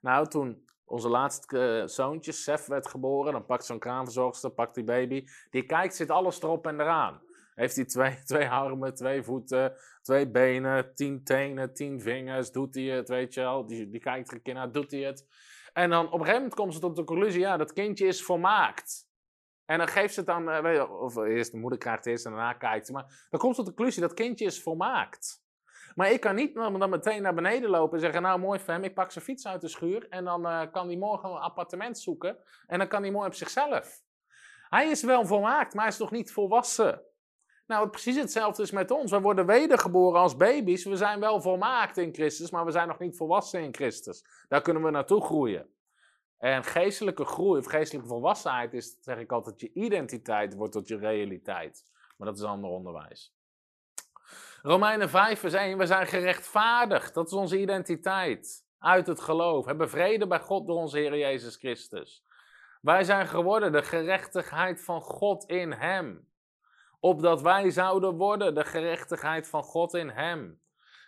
Nou, 0.00 0.28
toen 0.28 0.64
onze 0.84 1.08
laatste 1.08 1.80
uh, 1.80 1.88
zoontje, 1.88 2.32
Sef, 2.32 2.66
werd 2.66 2.86
geboren, 2.86 3.32
dan 3.32 3.46
pakt 3.46 3.64
zo'n 3.64 3.78
kraanverzorgster, 3.78 4.50
pakt 4.50 4.74
die 4.74 4.84
baby, 4.84 5.26
die 5.50 5.66
kijkt, 5.66 5.96
zit 5.96 6.10
alles 6.10 6.42
erop 6.42 6.66
en 6.66 6.80
eraan. 6.80 7.20
Heeft 7.54 7.76
hij 7.76 7.84
twee, 7.84 8.22
twee 8.24 8.48
armen, 8.48 8.94
twee 8.94 9.22
voeten, 9.22 9.74
twee 10.02 10.30
benen, 10.30 10.94
tien 10.94 11.24
tenen, 11.24 11.74
tien 11.74 12.00
vingers, 12.00 12.52
doet 12.52 12.74
hij 12.74 12.84
het, 12.84 13.08
weet 13.08 13.34
je 13.34 13.40
wel. 13.40 13.66
Die, 13.66 13.90
die 13.90 14.00
kijkt 14.00 14.28
er 14.28 14.34
een 14.34 14.42
keer 14.42 14.54
naar, 14.54 14.72
doet 14.72 14.90
hij 14.90 15.00
het. 15.00 15.26
En 15.72 15.90
dan 15.90 16.06
op 16.06 16.12
een 16.12 16.18
gegeven 16.18 16.36
moment 16.36 16.54
komt 16.54 16.74
ze 16.74 16.80
tot 16.80 16.96
de 16.96 17.04
conclusie, 17.04 17.40
ja, 17.40 17.56
dat 17.56 17.72
kindje 17.72 18.06
is 18.06 18.22
volmaakt. 18.22 19.06
En 19.66 19.78
dan 19.78 19.88
geeft 19.88 20.14
ze 20.14 20.20
het 20.20 20.28
dan, 20.28 20.66
uh, 20.66 21.00
of 21.00 21.16
eerst 21.16 21.52
de 21.52 21.58
moeder 21.58 21.78
krijgt 21.78 22.06
eerst 22.06 22.26
en 22.26 22.30
daarna 22.30 22.52
kijkt 22.52 22.86
ze. 22.86 22.92
Maar 22.92 23.26
dan 23.30 23.40
komt 23.40 23.54
ze 23.54 23.60
tot 23.60 23.70
de 23.70 23.76
conclusie, 23.76 24.02
dat 24.02 24.14
kindje 24.14 24.44
is 24.44 24.62
volmaakt. 24.62 25.44
Maar 25.94 26.10
ik 26.10 26.20
kan 26.20 26.34
niet 26.34 26.54
dan 26.54 26.90
meteen 26.90 27.22
naar 27.22 27.34
beneden 27.34 27.70
lopen 27.70 27.94
en 27.94 28.00
zeggen, 28.00 28.22
nou 28.22 28.38
mooi 28.38 28.58
Fem, 28.58 28.84
ik 28.84 28.94
pak 28.94 29.10
zijn 29.10 29.24
fiets 29.24 29.46
uit 29.46 29.60
de 29.60 29.68
schuur. 29.68 30.06
En 30.08 30.24
dan 30.24 30.46
uh, 30.46 30.62
kan 30.72 30.86
hij 30.86 30.96
morgen 30.96 31.30
een 31.30 31.36
appartement 31.36 31.98
zoeken. 31.98 32.38
En 32.66 32.78
dan 32.78 32.88
kan 32.88 33.02
hij 33.02 33.10
mooi 33.10 33.26
op 33.26 33.34
zichzelf. 33.34 34.02
Hij 34.68 34.90
is 34.90 35.02
wel 35.02 35.26
volmaakt, 35.26 35.74
maar 35.74 35.84
hij 35.84 35.92
is 35.92 35.98
nog 35.98 36.10
niet 36.10 36.32
volwassen. 36.32 37.02
Nou, 37.66 37.88
precies 37.88 38.16
hetzelfde 38.16 38.62
is 38.62 38.70
met 38.70 38.90
ons. 38.90 39.10
We 39.10 39.20
worden 39.20 39.46
wedergeboren 39.46 40.20
als 40.20 40.36
baby's. 40.36 40.84
We 40.84 40.96
zijn 40.96 41.20
wel 41.20 41.40
volmaakt 41.40 41.96
in 41.96 42.14
Christus, 42.14 42.50
maar 42.50 42.64
we 42.64 42.70
zijn 42.70 42.88
nog 42.88 42.98
niet 42.98 43.16
volwassen 43.16 43.60
in 43.60 43.74
Christus. 43.74 44.24
Daar 44.48 44.62
kunnen 44.62 44.82
we 44.82 44.90
naartoe 44.90 45.24
groeien. 45.24 45.75
En 46.38 46.64
geestelijke 46.64 47.24
groei 47.24 47.58
of 47.58 47.66
geestelijke 47.66 48.08
volwassenheid 48.08 48.74
is, 48.74 48.96
zeg 49.00 49.18
ik 49.18 49.32
altijd, 49.32 49.60
je 49.60 49.72
identiteit 49.72 50.54
wordt 50.54 50.72
tot 50.72 50.88
je 50.88 50.96
realiteit. 50.96 51.84
Maar 52.16 52.28
dat 52.28 52.38
is 52.38 52.44
ander 52.44 52.70
onderwijs. 52.70 53.34
Romeinen 54.62 55.08
5 55.08 55.40
vers 55.40 55.52
1, 55.52 55.78
we 55.78 55.86
zijn 55.86 56.06
gerechtvaardigd. 56.06 57.14
Dat 57.14 57.26
is 57.26 57.32
onze 57.32 57.60
identiteit. 57.60 58.64
Uit 58.78 59.06
het 59.06 59.20
geloof. 59.20 59.62
We 59.62 59.68
hebben 59.68 59.90
vrede 59.90 60.26
bij 60.26 60.40
God 60.40 60.66
door 60.66 60.76
onze 60.76 60.98
Heer 60.98 61.18
Jezus 61.18 61.56
Christus. 61.56 62.24
Wij 62.80 63.04
zijn 63.04 63.26
geworden 63.26 63.72
de 63.72 63.82
gerechtigheid 63.82 64.84
van 64.84 65.00
God 65.00 65.44
in 65.44 65.72
Hem. 65.72 66.28
Opdat 67.00 67.42
wij 67.42 67.70
zouden 67.70 68.16
worden 68.16 68.54
de 68.54 68.64
gerechtigheid 68.64 69.48
van 69.48 69.62
God 69.62 69.94
in 69.94 70.08
Hem. 70.08 70.60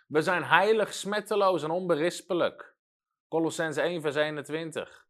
We 0.07 0.21
zijn 0.21 0.43
heilig, 0.43 0.93
smetteloos 0.93 1.63
en 1.63 1.69
onberispelijk. 1.69 2.75
Colossens 3.27 3.77
1 3.77 4.01
vers 4.01 4.15
21. 4.15 5.07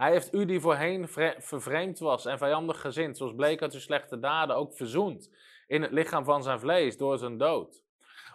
Hij 0.00 0.10
heeft 0.10 0.34
u 0.34 0.44
die 0.44 0.60
voorheen 0.60 1.08
vervreemd 1.38 1.98
was 1.98 2.24
en 2.26 2.38
vijandig 2.38 2.80
gezind, 2.80 3.16
zoals 3.16 3.34
bleek 3.34 3.62
uit 3.62 3.72
uw 3.72 3.80
slechte 3.80 4.18
daden, 4.18 4.56
ook 4.56 4.74
verzoend 4.74 5.30
in 5.66 5.82
het 5.82 5.90
lichaam 5.90 6.24
van 6.24 6.42
zijn 6.42 6.60
vlees 6.60 6.96
door 6.96 7.18
zijn 7.18 7.38
dood. 7.38 7.84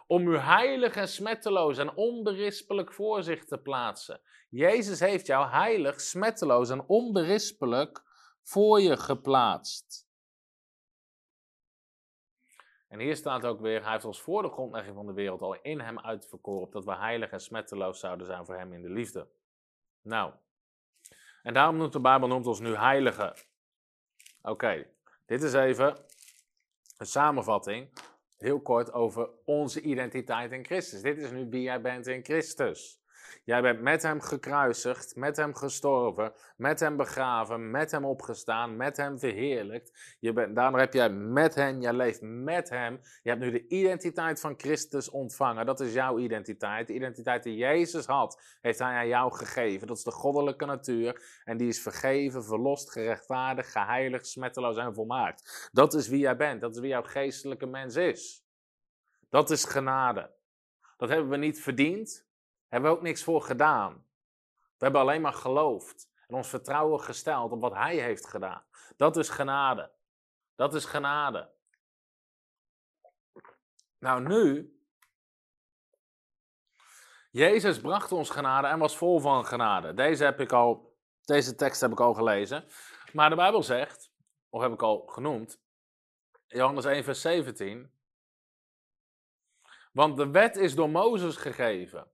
Om 0.08 0.28
u 0.28 0.38
heilig 0.38 0.96
en 0.96 1.08
smetteloos 1.08 1.78
en 1.78 1.96
onberispelijk 1.96 2.94
voor 2.94 3.24
zich 3.24 3.46
te 3.46 3.58
plaatsen. 3.58 4.22
Jezus 4.50 5.00
heeft 5.00 5.26
jou 5.26 5.48
heilig, 5.48 6.02
smetteloos 6.02 6.70
en 6.70 6.84
onberispelijk 6.88 8.04
voor 8.42 8.82
je 8.82 8.98
geplaatst. 8.98 10.08
En 12.88 13.00
hier 13.00 13.16
staat 13.16 13.46
ook 13.46 13.60
weer, 13.60 13.84
hij 13.84 13.92
heeft 13.92 14.06
ons 14.06 14.22
voor 14.22 14.42
de 14.42 14.50
grondlegging 14.50 14.96
van 14.96 15.06
de 15.06 15.14
wereld 15.14 15.42
al 15.42 15.62
in 15.62 15.80
hem 15.80 16.00
uitverkoren, 16.00 16.72
dat 16.72 16.86
we 16.86 16.96
heilig 16.96 17.32
en 17.32 17.42
smetteloos 17.42 18.00
zouden 18.00 18.26
zijn 18.26 18.46
voor 18.46 18.56
hem 18.56 18.74
in 18.74 18.82
de 18.82 18.90
liefde. 18.90 19.28
Nou, 20.02 20.34
en 21.46 21.54
daarom 21.54 21.78
noemt 21.78 21.94
de 21.94 22.00
Bijbel 22.00 22.32
ons 22.32 22.60
nu 22.60 22.76
heiligen. 22.76 23.34
Oké, 24.42 24.88
dit 25.26 25.44
is 25.44 25.54
even 25.54 25.98
een 26.98 27.06
samenvatting, 27.06 27.90
heel 28.38 28.62
kort, 28.62 28.94
over 28.94 29.30
onze 29.46 29.82
identiteit 29.82 30.52
in 30.52 30.66
Christus. 30.66 31.02
Dit 31.02 31.18
is 31.18 31.32
nu 31.32 31.50
wie 31.50 31.62
jij 31.62 31.82
bent 31.82 32.08
in 32.08 32.24
Christus. 32.24 33.00
Jij 33.44 33.62
bent 33.62 33.82
met 33.82 34.02
hem 34.02 34.22
gekruisigd, 34.22 35.16
met 35.16 35.38
hem 35.38 35.56
gestorven, 35.56 36.34
met 36.58 36.80
hem 36.80 36.98
begraven, 36.98 37.72
met 37.72 37.92
hem 37.92 38.06
opgestaan, 38.06 38.76
met 38.76 38.98
hem 38.98 39.20
verheerlijkt. 39.20 40.16
Je 40.20 40.34
bent, 40.34 40.56
daarom 40.56 40.80
heb 40.80 40.94
jij 40.94 41.10
met 41.10 41.56
hem, 41.56 41.82
jij 41.82 41.94
leeft 41.94 42.22
met 42.22 42.70
hem. 42.70 43.00
Je 43.24 43.30
hebt 43.30 43.42
nu 43.42 43.52
de 43.52 43.68
identiteit 43.68 44.40
van 44.40 44.54
Christus 44.58 45.10
ontvangen. 45.10 45.66
Dat 45.66 45.80
is 45.80 45.94
jouw 45.94 46.20
identiteit. 46.20 46.88
De 46.88 46.94
identiteit 46.94 47.44
die 47.44 47.58
Jezus 47.58 48.06
had, 48.06 48.58
heeft 48.62 48.80
hij 48.80 48.96
aan 48.98 49.08
jou 49.08 49.34
gegeven. 49.34 49.88
Dat 49.88 49.98
is 49.98 50.04
de 50.04 50.12
goddelijke 50.12 50.66
natuur. 50.66 51.42
En 51.44 51.58
die 51.58 51.68
is 51.68 51.82
vergeven, 51.82 52.44
verlost, 52.44 52.92
gerechtvaardigd, 52.92 53.72
geheiligd, 53.72 54.28
smetteloos 54.28 54.78
en 54.78 54.94
volmaakt. 54.94 55.70
Dat 55.72 55.94
is 55.94 56.08
wie 56.08 56.20
jij 56.20 56.36
bent. 56.36 56.62
Dat 56.62 56.76
is 56.76 56.82
wie 56.82 56.90
jouw 56.90 57.04
geestelijke 57.04 57.66
mens 57.66 57.96
is. 57.96 58.46
Dat 59.30 59.50
is 59.50 59.64
genade. 59.64 60.34
Dat 60.98 61.10
hebben 61.10 61.30
we 61.30 61.38
niet 61.38 61.62
verdiend. 61.62 62.25
Hebben 62.68 62.90
we 62.92 62.98
ook 62.98 63.04
niks 63.04 63.24
voor 63.24 63.42
gedaan. 63.42 63.94
We 64.54 64.84
hebben 64.84 65.02
alleen 65.02 65.22
maar 65.22 65.34
geloofd 65.34 66.10
en 66.28 66.36
ons 66.36 66.48
vertrouwen 66.48 67.00
gesteld 67.00 67.52
op 67.52 67.62
wat 67.62 67.74
Hij 67.74 67.96
heeft 67.96 68.28
gedaan. 68.28 68.64
Dat 68.98 69.18
is 69.18 69.30
genade. 69.30 69.92
Dat 70.56 70.74
is 70.74 70.86
genade. 70.86 71.50
Nou, 74.00 74.22
nu. 74.22 74.74
Jezus 77.32 77.80
bracht 77.80 78.12
ons 78.12 78.30
genade 78.30 78.68
en 78.68 78.80
was 78.80 78.98
vol 78.98 79.20
van 79.20 79.46
genade. 79.46 79.94
Deze, 79.94 80.24
heb 80.24 80.40
ik 80.40 80.52
al, 80.52 80.98
deze 81.22 81.56
tekst 81.56 81.82
heb 81.82 81.92
ik 81.92 82.00
al 82.00 82.14
gelezen. 82.14 82.66
Maar 83.14 83.30
de 83.30 83.36
Bijbel 83.36 83.64
zegt, 83.64 84.12
of 84.50 84.62
heb 84.62 84.72
ik 84.72 84.82
al 84.82 85.06
genoemd, 85.08 85.60
Johannes 86.48 86.86
1, 86.86 87.04
vers 87.04 87.22
17. 87.22 87.92
Want 89.92 90.18
de 90.18 90.30
wet 90.30 90.56
is 90.56 90.76
door 90.76 90.90
Mozes 90.90 91.36
gegeven. 91.36 92.12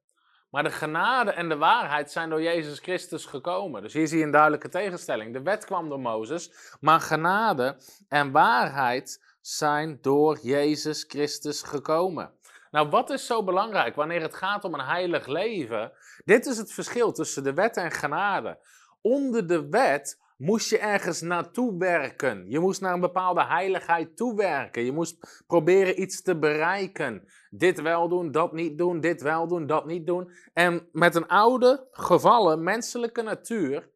Maar 0.51 0.63
de 0.63 0.71
genade 0.71 1.31
en 1.31 1.49
de 1.49 1.57
waarheid 1.57 2.11
zijn 2.11 2.29
door 2.29 2.41
Jezus 2.41 2.79
Christus 2.79 3.25
gekomen. 3.25 3.81
Dus 3.81 3.93
hier 3.93 4.07
zie 4.07 4.17
je 4.17 4.23
een 4.23 4.31
duidelijke 4.31 4.69
tegenstelling. 4.69 5.33
De 5.33 5.41
wet 5.41 5.65
kwam 5.65 5.89
door 5.89 5.99
Mozes, 5.99 6.51
maar 6.79 6.99
genade 6.99 7.77
en 8.07 8.31
waarheid 8.31 9.21
zijn 9.41 9.97
door 10.01 10.39
Jezus 10.41 11.05
Christus 11.07 11.61
gekomen. 11.61 12.33
Nou, 12.71 12.89
wat 12.89 13.09
is 13.09 13.25
zo 13.25 13.43
belangrijk 13.43 13.95
wanneer 13.95 14.21
het 14.21 14.35
gaat 14.35 14.63
om 14.63 14.73
een 14.73 14.85
heilig 14.85 15.27
leven? 15.27 15.91
Dit 16.25 16.45
is 16.45 16.57
het 16.57 16.73
verschil 16.73 17.11
tussen 17.11 17.43
de 17.43 17.53
wet 17.53 17.77
en 17.77 17.91
genade. 17.91 18.57
Onder 19.01 19.47
de 19.47 19.69
wet 19.69 20.20
moest 20.41 20.69
je 20.69 20.77
ergens 20.77 21.21
naartoe 21.21 21.77
werken. 21.77 22.49
Je 22.49 22.59
moest 22.59 22.81
naar 22.81 22.93
een 22.93 22.99
bepaalde 22.99 23.45
heiligheid 23.45 24.17
toewerken. 24.17 24.83
Je 24.83 24.91
moest 24.91 25.43
proberen 25.47 26.01
iets 26.01 26.21
te 26.21 26.39
bereiken. 26.39 27.27
Dit 27.49 27.81
wel 27.81 28.09
doen, 28.09 28.31
dat 28.31 28.53
niet 28.53 28.77
doen, 28.77 28.99
dit 28.99 29.21
wel 29.21 29.47
doen, 29.47 29.67
dat 29.67 29.85
niet 29.85 30.07
doen. 30.07 30.31
En 30.53 30.87
met 30.91 31.15
een 31.15 31.27
oude, 31.27 31.87
gevallen, 31.91 32.63
menselijke 32.63 33.21
natuur 33.21 33.89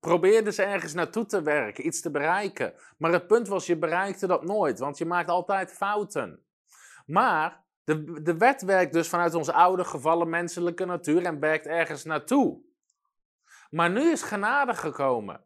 probeerden 0.00 0.52
ze 0.52 0.62
ergens 0.62 0.94
naartoe 0.94 1.26
te 1.26 1.42
werken, 1.42 1.86
iets 1.86 2.00
te 2.00 2.10
bereiken. 2.10 2.74
Maar 2.98 3.12
het 3.12 3.26
punt 3.26 3.48
was, 3.48 3.66
je 3.66 3.76
bereikte 3.76 4.26
dat 4.26 4.44
nooit, 4.44 4.78
want 4.78 4.98
je 4.98 5.06
maakt 5.06 5.28
altijd 5.28 5.72
fouten. 5.72 6.40
Maar 7.06 7.64
de, 7.84 8.22
de 8.22 8.36
wet 8.36 8.62
werkt 8.62 8.92
dus 8.92 9.08
vanuit 9.08 9.34
onze 9.34 9.52
oude, 9.52 9.84
gevallen, 9.84 10.28
menselijke 10.28 10.84
natuur 10.84 11.24
en 11.24 11.40
werkt 11.40 11.66
ergens 11.66 12.04
naartoe. 12.04 12.62
Maar 13.70 13.90
nu 13.90 14.10
is 14.10 14.22
genade 14.22 14.74
gekomen. 14.74 15.44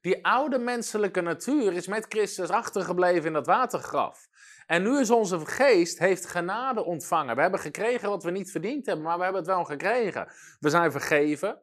Die 0.00 0.24
oude 0.24 0.58
menselijke 0.58 1.20
natuur 1.20 1.72
is 1.72 1.86
met 1.86 2.06
Christus 2.08 2.48
achtergebleven 2.48 3.26
in 3.26 3.32
dat 3.32 3.46
watergraf. 3.46 4.28
En 4.66 4.82
nu 4.82 4.98
is 5.00 5.10
onze 5.10 5.46
geest, 5.46 5.98
heeft 5.98 6.26
genade 6.26 6.84
ontvangen. 6.84 7.34
We 7.34 7.40
hebben 7.40 7.60
gekregen 7.60 8.08
wat 8.08 8.24
we 8.24 8.30
niet 8.30 8.50
verdiend 8.50 8.86
hebben, 8.86 9.04
maar 9.04 9.16
we 9.16 9.22
hebben 9.22 9.40
het 9.40 9.50
wel 9.50 9.64
gekregen. 9.64 10.32
We 10.60 10.70
zijn 10.70 10.92
vergeven. 10.92 11.62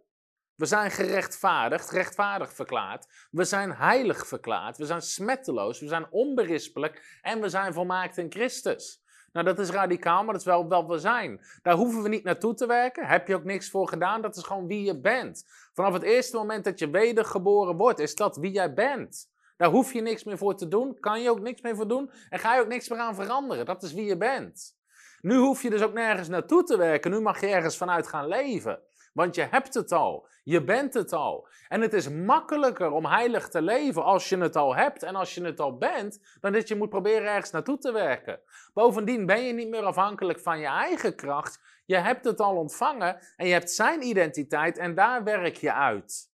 We 0.55 0.65
zijn 0.65 0.91
gerechtvaardigd, 0.91 1.89
rechtvaardig 1.89 2.53
verklaard. 2.53 3.27
We 3.31 3.43
zijn 3.43 3.71
heilig 3.71 4.27
verklaard. 4.27 4.77
We 4.77 4.85
zijn 4.85 5.01
smetteloos. 5.01 5.79
We 5.79 5.87
zijn 5.87 6.11
onberispelijk. 6.11 7.19
En 7.21 7.41
we 7.41 7.49
zijn 7.49 7.73
volmaakt 7.73 8.17
in 8.17 8.31
Christus. 8.31 9.03
Nou, 9.35 9.47
dat 9.47 9.59
is 9.59 9.69
radicaal, 9.69 10.23
maar 10.23 10.31
dat 10.33 10.41
is 10.41 10.47
wel 10.47 10.67
wat 10.67 10.87
we 10.87 10.97
zijn. 10.97 11.41
Daar 11.61 11.75
hoeven 11.75 12.01
we 12.01 12.09
niet 12.09 12.23
naartoe 12.23 12.53
te 12.53 12.65
werken. 12.65 13.07
Heb 13.07 13.27
je 13.27 13.35
ook 13.35 13.43
niks 13.43 13.69
voor 13.69 13.87
gedaan. 13.87 14.21
Dat 14.21 14.35
is 14.35 14.43
gewoon 14.43 14.67
wie 14.67 14.83
je 14.83 14.99
bent. 14.99 15.45
Vanaf 15.73 15.93
het 15.93 16.03
eerste 16.03 16.37
moment 16.37 16.63
dat 16.63 16.79
je 16.79 16.89
wedergeboren 16.89 17.75
wordt, 17.75 17.99
is 17.99 18.15
dat 18.15 18.37
wie 18.37 18.51
jij 18.51 18.73
bent. 18.73 19.29
Daar 19.57 19.69
hoef 19.69 19.93
je 19.93 20.01
niks 20.01 20.23
meer 20.23 20.37
voor 20.37 20.55
te 20.55 20.67
doen. 20.67 20.99
Kan 20.99 21.21
je 21.21 21.29
ook 21.29 21.39
niks 21.39 21.61
meer 21.61 21.75
voor 21.75 21.87
doen. 21.87 22.11
En 22.29 22.39
ga 22.39 22.55
je 22.55 22.61
ook 22.61 22.67
niks 22.67 22.89
meer 22.89 22.99
aan 22.99 23.15
veranderen. 23.15 23.65
Dat 23.65 23.83
is 23.83 23.93
wie 23.93 24.05
je 24.05 24.17
bent. 24.17 24.77
Nu 25.21 25.35
hoef 25.35 25.61
je 25.61 25.69
dus 25.69 25.81
ook 25.81 25.93
nergens 25.93 26.27
naartoe 26.27 26.63
te 26.63 26.77
werken. 26.77 27.11
Nu 27.11 27.19
mag 27.19 27.41
je 27.41 27.47
ergens 27.47 27.77
vanuit 27.77 28.07
gaan 28.07 28.27
leven. 28.27 28.79
Want 29.13 29.35
je 29.35 29.47
hebt 29.51 29.73
het 29.73 29.91
al. 29.91 30.27
Je 30.45 30.63
bent 30.63 30.93
het 30.93 31.13
al. 31.13 31.47
En 31.67 31.81
het 31.81 31.93
is 31.93 32.09
makkelijker 32.09 32.91
om 32.91 33.05
heilig 33.05 33.49
te 33.49 33.61
leven 33.61 34.03
als 34.03 34.29
je 34.29 34.37
het 34.37 34.55
al 34.55 34.75
hebt 34.75 35.03
en 35.03 35.15
als 35.15 35.35
je 35.35 35.43
het 35.43 35.59
al 35.59 35.77
bent, 35.77 36.37
dan 36.41 36.51
dat 36.51 36.67
je 36.67 36.75
moet 36.75 36.89
proberen 36.89 37.27
ergens 37.27 37.51
naartoe 37.51 37.77
te 37.77 37.91
werken. 37.91 38.39
Bovendien 38.73 39.25
ben 39.25 39.43
je 39.43 39.53
niet 39.53 39.69
meer 39.69 39.83
afhankelijk 39.83 40.39
van 40.39 40.59
je 40.59 40.67
eigen 40.67 41.15
kracht. 41.15 41.61
Je 41.85 41.95
hebt 41.95 42.25
het 42.25 42.39
al 42.39 42.55
ontvangen 42.55 43.19
en 43.35 43.47
je 43.47 43.53
hebt 43.53 43.71
zijn 43.71 44.01
identiteit 44.01 44.77
en 44.77 44.95
daar 44.95 45.23
werk 45.23 45.55
je 45.55 45.73
uit. 45.73 46.31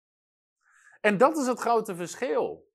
En 1.01 1.19
dat 1.19 1.37
is 1.37 1.47
het 1.47 1.61
grote 1.61 1.97
verschil. 1.97 2.69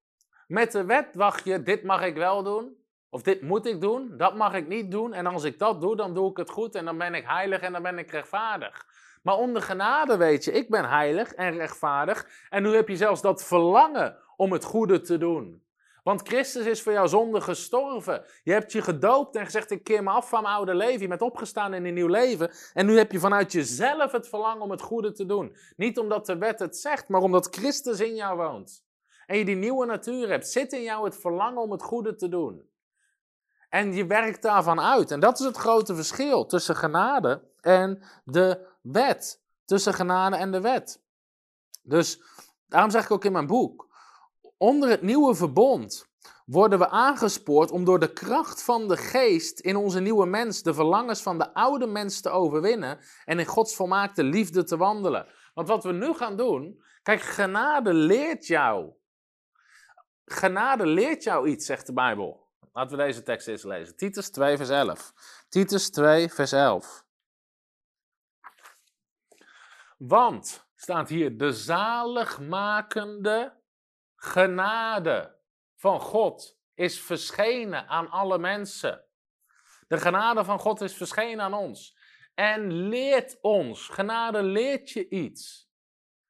Met 0.47 0.71
de 0.71 0.85
wet 0.85 1.15
wacht 1.15 1.43
je, 1.43 1.63
dit 1.63 1.83
mag 1.83 2.03
ik 2.03 2.15
wel 2.15 2.43
doen, 2.43 2.77
of 3.09 3.21
dit 3.21 3.41
moet 3.41 3.65
ik 3.65 3.81
doen, 3.81 4.17
dat 4.17 4.35
mag 4.35 4.53
ik 4.53 4.67
niet 4.67 4.91
doen. 4.91 5.13
En 5.13 5.25
als 5.25 5.43
ik 5.43 5.59
dat 5.59 5.81
doe, 5.81 5.95
dan 5.95 6.13
doe 6.13 6.29
ik 6.29 6.37
het 6.37 6.49
goed 6.49 6.75
en 6.75 6.85
dan 6.85 6.97
ben 6.97 7.13
ik 7.13 7.25
heilig 7.27 7.61
en 7.61 7.73
dan 7.73 7.81
ben 7.81 7.97
ik 7.97 8.11
rechtvaardig. 8.11 8.85
Maar 9.23 9.37
onder 9.37 9.61
genade 9.61 10.17
weet 10.17 10.43
je, 10.43 10.51
ik 10.51 10.69
ben 10.69 10.89
heilig 10.89 11.33
en 11.33 11.57
rechtvaardig. 11.57 12.27
En 12.49 12.63
nu 12.63 12.75
heb 12.75 12.87
je 12.87 12.97
zelfs 12.97 13.21
dat 13.21 13.43
verlangen 13.43 14.17
om 14.35 14.51
het 14.51 14.63
goede 14.63 15.01
te 15.01 15.17
doen. 15.17 15.61
Want 16.03 16.27
Christus 16.27 16.65
is 16.65 16.81
voor 16.81 16.91
jouw 16.93 17.07
zonde 17.07 17.41
gestorven. 17.41 18.25
Je 18.43 18.51
hebt 18.51 18.71
je 18.71 18.81
gedoopt 18.81 19.35
en 19.35 19.45
gezegd: 19.45 19.71
Ik 19.71 19.83
keer 19.83 20.03
me 20.03 20.09
af 20.09 20.29
van 20.29 20.41
mijn 20.41 20.55
oude 20.55 20.75
leven. 20.75 21.01
Je 21.01 21.07
bent 21.07 21.21
opgestaan 21.21 21.73
in 21.73 21.85
een 21.85 21.93
nieuw 21.93 22.07
leven. 22.07 22.51
En 22.73 22.85
nu 22.85 22.97
heb 22.97 23.11
je 23.11 23.19
vanuit 23.19 23.51
jezelf 23.51 24.11
het 24.11 24.27
verlangen 24.27 24.61
om 24.61 24.71
het 24.71 24.81
goede 24.81 25.11
te 25.11 25.25
doen. 25.25 25.55
Niet 25.75 25.97
omdat 25.97 26.25
de 26.25 26.37
wet 26.37 26.59
het 26.59 26.77
zegt, 26.77 27.07
maar 27.07 27.21
omdat 27.21 27.55
Christus 27.55 27.99
in 27.99 28.15
jou 28.15 28.37
woont. 28.37 28.83
En 29.25 29.37
je 29.37 29.45
die 29.45 29.55
nieuwe 29.55 29.85
natuur 29.85 30.29
hebt, 30.29 30.47
zit 30.47 30.73
in 30.73 30.83
jou 30.83 31.05
het 31.05 31.17
verlangen 31.17 31.61
om 31.61 31.71
het 31.71 31.83
goede 31.83 32.15
te 32.15 32.29
doen. 32.29 32.69
En 33.69 33.93
je 33.93 34.05
werkt 34.05 34.41
daarvan 34.41 34.81
uit. 34.81 35.11
En 35.11 35.19
dat 35.19 35.39
is 35.39 35.45
het 35.45 35.57
grote 35.57 35.95
verschil 35.95 36.45
tussen 36.45 36.75
genade 36.75 37.41
en 37.61 38.03
de 38.23 38.71
wet. 38.83 39.41
Tussen 39.65 39.93
genade 39.93 40.35
en 40.35 40.51
de 40.51 40.61
wet. 40.61 41.01
Dus 41.81 42.21
daarom 42.67 42.91
zeg 42.91 43.03
ik 43.03 43.11
ook 43.11 43.25
in 43.25 43.31
mijn 43.31 43.47
boek: 43.47 43.87
onder 44.57 44.89
het 44.89 45.01
nieuwe 45.01 45.35
verbond 45.35 46.11
worden 46.45 46.79
we 46.79 46.89
aangespoord 46.89 47.71
om 47.71 47.85
door 47.85 47.99
de 47.99 48.13
kracht 48.13 48.63
van 48.63 48.87
de 48.87 48.97
geest 48.97 49.59
in 49.59 49.75
onze 49.75 49.99
nieuwe 49.99 50.25
mens 50.25 50.61
de 50.61 50.73
verlangens 50.73 51.21
van 51.21 51.37
de 51.37 51.53
oude 51.53 51.87
mens 51.87 52.21
te 52.21 52.29
overwinnen 52.29 52.99
en 53.25 53.39
in 53.39 53.45
Gods 53.45 53.75
volmaakte 53.75 54.23
liefde 54.23 54.63
te 54.63 54.77
wandelen. 54.77 55.27
Want 55.53 55.67
wat 55.67 55.83
we 55.83 55.91
nu 55.91 56.13
gaan 56.13 56.37
doen, 56.37 56.83
kijk, 57.03 57.21
genade 57.21 57.93
leert 57.93 58.47
jou. 58.47 58.93
Genade 60.25 60.85
leert 60.85 61.23
jou 61.23 61.47
iets, 61.47 61.65
zegt 61.65 61.85
de 61.85 61.93
Bijbel. 61.93 62.47
Laten 62.71 62.97
we 62.97 63.03
deze 63.03 63.23
tekst 63.23 63.47
eens 63.47 63.63
lezen. 63.63 63.95
Titus 63.95 64.29
2, 64.29 64.57
vers 64.57 64.69
11. 64.69 65.13
Titus 65.49 65.89
2, 65.89 66.29
vers 66.29 66.51
11. 66.51 67.05
Want, 70.07 70.67
staat 70.75 71.09
hier, 71.09 71.37
de 71.37 71.51
zaligmakende 71.51 73.61
genade 74.15 75.39
van 75.75 75.99
God 75.99 76.57
is 76.73 77.01
verschenen 77.01 77.87
aan 77.87 78.09
alle 78.09 78.37
mensen. 78.37 79.05
De 79.87 79.97
genade 79.97 80.43
van 80.43 80.59
God 80.59 80.81
is 80.81 80.95
verschenen 80.95 81.45
aan 81.45 81.53
ons. 81.53 81.97
En 82.33 82.71
leert 82.71 83.37
ons, 83.41 83.87
genade 83.87 84.43
leert 84.43 84.89
je 84.89 85.09
iets. 85.09 85.71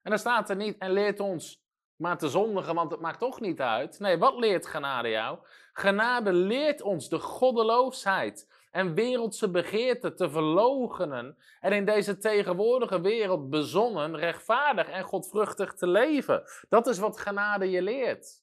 En 0.01 0.09
dan 0.09 0.19
staat 0.19 0.49
er 0.49 0.55
niet, 0.55 0.77
en 0.77 0.91
leert 0.91 1.19
ons 1.19 1.61
maar 1.95 2.17
te 2.17 2.29
zondigen, 2.29 2.75
want 2.75 2.91
het 2.91 2.99
maakt 2.99 3.19
toch 3.19 3.39
niet 3.39 3.61
uit. 3.61 3.99
Nee, 3.99 4.17
wat 4.17 4.35
leert 4.35 4.67
genade 4.67 5.09
jou? 5.09 5.39
Genade 5.73 6.33
leert 6.33 6.81
ons 6.81 7.09
de 7.09 7.19
goddeloosheid 7.19 8.52
en 8.73 8.93
wereldse 8.93 9.51
begeerten 9.51 10.15
te 10.15 10.29
verlogenen 10.29 11.37
en 11.59 11.71
in 11.71 11.85
deze 11.85 12.17
tegenwoordige 12.17 13.01
wereld 13.01 13.49
bezonnen, 13.49 14.17
rechtvaardig 14.17 14.89
en 14.89 15.03
godvruchtig 15.03 15.73
te 15.73 15.87
leven. 15.87 16.43
Dat 16.69 16.87
is 16.87 16.97
wat 16.97 17.19
genade 17.19 17.69
je 17.69 17.81
leert. 17.81 18.41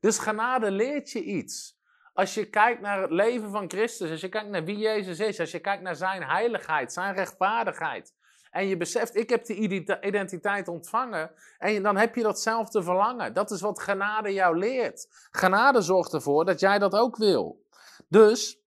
Dus 0.00 0.18
genade 0.18 0.70
leert 0.70 1.10
je 1.10 1.22
iets. 1.22 1.78
als 2.12 2.34
je 2.34 2.50
kijkt 2.50 2.80
naar 2.80 3.00
het 3.00 3.10
leven 3.10 3.50
van 3.50 3.70
Christus, 3.70 4.10
als 4.10 4.20
je 4.20 4.28
kijkt 4.28 4.48
naar 4.48 4.64
wie 4.64 4.78
Jezus 4.78 5.18
is, 5.20 5.40
als 5.40 5.50
je 5.50 5.58
kijkt 5.58 5.82
naar 5.82 5.96
zijn 5.96 6.22
heiligheid, 6.22 6.92
zijn 6.92 7.14
rechtvaardigheid, 7.14 8.14
en 8.50 8.66
je 8.66 8.76
beseft, 8.76 9.16
ik 9.16 9.30
heb 9.30 9.44
die 9.44 9.86
identiteit 10.00 10.68
ontvangen, 10.68 11.30
en 11.58 11.82
dan 11.82 11.96
heb 11.96 12.14
je 12.14 12.22
datzelfde 12.22 12.82
verlangen. 12.82 13.34
Dat 13.34 13.50
is 13.50 13.60
wat 13.60 13.80
genade 13.80 14.32
jou 14.32 14.58
leert. 14.58 15.28
Genade 15.30 15.80
zorgt 15.80 16.12
ervoor 16.12 16.44
dat 16.44 16.60
jij 16.60 16.78
dat 16.78 16.94
ook 16.94 17.16
wil. 17.16 17.64
Dus, 18.08 18.59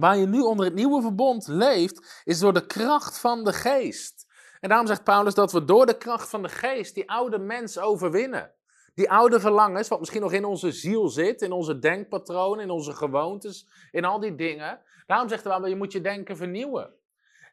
waar 0.00 0.16
je 0.16 0.26
nu 0.26 0.40
onder 0.40 0.64
het 0.64 0.74
nieuwe 0.74 1.02
verbond 1.02 1.48
leeft, 1.48 2.22
is 2.24 2.38
door 2.38 2.52
de 2.52 2.66
kracht 2.66 3.18
van 3.18 3.44
de 3.44 3.52
geest. 3.52 4.28
En 4.60 4.68
daarom 4.68 4.86
zegt 4.86 5.04
Paulus 5.04 5.34
dat 5.34 5.52
we 5.52 5.64
door 5.64 5.86
de 5.86 5.96
kracht 5.96 6.28
van 6.28 6.42
de 6.42 6.48
geest 6.48 6.94
die 6.94 7.10
oude 7.10 7.38
mens 7.38 7.78
overwinnen. 7.78 8.54
Die 8.94 9.10
oude 9.10 9.40
verlangens, 9.40 9.88
wat 9.88 9.98
misschien 9.98 10.20
nog 10.20 10.32
in 10.32 10.44
onze 10.44 10.72
ziel 10.72 11.08
zit, 11.08 11.42
in 11.42 11.52
onze 11.52 11.78
denkpatronen, 11.78 12.64
in 12.64 12.70
onze 12.70 12.92
gewoontes, 12.92 13.68
in 13.90 14.04
al 14.04 14.20
die 14.20 14.34
dingen. 14.34 14.80
Daarom 15.06 15.28
zegt 15.28 15.44
hij 15.44 15.60
wel, 15.60 15.68
je 15.68 15.76
moet 15.76 15.92
je 15.92 16.00
denken 16.00 16.36
vernieuwen. 16.36 16.94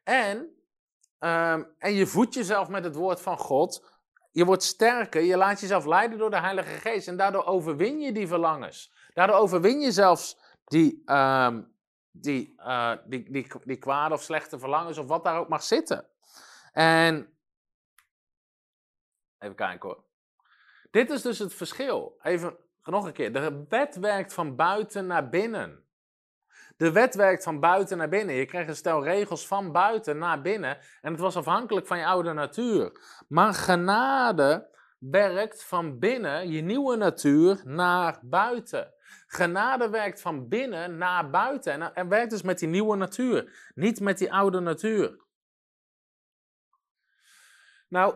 En, 0.03 0.55
ehm, 1.19 1.63
en 1.77 1.93
je 1.93 2.05
voedt 2.05 2.33
jezelf 2.33 2.67
met 2.67 2.83
het 2.83 2.95
woord 2.95 3.21
van 3.21 3.37
God. 3.37 3.85
Je 4.31 4.45
wordt 4.45 4.63
sterker, 4.63 5.21
je 5.21 5.37
laat 5.37 5.59
jezelf 5.59 5.85
leiden 5.85 6.17
door 6.17 6.29
de 6.29 6.39
Heilige 6.39 6.79
Geest. 6.79 7.07
En 7.07 7.17
daardoor 7.17 7.45
overwin 7.45 7.99
je 7.99 8.11
die 8.11 8.27
verlangens. 8.27 8.93
Daardoor 9.13 9.35
overwin 9.35 9.79
je 9.79 9.91
zelfs 9.91 10.37
die, 10.65 11.01
uh, 11.05 11.57
die, 12.21 12.53
uh, 12.57 12.93
die, 13.05 13.31
die, 13.31 13.47
die 13.63 13.77
kwade 13.77 14.13
of 14.13 14.23
slechte 14.23 14.59
verlangens 14.59 14.97
of 14.97 15.07
wat 15.07 15.23
daar 15.23 15.39
ook 15.39 15.49
mag 15.49 15.63
zitten. 15.63 16.05
En 16.71 17.37
even 19.39 19.55
kijken 19.55 19.89
hoor. 19.89 20.03
Dit 20.91 21.09
is 21.09 21.21
dus 21.21 21.39
het 21.39 21.53
verschil. 21.53 22.19
Even 22.21 22.57
nog 22.83 23.05
een 23.05 23.13
keer. 23.13 23.33
De 23.33 23.65
wet 23.69 23.95
werkt 23.95 24.33
van 24.33 24.55
buiten 24.55 25.07
naar 25.07 25.29
binnen. 25.29 25.85
De 26.77 26.91
wet 26.91 27.15
werkt 27.15 27.43
van 27.43 27.59
buiten 27.59 27.97
naar 27.97 28.09
binnen. 28.09 28.35
Je 28.35 28.45
krijgt 28.45 28.69
een 28.69 28.75
stel 28.75 29.03
regels 29.03 29.47
van 29.47 29.71
buiten 29.71 30.17
naar 30.17 30.41
binnen. 30.41 30.77
En 31.01 31.11
het 31.11 31.21
was 31.21 31.35
afhankelijk 31.35 31.87
van 31.87 31.97
je 31.97 32.05
oude 32.05 32.33
natuur. 32.33 32.91
Maar 33.27 33.53
genade 33.53 34.67
werkt 34.99 35.63
van 35.63 35.99
binnen, 35.99 36.51
je 36.51 36.61
nieuwe 36.61 36.95
natuur, 36.95 37.61
naar 37.63 38.19
buiten. 38.21 38.93
Genade 39.27 39.89
werkt 39.89 40.21
van 40.21 40.47
binnen 40.47 40.97
naar 40.97 41.29
buiten. 41.29 41.73
En, 41.73 41.93
en 41.93 42.07
werkt 42.07 42.29
dus 42.29 42.41
met 42.41 42.59
die 42.59 42.67
nieuwe 42.67 42.95
natuur, 42.95 43.71
niet 43.75 43.99
met 43.99 44.17
die 44.17 44.33
oude 44.33 44.59
natuur. 44.59 45.25
Nou, 47.87 48.15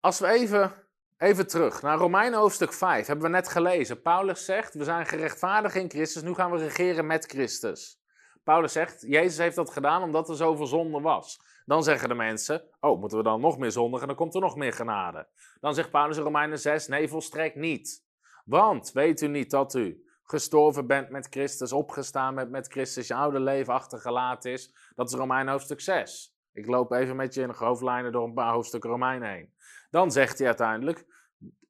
als 0.00 0.18
we 0.18 0.26
even, 0.26 0.72
even 1.18 1.46
terug 1.46 1.82
naar 1.82 1.98
Romeinen 1.98 2.38
hoofdstuk 2.38 2.72
5, 2.72 3.06
hebben 3.06 3.24
we 3.24 3.30
net 3.30 3.48
gelezen. 3.48 4.02
Paulus 4.02 4.44
zegt, 4.44 4.74
we 4.74 4.84
zijn 4.84 5.06
gerechtvaardigd 5.06 5.74
in 5.74 5.90
Christus, 5.90 6.22
nu 6.22 6.34
gaan 6.34 6.50
we 6.50 6.56
regeren 6.56 7.06
met 7.06 7.24
Christus. 7.24 8.00
Paulus 8.44 8.72
zegt, 8.72 9.00
Jezus 9.00 9.38
heeft 9.38 9.56
dat 9.56 9.70
gedaan 9.70 10.02
omdat 10.02 10.28
er 10.28 10.36
zoveel 10.36 10.66
zonde 10.66 11.00
was. 11.00 11.40
Dan 11.64 11.82
zeggen 11.82 12.08
de 12.08 12.14
mensen, 12.14 12.68
oh, 12.80 13.00
moeten 13.00 13.18
we 13.18 13.24
dan 13.24 13.40
nog 13.40 13.58
meer 13.58 13.70
zondigen, 13.70 14.06
dan 14.06 14.16
komt 14.16 14.34
er 14.34 14.40
nog 14.40 14.56
meer 14.56 14.72
genade. 14.72 15.28
Dan 15.60 15.74
zegt 15.74 15.90
Paulus 15.90 16.16
in 16.16 16.22
Romeinen 16.22 16.58
6, 16.58 16.86
nee, 16.86 17.08
volstrekt 17.08 17.56
niet. 17.56 18.04
Want 18.44 18.92
weet 18.92 19.20
u 19.20 19.26
niet 19.28 19.50
dat 19.50 19.74
u 19.74 20.01
gestorven 20.22 20.86
bent 20.86 21.10
met 21.10 21.26
Christus, 21.30 21.72
opgestaan 21.72 22.34
bent 22.34 22.50
met 22.50 22.66
Christus, 22.66 23.06
je 23.06 23.14
oude 23.14 23.40
leven 23.40 23.72
achtergelaten 23.72 24.52
is? 24.52 24.74
Dat 24.94 25.08
is 25.08 25.14
Romeinen 25.14 25.52
hoofdstuk 25.52 25.80
6. 25.80 26.34
Ik 26.52 26.66
loop 26.66 26.92
even 26.92 27.16
met 27.16 27.34
je 27.34 27.40
in 27.40 27.48
de 27.48 27.54
hoofdlijnen 27.54 28.12
door 28.12 28.24
een 28.24 28.34
paar 28.34 28.52
hoofdstukken 28.52 28.90
Romein 28.90 29.22
heen. 29.22 29.52
Dan 29.90 30.10
zegt 30.10 30.38
hij 30.38 30.46
uiteindelijk, 30.46 31.06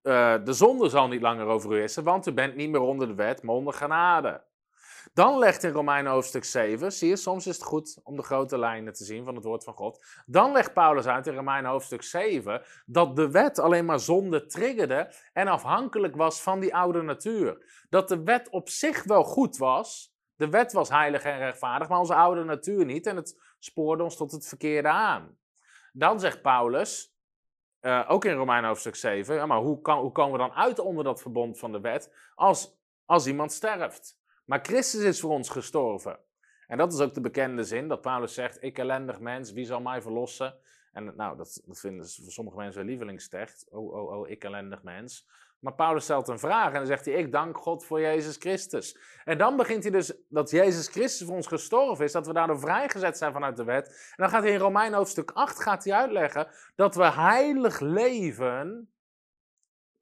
uh, 0.03 0.45
de 0.45 0.53
zonde 0.53 0.89
zal 0.89 1.09
niet 1.09 1.23
langer 1.23 1.47
over 1.47 1.73
u 1.73 1.77
heersen, 1.77 2.05
want 2.05 2.27
u 2.27 2.33
bent 2.33 2.57
niet 2.57 2.71
meer 2.71 2.81
onder 2.81 3.07
de 3.07 3.15
wet, 3.15 3.43
maar 3.43 3.55
onder 3.55 3.75
genade. 3.75 4.43
Dan 5.13 5.39
legt 5.39 5.63
in 5.63 5.73
Romeinen 5.73 6.13
hoofdstuk 6.13 6.45
7, 6.45 6.93
zie 6.93 7.09
je, 7.09 7.17
soms 7.17 7.47
is 7.47 7.57
het 7.57 7.65
goed 7.65 8.01
om 8.03 8.17
de 8.17 8.23
grote 8.23 8.59
lijnen 8.59 8.93
te 8.93 9.05
zien 9.05 9.25
van 9.25 9.35
het 9.35 9.45
woord 9.45 9.65
van 9.65 9.75
God. 9.75 10.05
Dan 10.27 10.53
legt 10.53 10.73
Paulus 10.73 11.07
uit 11.07 11.27
in 11.27 11.35
Romeinen 11.35 11.71
hoofdstuk 11.71 12.03
7 12.03 12.63
dat 12.87 13.17
de 13.17 13.31
wet 13.31 13.59
alleen 13.59 13.85
maar 13.85 14.01
zonde 14.01 14.47
triggerde 14.47 15.13
en 15.33 15.49
afhankelijk 15.49 16.17
was 16.17 16.43
van 16.43 16.61
die 16.61 16.75
oude 16.75 17.03
natuur. 17.03 17.85
Dat 17.89 18.09
de 18.09 18.23
wet 18.23 18.49
op 18.49 18.69
zich 18.69 19.05
wel 19.05 19.25
goed 19.25 19.57
was, 19.57 20.15
de 20.37 20.49
wet 20.49 20.73
was 20.73 20.89
heilig 20.89 21.23
en 21.23 21.39
rechtvaardig, 21.39 21.89
maar 21.89 21.99
onze 21.99 22.15
oude 22.15 22.45
natuur 22.45 22.85
niet. 22.85 23.07
En 23.07 23.17
het 23.17 23.41
spoorde 23.59 24.03
ons 24.03 24.17
tot 24.17 24.33
het 24.33 24.47
verkeerde 24.47 24.89
aan. 24.89 25.39
Dan 25.93 26.21
zegt 26.21 26.43
Paulus, 26.43 27.17
uh, 27.81 28.05
ook 28.09 28.25
in 28.25 28.35
Romein 28.35 28.65
hoofdstuk 28.65 28.97
7, 28.97 29.35
ja, 29.35 29.47
maar 29.47 29.59
hoe, 29.59 29.81
kan, 29.81 29.99
hoe 29.99 30.13
komen 30.13 30.33
we 30.33 30.39
dan 30.39 30.53
uit 30.53 30.79
onder 30.79 31.05
dat 31.05 31.21
verbond 31.21 31.59
van 31.59 31.73
de 31.73 31.81
wet 31.81 32.31
als, 32.35 32.79
als 33.05 33.27
iemand 33.27 33.53
sterft? 33.53 34.21
Maar 34.45 34.61
Christus 34.63 35.03
is 35.03 35.21
voor 35.21 35.31
ons 35.31 35.49
gestorven. 35.49 36.19
En 36.67 36.79
dat 36.79 36.93
is 36.93 37.01
ook 37.01 37.15
de 37.15 37.21
bekende 37.21 37.65
zin 37.65 37.89
dat 37.89 38.01
Paulus 38.01 38.35
zegt: 38.35 38.63
Ik 38.63 38.79
ellendig 38.79 39.21
mens, 39.21 39.53
wie 39.53 39.65
zal 39.65 39.81
mij 39.81 40.03
verlossen? 40.03 40.55
En 40.93 41.13
nou, 41.17 41.37
dat, 41.37 41.63
vinden 41.69 42.09
sommige 42.09 42.57
mensen 42.57 42.81
een 42.81 42.87
lievelingstekst. 42.87 43.67
Oh, 43.71 43.93
oh, 43.93 44.19
oh, 44.19 44.29
ik 44.29 44.45
ellendig 44.45 44.83
mens. 44.83 45.29
Maar 45.59 45.75
Paulus 45.75 46.05
stelt 46.05 46.29
een 46.29 46.39
vraag 46.39 46.67
en 46.67 46.75
dan 46.75 46.87
zegt 46.87 47.05
hij: 47.05 47.15
Ik 47.15 47.33
dank 47.33 47.57
God 47.57 47.85
voor 47.85 48.01
Jezus 48.01 48.37
Christus. 48.37 48.99
En 49.25 49.39
dan 49.39 49.57
begint 49.57 49.83
hij 49.83 49.93
dus 49.93 50.13
dat 50.29 50.51
Jezus 50.51 50.89
Christus 50.89 51.27
voor 51.27 51.37
ons 51.37 51.47
gestorven 51.47 52.05
is, 52.05 52.13
dat 52.13 52.27
we 52.27 52.33
daardoor 52.33 52.61
vrijgezet 52.61 53.19
zijn 53.19 53.33
vanuit 53.33 53.57
de 53.57 53.65
wet. 53.65 53.89
En 53.89 54.15
dan 54.17 54.29
gaat 54.29 54.43
hij 54.43 54.53
in 54.53 54.59
Romein 54.59 54.93
hoofdstuk 54.93 55.31
8 55.31 55.63
gaat 55.63 55.85
hij 55.85 55.95
uitleggen 55.95 56.49
dat 56.75 56.95
we 56.95 57.11
heilig 57.11 57.81
leven. 57.81 58.92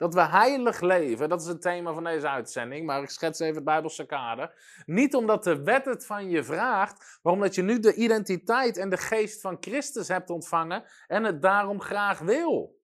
Dat 0.01 0.15
we 0.15 0.21
heilig 0.21 0.81
leven, 0.81 1.29
dat 1.29 1.41
is 1.41 1.47
het 1.47 1.63
thema 1.63 1.93
van 1.93 2.05
deze 2.05 2.29
uitzending, 2.29 2.87
maar 2.87 3.03
ik 3.03 3.11
schets 3.11 3.41
even 3.41 3.55
het 3.55 3.65
Bijbelse 3.65 4.07
kader. 4.07 4.55
Niet 4.87 5.15
omdat 5.15 5.45
de 5.45 5.63
wet 5.63 5.85
het 5.85 6.07
van 6.07 6.29
je 6.29 6.45
vraagt, 6.45 7.19
maar 7.23 7.33
omdat 7.33 7.55
je 7.55 7.63
nu 7.63 7.79
de 7.79 7.95
identiteit 7.95 8.77
en 8.77 8.91
de 8.91 8.97
geest 8.97 9.41
van 9.41 9.57
Christus 9.61 10.09
hebt 10.09 10.31
ontvangen 10.31 10.85
en 11.07 11.25
het 11.25 11.43
daarom 11.43 11.81
graag 11.81 12.19
wil. 12.19 12.81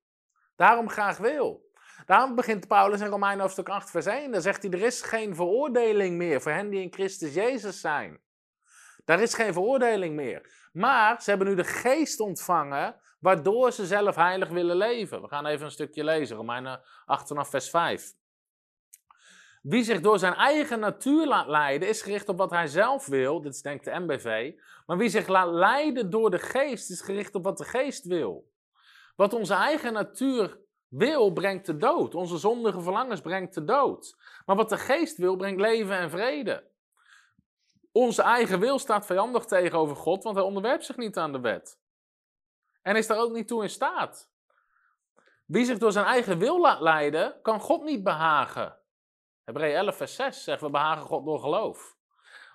Daarom 0.57 0.89
graag 0.89 1.19
wil. 1.19 1.71
Daarom 2.07 2.35
begint 2.35 2.69
Paulus 2.69 3.01
in 3.01 3.07
Romein 3.07 3.41
hoofdstuk 3.41 3.69
8 3.69 3.91
vers 3.91 4.07
1. 4.07 4.31
Dan 4.33 4.43
zegt 4.43 4.63
hij, 4.63 4.73
er 4.73 4.83
is 4.83 5.03
geen 5.03 5.35
veroordeling 5.35 6.17
meer 6.17 6.41
voor 6.41 6.53
hen 6.53 6.71
die 6.71 6.83
in 6.83 6.93
Christus 6.93 7.35
Jezus 7.35 7.81
zijn. 7.81 8.21
Daar 9.05 9.21
is 9.21 9.35
geen 9.35 9.53
veroordeling 9.53 10.15
meer. 10.15 10.69
Maar 10.73 11.23
ze 11.23 11.31
hebben 11.31 11.49
nu 11.49 11.55
de 11.55 11.65
geest 11.65 12.21
ontvangen, 12.21 12.97
waardoor 13.27 13.73
ze 13.73 13.87
zelf 13.87 14.15
heilig 14.15 14.49
willen 14.49 14.77
leven. 14.77 15.23
We 15.23 15.29
gaan 15.29 15.47
even 15.47 15.65
een 15.65 15.71
stukje 15.71 16.05
lezen, 16.05 16.37
Romeinen 16.37 16.81
8 17.05 17.29
vanaf 17.29 17.49
vers 17.49 17.71
5. 17.71 18.15
Wie 19.63 19.83
zich 19.83 20.01
door 20.01 20.19
zijn 20.19 20.35
eigen 20.35 20.81
natuur 20.81 21.27
laat 21.27 21.47
leiden, 21.47 21.89
is 21.89 22.03
gericht 22.03 22.29
op 22.29 22.39
wat 22.39 22.51
hij 22.51 22.67
zelf 22.67 23.07
wil. 23.07 23.41
Dit 23.41 23.55
is 23.55 23.63
denk 23.63 23.79
ik 23.79 23.85
de 23.85 24.01
MBV. 24.01 24.53
Maar 24.87 24.97
wie 24.97 25.09
zich 25.09 25.27
laat 25.27 25.49
leiden 25.49 26.11
door 26.11 26.31
de 26.31 26.39
geest, 26.39 26.91
is 26.91 27.01
gericht 27.01 27.35
op 27.35 27.45
wat 27.45 27.59
de 27.59 27.65
geest 27.65 28.05
wil. 28.05 28.51
Wat 29.17 29.33
onze 29.33 29.55
eigen 29.55 29.93
natuur 29.93 30.59
wil 30.89 31.33
brengt 31.33 31.67
de 31.67 31.77
dood. 31.77 32.15
Onze 32.15 32.39
zondige 32.39 32.81
verlangens 32.81 33.21
brengt 33.21 33.55
de 33.55 33.65
dood. 33.65 34.17
Maar 34.45 34.57
wat 34.57 34.69
de 34.69 34.79
geest 34.79 35.17
wil, 35.17 35.37
brengt 35.37 35.61
leven 35.61 35.97
en 35.97 36.11
vrede. 36.11 36.71
Onze 37.93 38.23
eigen 38.23 38.61
wil 38.61 38.79
staat 38.79 39.07
vijandig 39.07 39.45
tegenover 39.45 39.97
God, 39.97 40.23
want 40.23 40.37
hij 40.37 40.45
onderwerpt 40.45 40.85
zich 40.85 40.97
niet 40.97 41.17
aan 41.17 41.33
de 41.33 41.41
wet. 41.41 41.85
En 42.87 42.97
is 42.97 43.07
daar 43.07 43.19
ook 43.19 43.33
niet 43.33 43.49
toe 43.49 43.63
in 43.63 43.71
staat. 43.71 44.31
Wie 45.45 45.65
zich 45.65 45.79
door 45.79 45.93
zijn 45.93 46.05
eigen 46.05 46.39
wil 46.39 46.61
laat 46.61 46.81
leiden, 46.81 47.41
kan 47.43 47.61
God 47.61 47.83
niet 47.83 48.03
behagen. 48.03 48.79
Hebreeën 49.45 49.77
11, 49.77 49.97
vers 49.97 50.15
6 50.15 50.45
zegt: 50.45 50.61
We 50.61 50.71
behagen 50.71 51.03
God 51.03 51.25
door 51.25 51.41
geloof. 51.41 51.97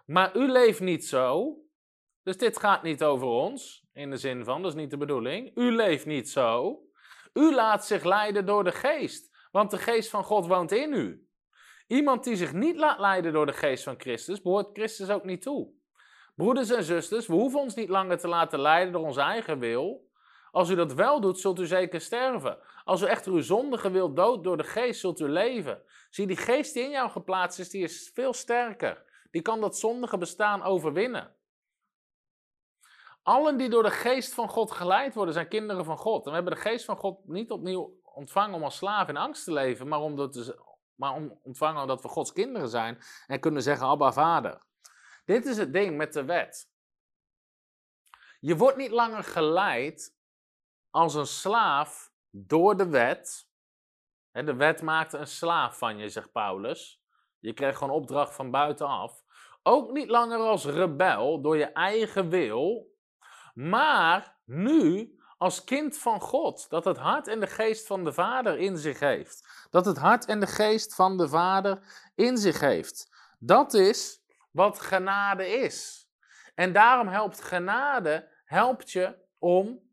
Maar 0.06 0.36
u 0.36 0.52
leeft 0.52 0.80
niet 0.80 1.06
zo. 1.06 1.58
Dus 2.24 2.38
dit 2.38 2.60
gaat 2.60 2.84
niet 2.84 3.04
over 3.04 3.28
ons. 3.28 3.86
In 3.94 4.10
de 4.10 4.18
zin 4.18 4.44
van, 4.44 4.62
dat 4.62 4.72
is 4.72 4.78
niet 4.78 4.90
de 4.90 4.98
bedoeling. 4.98 5.58
U 5.58 5.72
leeft 5.72 6.06
niet 6.06 6.30
zo. 6.30 6.82
U 7.34 7.54
laat 7.54 7.86
zich 7.86 8.04
leiden 8.04 8.46
door 8.46 8.64
de 8.64 8.72
geest, 8.72 9.48
want 9.52 9.72
de 9.72 9.78
geest 9.78 10.10
van 10.10 10.24
God 10.24 10.48
woont 10.48 10.72
in 10.72 10.94
u. 10.94 11.28
Iemand 11.88 12.24
die 12.24 12.36
zich 12.36 12.54
niet 12.54 12.76
laat 12.76 13.00
leiden 13.00 13.34
door 13.34 13.46
de 13.46 13.54
geest 13.54 13.84
van 13.84 14.00
Christus, 14.00 14.42
behoort 14.42 14.70
Christus 14.74 15.10
ook 15.10 15.24
niet 15.24 15.42
toe. 15.42 15.72
Broeders 16.36 16.70
en 16.70 16.84
zusters, 16.84 17.28
we 17.28 17.34
hoeven 17.34 17.60
ons 17.60 17.76
niet 17.76 17.90
langer 17.90 18.18
te 18.18 18.28
laten 18.28 18.60
leiden 18.60 18.94
door 18.94 19.06
onze 19.06 19.22
eigen 19.22 19.60
wil. 19.60 20.10
Als 20.52 20.70
u 20.70 20.76
dat 20.76 20.94
wel 20.94 21.22
doet, 21.22 21.40
zult 21.40 21.60
u 21.60 21.66
zeker 21.66 22.02
sterven. 22.02 22.58
Als 22.84 23.02
u 23.02 23.06
echter 23.06 23.32
uw 23.32 23.42
zondige 23.42 23.92
wil 23.92 24.14
dood 24.14 24.44
door 24.44 24.58
de 24.58 24.64
geest, 24.64 25.00
zult 25.00 25.20
u 25.20 25.28
leven. 25.28 25.84
Zie, 26.10 26.28
die 26.28 26.38
geest 26.38 26.74
die 26.74 26.84
in 26.84 26.90
jou 26.90 27.10
geplaatst 27.10 27.60
is, 27.60 27.70
die 27.70 27.84
is 27.84 28.12
veel 28.14 28.34
sterker. 28.34 29.04
Die 29.32 29.42
kan 29.42 29.62
dat 29.62 29.78
zondige 29.78 30.18
bestaan 30.18 30.64
overwinnen. 30.64 31.36
Allen 33.24 33.58
die 33.58 33.70
door 33.70 33.84
de 33.84 33.92
geest 33.92 34.34
van 34.34 34.50
God 34.50 34.72
geleid 34.72 35.14
worden, 35.14 35.34
zijn 35.34 35.48
kinderen 35.48 35.86
van 35.86 35.98
God. 35.98 36.24
En 36.24 36.30
we 36.30 36.36
hebben 36.36 36.54
de 36.54 36.62
geest 36.62 36.86
van 36.86 36.98
God 36.98 37.28
niet 37.28 37.52
opnieuw 37.52 38.00
ontvangen 38.04 38.56
om 38.56 38.64
als 38.64 38.78
slaaf 38.78 39.08
in 39.08 39.18
angst 39.18 39.44
te 39.44 39.54
leven, 39.54 39.88
maar 39.88 40.02
om, 40.02 40.32
maar 40.96 41.14
om 41.14 41.40
ontvangen 41.44 41.82
omdat 41.82 42.02
we 42.02 42.08
Gods 42.08 42.34
kinderen 42.34 42.70
zijn 42.70 43.04
en 43.28 43.40
kunnen 43.40 43.62
zeggen, 43.62 43.88
Abba 43.88 44.12
Vader. 44.12 44.62
Dit 45.26 45.46
is 45.46 45.58
het 45.58 45.74
ding 45.74 45.98
met 45.98 46.14
de 46.14 46.26
wet. 46.26 46.70
Je 48.40 48.58
wordt 48.58 48.78
niet 48.78 48.92
langer 48.92 49.24
geleid 49.24 50.20
als 50.92 51.14
een 51.14 51.28
slaaf 51.28 52.12
door 52.30 52.78
de 52.78 52.90
wet. 52.90 53.50
De 54.32 54.56
wet 54.56 54.82
maakt 54.82 55.14
een 55.14 55.28
slaaf 55.28 55.78
van 55.78 55.98
je, 55.98 56.10
zegt 56.10 56.32
Paulus. 56.32 57.02
Je 57.40 57.54
kreeg 57.54 57.78
gewoon 57.78 57.94
opdracht 57.94 58.34
van 58.34 58.52
buitenaf. 58.52 59.24
Ook 59.64 59.92
niet 59.92 60.10
langer 60.10 60.40
als 60.40 60.66
rebel 60.66 61.42
door 61.42 61.58
je 61.58 61.66
eigen 61.66 62.30
wil, 62.30 62.96
maar 63.54 64.40
nu 64.46 65.16
als 65.38 65.64
kind 65.64 65.98
van 65.98 66.22
God. 66.22 66.70
Dat 66.70 66.86
het 66.86 66.98
hart 66.98 67.28
en 67.28 67.40
de 67.40 67.48
geest 67.48 67.88
van 67.88 68.04
de 68.04 68.14
Vader 68.14 68.58
in 68.58 68.78
zich 68.78 69.00
heeft. 69.00 69.68
Dat 69.70 69.86
het 69.86 69.98
hart 69.98 70.26
en 70.26 70.40
de 70.40 70.48
geest 70.48 70.96
van 70.96 71.18
de 71.18 71.28
Vader 71.28 71.84
in 72.16 72.38
zich 72.38 72.60
heeft. 72.60 73.10
Dat 73.40 73.74
is 73.74 74.24
wat 74.52 74.80
genade 74.80 75.48
is. 75.48 76.10
En 76.56 76.74
daarom 76.74 77.08
helpt 77.08 77.42
genade, 77.42 78.30
helpt 78.46 78.92
je 78.92 79.16
om 79.40 79.91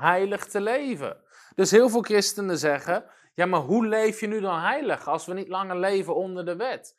heilig 0.00 0.44
te 0.44 0.60
leven. 0.60 1.16
Dus 1.54 1.70
heel 1.70 1.88
veel 1.88 2.02
christenen 2.02 2.58
zeggen, 2.58 3.04
ja 3.34 3.46
maar 3.46 3.60
hoe 3.60 3.86
leef 3.86 4.20
je 4.20 4.26
nu 4.26 4.40
dan 4.40 4.60
heilig 4.60 5.08
als 5.08 5.26
we 5.26 5.34
niet 5.34 5.48
langer 5.48 5.76
leven 5.76 6.14
onder 6.14 6.44
de 6.44 6.56
wet? 6.56 6.96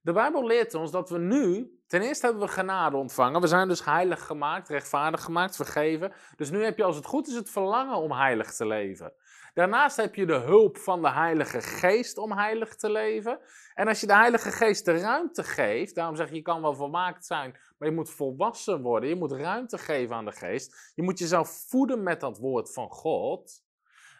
De 0.00 0.12
Bijbel 0.12 0.46
leert 0.46 0.74
ons 0.74 0.90
dat 0.90 1.10
we 1.10 1.18
nu, 1.18 1.78
ten 1.86 2.02
eerste 2.02 2.26
hebben 2.26 2.44
we 2.44 2.52
genade 2.52 2.96
ontvangen. 2.96 3.40
We 3.40 3.46
zijn 3.46 3.68
dus 3.68 3.84
heilig 3.84 4.26
gemaakt, 4.26 4.68
rechtvaardig 4.68 5.22
gemaakt, 5.22 5.56
vergeven. 5.56 6.12
Dus 6.36 6.50
nu 6.50 6.64
heb 6.64 6.76
je 6.76 6.84
als 6.84 6.96
het 6.96 7.06
goed 7.06 7.28
is 7.28 7.34
het 7.34 7.50
verlangen 7.50 7.96
om 7.96 8.12
heilig 8.12 8.54
te 8.54 8.66
leven. 8.66 9.12
Daarnaast 9.54 9.96
heb 9.96 10.14
je 10.14 10.26
de 10.26 10.38
hulp 10.38 10.78
van 10.78 11.02
de 11.02 11.10
Heilige 11.10 11.60
Geest 11.60 12.18
om 12.18 12.32
heilig 12.32 12.74
te 12.74 12.90
leven. 12.90 13.40
En 13.74 13.88
als 13.88 14.00
je 14.00 14.06
de 14.06 14.14
Heilige 14.14 14.50
Geest 14.50 14.84
de 14.84 14.98
ruimte 14.98 15.44
geeft, 15.44 15.94
daarom 15.94 16.16
zeg 16.16 16.28
je, 16.28 16.34
je 16.34 16.42
kan 16.42 16.62
wel 16.62 16.74
volmaakt 16.74 17.26
zijn, 17.26 17.50
maar 17.78 17.88
je 17.88 17.94
moet 17.94 18.10
volwassen 18.10 18.82
worden. 18.82 19.08
Je 19.08 19.16
moet 19.16 19.32
ruimte 19.32 19.78
geven 19.78 20.16
aan 20.16 20.24
de 20.24 20.32
Geest. 20.32 20.92
Je 20.94 21.02
moet 21.02 21.18
jezelf 21.18 21.64
voeden 21.68 22.02
met 22.02 22.20
dat 22.20 22.38
woord 22.38 22.72
van 22.72 22.90
God. 22.90 23.62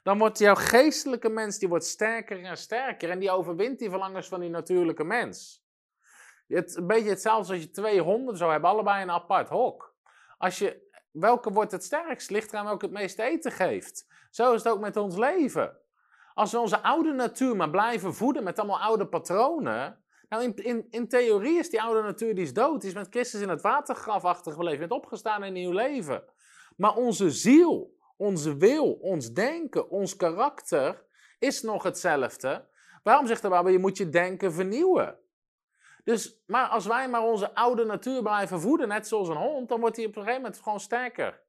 Dan 0.02 0.18
wordt 0.18 0.38
jouw 0.38 0.54
geestelijke 0.54 1.28
mens, 1.28 1.58
die 1.58 1.68
wordt 1.68 1.84
sterker 1.84 2.44
en 2.44 2.56
sterker 2.56 3.10
en 3.10 3.18
die 3.18 3.30
overwint 3.30 3.78
die 3.78 3.90
verlangens 3.90 4.28
van 4.28 4.40
die 4.40 4.50
natuurlijke 4.50 5.04
mens. 5.04 5.64
Het, 6.46 6.76
een 6.76 6.86
beetje 6.86 7.10
hetzelfde 7.10 7.52
als 7.52 7.62
je 7.62 7.70
twee 7.70 8.00
honden 8.00 8.36
zou 8.36 8.50
hebben, 8.50 8.70
allebei 8.70 9.02
een 9.02 9.10
apart 9.10 9.48
hok. 9.48 9.94
Als 10.38 10.58
je, 10.58 10.83
welke 11.14 11.52
wordt 11.52 11.72
het 11.72 11.84
sterkst? 11.84 12.30
Ligt 12.30 12.52
eraan 12.52 12.64
welke 12.64 12.84
het 12.84 12.94
meeste 12.94 13.22
eten 13.22 13.52
geeft. 13.52 14.06
Zo 14.30 14.52
is 14.52 14.62
het 14.62 14.72
ook 14.72 14.80
met 14.80 14.96
ons 14.96 15.16
leven. 15.16 15.76
Als 16.34 16.52
we 16.52 16.58
onze 16.58 16.82
oude 16.82 17.12
natuur 17.12 17.56
maar 17.56 17.70
blijven 17.70 18.14
voeden 18.14 18.44
met 18.44 18.58
allemaal 18.58 18.80
oude 18.80 19.06
patronen. 19.06 20.04
Nou, 20.28 20.42
in, 20.42 20.54
in, 20.56 20.86
in 20.90 21.08
theorie 21.08 21.58
is 21.58 21.70
die 21.70 21.82
oude 21.82 22.02
natuur 22.02 22.34
die 22.34 22.44
is 22.44 22.52
dood. 22.52 22.80
Die 22.80 22.90
is 22.90 22.96
met 22.96 23.06
Christus 23.10 23.40
in 23.40 23.48
het 23.48 23.60
watergraf 23.60 24.24
achtergebleven. 24.24 24.80
Met 24.80 24.90
opgestaan 24.90 25.40
in 25.40 25.46
een 25.46 25.52
nieuw 25.52 25.72
leven. 25.72 26.22
Maar 26.76 26.96
onze 26.96 27.30
ziel, 27.30 27.96
onze 28.16 28.56
wil, 28.56 28.92
ons 28.92 29.32
denken, 29.32 29.90
ons 29.90 30.16
karakter 30.16 31.04
is 31.38 31.62
nog 31.62 31.82
hetzelfde. 31.82 32.68
Waarom 33.02 33.26
zegt 33.26 33.42
de 33.42 33.48
Bijbel, 33.48 33.72
je 33.72 33.78
moet 33.78 33.96
je 33.96 34.08
denken 34.08 34.52
vernieuwen? 34.52 35.18
Dus, 36.04 36.42
maar 36.46 36.68
als 36.68 36.86
wij 36.86 37.08
maar 37.08 37.22
onze 37.22 37.54
oude 37.54 37.84
natuur 37.84 38.22
blijven 38.22 38.60
voeden, 38.60 38.88
net 38.88 39.08
zoals 39.08 39.28
een 39.28 39.36
hond, 39.36 39.68
dan 39.68 39.80
wordt 39.80 39.96
hij 39.96 40.06
op 40.06 40.16
een 40.16 40.22
gegeven 40.22 40.42
moment 40.42 40.62
gewoon 40.62 40.80
sterker. 40.80 41.42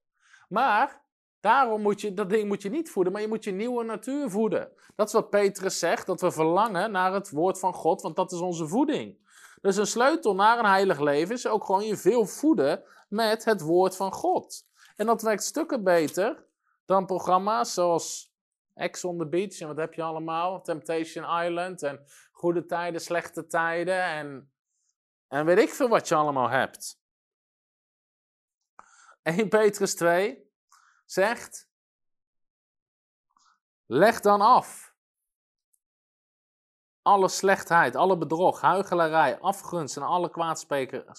Maar 0.49 1.03
daarom 1.39 1.81
moet 1.81 2.01
je, 2.01 2.13
dat 2.13 2.29
ding 2.29 2.47
moet 2.47 2.61
je 2.61 2.69
niet 2.69 2.89
voeden, 2.89 3.13
maar 3.13 3.21
je 3.21 3.27
moet 3.27 3.43
je 3.43 3.51
nieuwe 3.51 3.83
natuur 3.83 4.29
voeden. 4.29 4.71
Dat 4.95 5.07
is 5.07 5.13
wat 5.13 5.29
Petrus 5.29 5.79
zegt, 5.79 6.05
dat 6.05 6.21
we 6.21 6.31
verlangen 6.31 6.91
naar 6.91 7.13
het 7.13 7.29
woord 7.29 7.59
van 7.59 7.73
God, 7.73 8.01
want 8.01 8.15
dat 8.15 8.31
is 8.31 8.39
onze 8.39 8.67
voeding. 8.67 9.23
Dus 9.61 9.77
een 9.77 9.87
sleutel 9.87 10.35
naar 10.35 10.59
een 10.59 10.65
heilig 10.65 10.99
leven 10.99 11.35
is 11.35 11.47
ook 11.47 11.65
gewoon 11.65 11.85
je 11.85 11.97
veel 11.97 12.25
voeden 12.25 12.83
met 13.09 13.45
het 13.45 13.61
woord 13.61 13.95
van 13.95 14.11
God. 14.11 14.65
En 14.95 15.05
dat 15.05 15.21
werkt 15.21 15.43
stukken 15.43 15.83
beter 15.83 16.45
dan 16.85 17.05
programma's 17.05 17.73
zoals 17.73 18.34
Ex 18.75 19.03
on 19.03 19.17
the 19.17 19.27
Beach 19.27 19.59
en 19.59 19.67
wat 19.67 19.77
heb 19.77 19.93
je 19.93 20.01
allemaal? 20.01 20.61
Temptation 20.61 21.43
Island 21.43 21.83
en 21.83 22.05
goede 22.31 22.65
tijden, 22.65 23.01
slechte 23.01 23.45
tijden 23.45 24.03
en, 24.03 24.53
en 25.27 25.45
weet 25.45 25.57
ik 25.57 25.69
veel 25.69 25.89
wat 25.89 26.07
je 26.07 26.15
allemaal 26.15 26.49
hebt. 26.49 26.99
1 29.21 29.49
Petrus 29.49 29.95
2 29.95 30.51
zegt, 31.05 31.69
leg 33.85 34.19
dan 34.19 34.41
af 34.41 34.94
alle 37.05 37.27
slechtheid, 37.27 37.95
alle 37.95 38.17
bedrog, 38.17 38.61
huichelarij, 38.61 39.39
afgunst 39.39 39.97
en 39.97 40.03
alle 40.03 40.29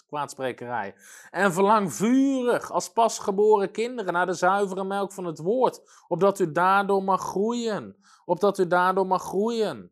kwaadsprekerij. 0.06 0.94
En 1.30 1.52
verlang 1.52 1.92
vurig 1.94 2.70
als 2.70 2.92
pasgeboren 2.92 3.70
kinderen 3.70 4.12
naar 4.12 4.26
de 4.26 4.32
zuivere 4.32 4.84
melk 4.84 5.12
van 5.12 5.24
het 5.24 5.38
woord, 5.38 6.04
opdat 6.08 6.38
u 6.38 6.52
daardoor 6.52 7.02
mag 7.02 7.20
groeien. 7.20 7.96
Opdat 8.24 8.58
u 8.58 8.66
daardoor 8.66 9.06
mag 9.06 9.22
groeien. 9.22 9.90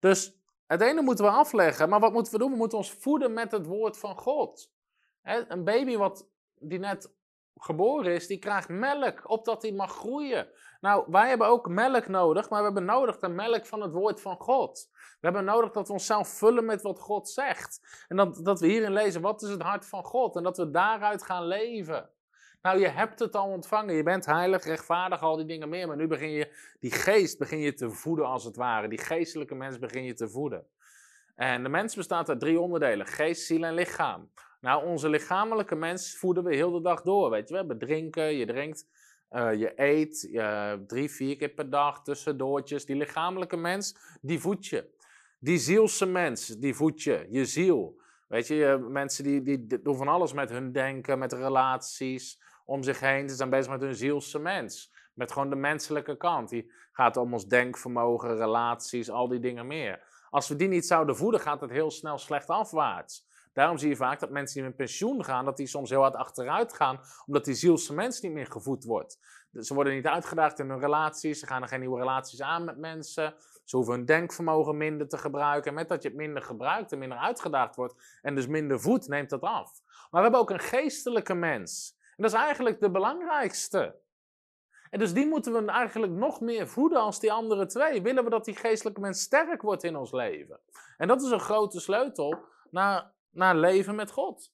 Dus 0.00 0.36
het 0.66 0.80
ene 0.80 1.02
moeten 1.02 1.24
we 1.24 1.30
afleggen, 1.30 1.88
maar 1.88 2.00
wat 2.00 2.12
moeten 2.12 2.32
we 2.32 2.38
doen? 2.38 2.50
We 2.50 2.56
moeten 2.56 2.78
ons 2.78 2.92
voeden 2.92 3.32
met 3.32 3.52
het 3.52 3.66
woord 3.66 3.98
van 3.98 4.18
God. 4.18 4.70
Een 5.22 5.64
baby 5.64 5.96
wat, 5.96 6.28
die 6.58 6.78
net 6.78 7.12
geboren 7.56 8.14
is, 8.14 8.26
die 8.26 8.38
krijgt 8.38 8.68
melk, 8.68 9.30
opdat 9.30 9.62
hij 9.62 9.72
mag 9.72 9.92
groeien. 9.92 10.48
Nou, 10.82 11.04
wij 11.08 11.28
hebben 11.28 11.46
ook 11.46 11.68
melk 11.68 12.08
nodig, 12.08 12.50
maar 12.50 12.58
we 12.58 12.64
hebben 12.64 12.84
nodig 12.84 13.18
de 13.18 13.28
melk 13.28 13.66
van 13.66 13.80
het 13.80 13.92
woord 13.92 14.20
van 14.20 14.36
God. 14.36 14.88
We 14.92 15.18
hebben 15.20 15.44
nodig 15.44 15.72
dat 15.72 15.86
we 15.86 15.92
onszelf 15.92 16.28
vullen 16.28 16.64
met 16.64 16.82
wat 16.82 16.98
God 16.98 17.28
zegt. 17.28 18.04
En 18.08 18.16
dat, 18.16 18.44
dat 18.44 18.60
we 18.60 18.66
hierin 18.66 18.92
lezen, 18.92 19.20
wat 19.20 19.42
is 19.42 19.48
het 19.48 19.62
hart 19.62 19.86
van 19.86 20.04
God? 20.04 20.36
En 20.36 20.42
dat 20.42 20.56
we 20.56 20.70
daaruit 20.70 21.22
gaan 21.22 21.46
leven. 21.46 22.10
Nou, 22.62 22.78
je 22.78 22.88
hebt 22.88 23.18
het 23.18 23.36
al 23.36 23.48
ontvangen. 23.48 23.94
Je 23.94 24.02
bent 24.02 24.26
heilig, 24.26 24.64
rechtvaardig, 24.64 25.22
al 25.22 25.36
die 25.36 25.46
dingen 25.46 25.68
meer. 25.68 25.86
Maar 25.86 25.96
nu 25.96 26.06
begin 26.06 26.30
je, 26.30 26.52
die 26.80 26.92
geest 26.92 27.38
begin 27.38 27.58
je 27.58 27.74
te 27.74 27.90
voeden 27.90 28.26
als 28.26 28.44
het 28.44 28.56
ware. 28.56 28.88
Die 28.88 29.00
geestelijke 29.00 29.54
mens 29.54 29.78
begin 29.78 30.04
je 30.04 30.14
te 30.14 30.28
voeden. 30.28 30.66
En 31.34 31.62
de 31.62 31.68
mens 31.68 31.94
bestaat 31.94 32.28
uit 32.28 32.40
drie 32.40 32.60
onderdelen. 32.60 33.06
Geest, 33.06 33.46
ziel 33.46 33.64
en 33.64 33.74
lichaam. 33.74 34.30
Nou, 34.60 34.84
onze 34.84 35.08
lichamelijke 35.08 35.74
mens 35.74 36.16
voeden 36.16 36.44
we 36.44 36.54
heel 36.54 36.72
de 36.72 36.80
dag 36.80 37.02
door. 37.02 37.30
Weet 37.30 37.48
je, 37.48 37.52
we 37.52 37.58
hebben 37.58 37.78
drinken, 37.78 38.34
je 38.34 38.46
drinkt, 38.46 38.86
uh, 39.32 39.54
je 39.54 39.72
eet 39.76 40.30
drie, 40.86 41.10
vier 41.10 41.36
keer 41.36 41.48
per 41.48 41.70
dag, 41.70 42.02
tussendoortjes. 42.02 42.86
Die 42.86 42.96
lichamelijke 42.96 43.56
mens, 43.56 43.96
die 44.20 44.40
voed 44.40 44.66
je. 44.66 44.90
Die 45.38 45.58
zielse 45.58 46.06
mens, 46.06 46.46
die 46.46 46.74
voed 46.74 47.02
je, 47.02 47.26
je 47.30 47.44
ziel. 47.44 48.00
Weet 48.28 48.46
je, 48.46 48.86
mensen 48.88 49.24
die, 49.24 49.42
die 49.42 49.82
doen 49.82 49.96
van 49.96 50.08
alles 50.08 50.32
met 50.32 50.50
hun 50.50 50.72
denken, 50.72 51.18
met 51.18 51.32
relaties 51.32 52.42
om 52.64 52.82
zich 52.82 53.00
heen. 53.00 53.28
Ze 53.28 53.34
zijn 53.34 53.50
bezig 53.50 53.72
met 53.72 53.80
hun 53.80 53.94
zielse 53.94 54.38
mens. 54.38 54.92
Met 55.14 55.32
gewoon 55.32 55.50
de 55.50 55.56
menselijke 55.56 56.16
kant. 56.16 56.48
Die 56.48 56.72
gaat 56.92 57.16
om 57.16 57.32
ons 57.32 57.46
denkvermogen, 57.46 58.36
relaties, 58.36 59.10
al 59.10 59.28
die 59.28 59.40
dingen 59.40 59.66
meer. 59.66 60.02
Als 60.30 60.48
we 60.48 60.56
die 60.56 60.68
niet 60.68 60.86
zouden 60.86 61.16
voeden, 61.16 61.40
gaat 61.40 61.60
het 61.60 61.70
heel 61.70 61.90
snel 61.90 62.18
slecht 62.18 62.48
afwaarts. 62.48 63.26
Daarom 63.52 63.78
zie 63.78 63.88
je 63.88 63.96
vaak 63.96 64.20
dat 64.20 64.30
mensen 64.30 64.54
die 64.54 64.68
met 64.68 64.76
pensioen 64.76 65.24
gaan, 65.24 65.44
dat 65.44 65.56
die 65.56 65.66
soms 65.66 65.90
heel 65.90 66.00
hard 66.00 66.14
achteruit 66.14 66.72
gaan, 66.72 67.00
omdat 67.26 67.44
die 67.44 67.54
zielse 67.54 67.94
mens 67.94 68.20
niet 68.20 68.32
meer 68.32 68.46
gevoed 68.46 68.84
wordt. 68.84 69.18
Ze 69.52 69.74
worden 69.74 69.94
niet 69.94 70.06
uitgedaagd 70.06 70.58
in 70.58 70.68
hun 70.68 70.80
relaties, 70.80 71.40
ze 71.40 71.46
gaan 71.46 71.62
er 71.62 71.68
geen 71.68 71.80
nieuwe 71.80 71.98
relaties 71.98 72.42
aan 72.42 72.64
met 72.64 72.78
mensen. 72.78 73.34
Ze 73.64 73.76
hoeven 73.76 73.94
hun 73.94 74.04
denkvermogen 74.04 74.76
minder 74.76 75.08
te 75.08 75.18
gebruiken. 75.18 75.68
En 75.68 75.74
met 75.74 75.88
dat 75.88 76.02
je 76.02 76.08
het 76.08 76.16
minder 76.16 76.42
gebruikt 76.42 76.92
en 76.92 76.98
minder 76.98 77.18
uitgedaagd 77.18 77.76
wordt 77.76 78.18
en 78.22 78.34
dus 78.34 78.46
minder 78.46 78.80
voedt, 78.80 79.08
neemt 79.08 79.30
dat 79.30 79.40
af. 79.40 79.80
Maar 79.84 80.08
we 80.10 80.20
hebben 80.20 80.40
ook 80.40 80.50
een 80.50 80.58
geestelijke 80.58 81.34
mens. 81.34 81.96
En 82.00 82.22
dat 82.22 82.32
is 82.32 82.38
eigenlijk 82.38 82.80
de 82.80 82.90
belangrijkste. 82.90 84.00
En 84.90 84.98
dus 84.98 85.12
die 85.12 85.26
moeten 85.26 85.52
we 85.52 85.72
eigenlijk 85.72 86.12
nog 86.12 86.40
meer 86.40 86.68
voeden 86.68 87.00
als 87.00 87.20
die 87.20 87.32
andere 87.32 87.66
twee. 87.66 88.02
Willen 88.02 88.24
we 88.24 88.30
dat 88.30 88.44
die 88.44 88.56
geestelijke 88.56 89.00
mens 89.00 89.20
sterk 89.20 89.62
wordt 89.62 89.84
in 89.84 89.96
ons 89.96 90.12
leven? 90.12 90.60
En 90.96 91.08
dat 91.08 91.22
is 91.22 91.30
een 91.30 91.40
grote 91.40 91.80
sleutel 91.80 92.44
naar, 92.70 93.12
naar 93.32 93.56
leven 93.56 93.94
met 93.94 94.10
God. 94.10 94.52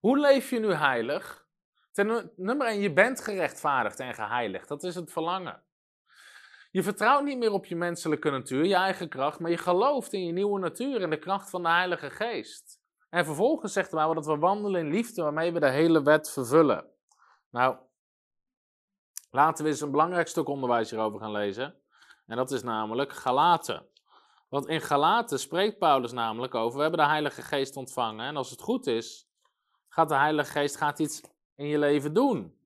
Hoe 0.00 0.18
leef 0.18 0.50
je 0.50 0.58
nu 0.58 0.72
heilig? 0.72 1.46
Ten 1.92 2.32
nummer 2.36 2.66
1, 2.66 2.80
je 2.80 2.92
bent 2.92 3.20
gerechtvaardigd 3.20 4.00
en 4.00 4.14
geheiligd. 4.14 4.68
Dat 4.68 4.82
is 4.82 4.94
het 4.94 5.12
verlangen. 5.12 5.62
Je 6.70 6.82
vertrouwt 6.82 7.24
niet 7.24 7.38
meer 7.38 7.52
op 7.52 7.64
je 7.64 7.76
menselijke 7.76 8.30
natuur, 8.30 8.64
je 8.64 8.74
eigen 8.74 9.08
kracht, 9.08 9.40
maar 9.40 9.50
je 9.50 9.56
gelooft 9.56 10.12
in 10.12 10.26
je 10.26 10.32
nieuwe 10.32 10.58
natuur 10.58 11.02
en 11.02 11.10
de 11.10 11.18
kracht 11.18 11.50
van 11.50 11.62
de 11.62 11.68
Heilige 11.68 12.10
Geest. 12.10 12.80
En 13.10 13.24
vervolgens 13.24 13.72
zegt 13.72 13.90
de 13.90 13.96
Bijbel 13.96 14.14
dat 14.14 14.26
we 14.26 14.36
wandelen 14.36 14.80
in 14.80 14.92
liefde 14.92 15.22
waarmee 15.22 15.52
we 15.52 15.60
de 15.60 15.70
hele 15.70 16.02
wet 16.02 16.30
vervullen. 16.30 16.86
Nou, 17.50 17.76
laten 19.30 19.64
we 19.64 19.70
eens 19.70 19.80
een 19.80 19.90
belangrijk 19.90 20.28
stuk 20.28 20.48
onderwijs 20.48 20.90
hierover 20.90 21.20
gaan 21.20 21.32
lezen. 21.32 21.82
En 22.26 22.36
dat 22.36 22.50
is 22.50 22.62
namelijk 22.62 23.12
Galaten. 23.12 23.86
Want 24.54 24.68
in 24.68 24.80
Galaten 24.80 25.38
spreekt 25.38 25.78
Paulus 25.78 26.12
namelijk 26.12 26.54
over, 26.54 26.76
we 26.76 26.82
hebben 26.82 27.00
de 27.00 27.06
Heilige 27.06 27.42
Geest 27.42 27.76
ontvangen. 27.76 28.26
En 28.26 28.36
als 28.36 28.50
het 28.50 28.60
goed 28.60 28.86
is, 28.86 29.28
gaat 29.88 30.08
de 30.08 30.14
Heilige 30.14 30.50
Geest 30.50 30.76
gaat 30.76 30.98
iets 30.98 31.20
in 31.54 31.66
je 31.66 31.78
leven 31.78 32.14
doen. 32.14 32.58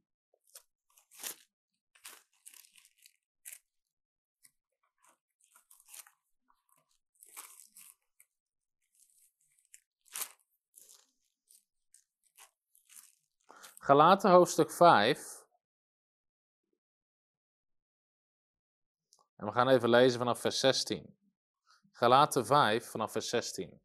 Galaten 13.78 14.30
hoofdstuk 14.30 14.70
5. 14.70 15.46
En 19.36 19.46
we 19.46 19.52
gaan 19.52 19.68
even 19.68 19.88
lezen 19.88 20.18
vanaf 20.18 20.40
vers 20.40 20.60
16. 20.60 21.17
Galaten 21.98 22.46
5 22.46 22.84
vanaf 22.84 23.12
vers 23.12 23.28
16. 23.28 23.80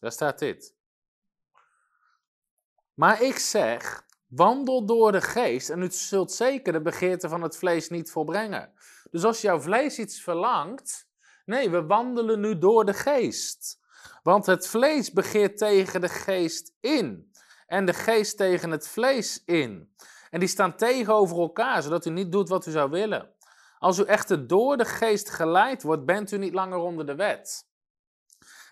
Daar 0.00 0.12
staat 0.12 0.38
dit. 0.38 0.74
Maar 2.94 3.22
ik 3.22 3.38
zeg, 3.38 4.06
wandel 4.26 4.86
door 4.86 5.12
de 5.12 5.20
geest 5.20 5.70
en 5.70 5.82
u 5.82 5.90
zult 5.90 6.32
zeker 6.32 6.72
de 6.72 6.80
begeerte 6.80 7.28
van 7.28 7.42
het 7.42 7.56
vlees 7.56 7.88
niet 7.88 8.10
volbrengen. 8.10 8.72
Dus 9.10 9.24
als 9.24 9.40
jouw 9.40 9.60
vlees 9.60 9.98
iets 9.98 10.22
verlangt, 10.22 11.08
nee, 11.44 11.70
we 11.70 11.86
wandelen 11.86 12.40
nu 12.40 12.58
door 12.58 12.84
de 12.84 12.94
geest. 12.94 13.80
Want 14.22 14.46
het 14.46 14.68
vlees 14.68 15.12
begeert 15.12 15.58
tegen 15.58 16.00
de 16.00 16.08
geest 16.08 16.72
in 16.80 17.32
en 17.66 17.84
de 17.84 17.94
geest 17.94 18.36
tegen 18.36 18.70
het 18.70 18.88
vlees 18.88 19.44
in. 19.44 19.94
En 20.30 20.40
die 20.40 20.48
staan 20.48 20.76
tegenover 20.76 21.38
elkaar, 21.38 21.82
zodat 21.82 22.06
u 22.06 22.10
niet 22.10 22.32
doet 22.32 22.48
wat 22.48 22.66
u 22.66 22.70
zou 22.70 22.90
willen. 22.90 23.33
Als 23.84 23.98
u 23.98 24.02
echter 24.02 24.46
door 24.46 24.76
de 24.76 24.84
geest 24.84 25.30
geleid 25.30 25.82
wordt, 25.82 26.04
bent 26.04 26.32
u 26.32 26.38
niet 26.38 26.54
langer 26.54 26.78
onder 26.78 27.06
de 27.06 27.14
wet. 27.14 27.68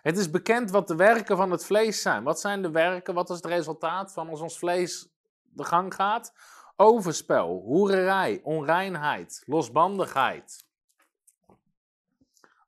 Het 0.03 0.19
is 0.19 0.31
bekend 0.31 0.71
wat 0.71 0.89
de 0.89 0.97
werken 0.97 1.37
van 1.37 1.51
het 1.51 1.65
vlees 1.65 2.03
zijn. 2.03 2.23
Wat 2.23 2.41
zijn 2.41 2.63
de 2.63 2.71
werken? 2.71 3.15
Wat 3.15 3.31
is 3.31 3.37
het 3.37 3.45
resultaat 3.45 4.13
van 4.13 4.29
als 4.29 4.41
ons 4.41 4.59
vlees 4.59 5.09
de 5.43 5.65
gang 5.65 5.95
gaat? 5.95 6.35
Overspel, 6.77 7.61
hoererij, 7.65 8.41
onreinheid, 8.43 9.43
losbandigheid, 9.47 10.67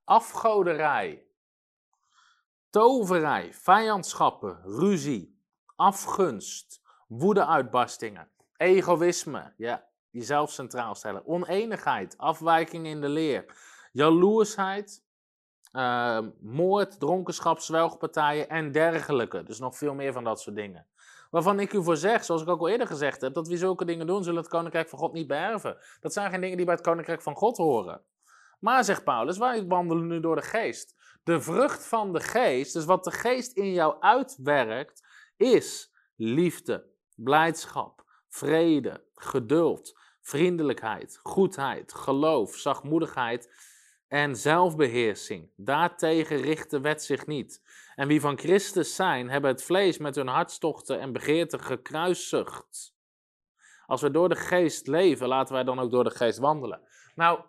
afgoderij, 0.05 1.27
toverij, 2.71 3.55
vijandschappen, 3.55 4.61
ruzie, 4.65 5.41
afgunst, 5.77 6.81
woedeuitbarstingen, 7.07 8.31
egoïsme, 8.57 9.53
ja, 9.57 9.93
jezelf 10.15 10.51
centraal 10.51 10.95
stellen, 10.95 11.27
oneenigheid, 11.27 12.19
afwijking 12.19 12.87
in 12.87 13.01
de 13.01 13.09
leer, 13.09 13.45
jaloersheid, 13.93 15.05
uh, 15.73 16.19
moord, 16.41 17.01
dronkenschap, 17.01 17.59
zwelgpartijen 17.59 18.49
en 18.49 18.73
dergelijke. 18.73 19.43
Dus 19.43 19.59
nog 19.59 19.77
veel 19.77 19.95
meer 19.95 20.13
van 20.13 20.25
dat 20.25 20.41
soort 20.41 20.57
dingen. 20.57 20.87
Waarvan 21.31 21.61
ik 21.61 21.73
u 21.73 21.83
voor 21.83 21.97
zeg, 21.97 22.25
zoals 22.25 22.43
ik 22.43 22.49
ook 22.49 22.61
al 22.61 22.69
eerder 22.69 22.87
gezegd 22.87 23.21
heb, 23.21 23.35
dat 23.35 23.49
wie 23.49 23.57
zulke 23.57 23.85
dingen 23.85 24.07
doen, 24.07 24.25
zullen 24.25 24.41
het 24.41 24.51
koninkrijk 24.51 24.89
van 24.89 24.99
God 24.99 25.13
niet 25.13 25.27
beërven. 25.27 25.77
Dat 26.01 26.13
zijn 26.13 26.31
geen 26.31 26.41
dingen 26.41 26.57
die 26.57 26.67
bij 26.67 26.75
het 26.75 26.85
koninkrijk 26.85 27.23
van 27.23 27.35
God 27.35 27.57
horen. 27.57 28.03
Maar, 28.61 28.85
zegt 28.85 29.05
Paulus, 29.05 29.39
wij 29.39 29.67
wandelen 29.67 30.07
nu 30.07 30.21
door 30.21 30.37
de 30.37 30.43
geest. 30.43 30.95
De 31.23 31.41
vrucht 31.41 31.87
van 31.87 32.13
de 32.13 32.21
geest, 32.21 32.73
dus 32.73 32.85
wat 32.85 33.05
de 33.05 33.11
geest 33.11 33.53
in 33.53 33.73
jou 33.73 33.97
uitwerkt, 34.01 35.07
is 35.37 35.95
liefde, 36.17 36.87
blijdschap, 37.15 38.05
vrede, 38.29 39.05
geduld, 39.15 39.99
vriendelijkheid, 40.25 41.21
goedheid, 41.23 41.95
geloof, 41.95 42.57
zachtmoedigheid 42.57 43.51
en 44.09 44.37
zelfbeheersing. 44.37 45.51
Daartegen 45.57 46.41
richt 46.41 46.71
de 46.71 46.81
wet 46.81 47.03
zich 47.03 47.27
niet. 47.27 47.63
En 47.95 48.09
wie 48.09 48.21
van 48.21 48.39
Christus 48.39 48.95
zijn, 48.95 49.31
hebben 49.31 49.51
het 49.51 49.63
vlees 49.63 49.99
met 49.99 50.15
hun 50.15 50.27
hartstochten 50.27 51.01
en 51.01 51.13
begeerten 51.13 51.61
gekruisigd. 51.61 52.95
Als 53.87 54.03
we 54.03 54.11
door 54.11 54.29
de 54.29 54.37
geest 54.37 54.87
leven, 54.87 55.29
laten 55.29 55.55
wij 55.55 55.65
dan 55.65 55.79
ook 55.79 55.91
door 55.91 56.05
de 56.05 56.11
geest 56.11 56.39
wandelen. 56.39 56.81
Nou, 57.15 57.41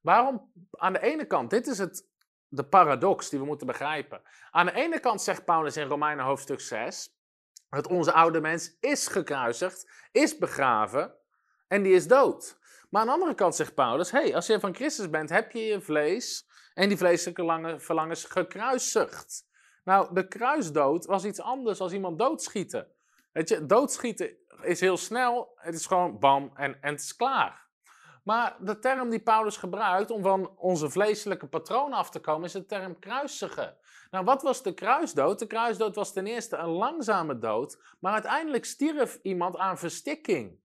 waarom 0.00 0.52
aan 0.70 0.92
de 0.92 1.02
ene 1.02 1.26
kant, 1.26 1.50
dit 1.50 1.66
is 1.66 1.78
het, 1.78 2.08
de 2.48 2.64
paradox 2.64 3.28
die 3.28 3.38
we 3.38 3.44
moeten 3.44 3.66
begrijpen. 3.66 4.22
Aan 4.50 4.66
de 4.66 4.74
ene 4.74 5.00
kant 5.00 5.22
zegt 5.22 5.44
Paulus 5.44 5.76
in 5.76 5.88
Romeinen 5.88 6.24
hoofdstuk 6.24 6.60
6, 6.60 7.16
dat 7.70 7.86
onze 7.86 8.12
oude 8.12 8.40
mens 8.40 8.76
is 8.80 9.06
gekruisigd, 9.06 10.08
is 10.12 10.38
begraven 10.38 11.14
en 11.72 11.82
die 11.82 11.94
is 11.94 12.06
dood. 12.06 12.58
Maar 12.90 13.00
aan 13.00 13.06
de 13.06 13.12
andere 13.12 13.34
kant 13.34 13.54
zegt 13.54 13.74
Paulus: 13.74 14.10
hey, 14.10 14.34
als 14.34 14.46
je 14.46 14.60
van 14.60 14.74
Christus 14.74 15.10
bent, 15.10 15.30
heb 15.30 15.52
je 15.52 15.60
je 15.60 15.80
vlees 15.80 16.48
en 16.74 16.88
die 16.88 16.96
vleeselijke 16.96 17.74
verlangens 17.78 18.24
gekruisigd. 18.24 19.50
Nou, 19.84 20.14
de 20.14 20.28
kruisdood 20.28 21.04
was 21.04 21.24
iets 21.24 21.40
anders 21.40 21.78
dan 21.78 21.92
iemand 21.92 22.18
doodschieten. 22.18 22.86
Weet 23.32 23.48
je, 23.48 23.66
doodschieten 23.66 24.36
is 24.62 24.80
heel 24.80 24.96
snel, 24.96 25.52
het 25.56 25.74
is 25.74 25.86
gewoon 25.86 26.18
bam 26.18 26.50
en, 26.54 26.82
en 26.82 26.92
het 26.92 27.00
is 27.00 27.16
klaar. 27.16 27.60
Maar 28.24 28.56
de 28.60 28.78
term 28.78 29.10
die 29.10 29.22
Paulus 29.22 29.56
gebruikt 29.56 30.10
om 30.10 30.22
van 30.22 30.58
onze 30.58 30.90
vleeselijke 30.90 31.46
patroon 31.46 31.92
af 31.92 32.10
te 32.10 32.20
komen, 32.20 32.44
is 32.44 32.52
de 32.52 32.66
term 32.66 32.98
kruisigen. 32.98 33.76
Nou, 34.10 34.24
wat 34.24 34.42
was 34.42 34.62
de 34.62 34.74
kruisdood? 34.74 35.38
De 35.38 35.46
kruisdood 35.46 35.94
was 35.94 36.12
ten 36.12 36.26
eerste 36.26 36.56
een 36.56 36.68
langzame 36.68 37.38
dood, 37.38 37.78
maar 38.00 38.12
uiteindelijk 38.12 38.64
stierf 38.64 39.18
iemand 39.22 39.56
aan 39.56 39.78
verstikking. 39.78 40.61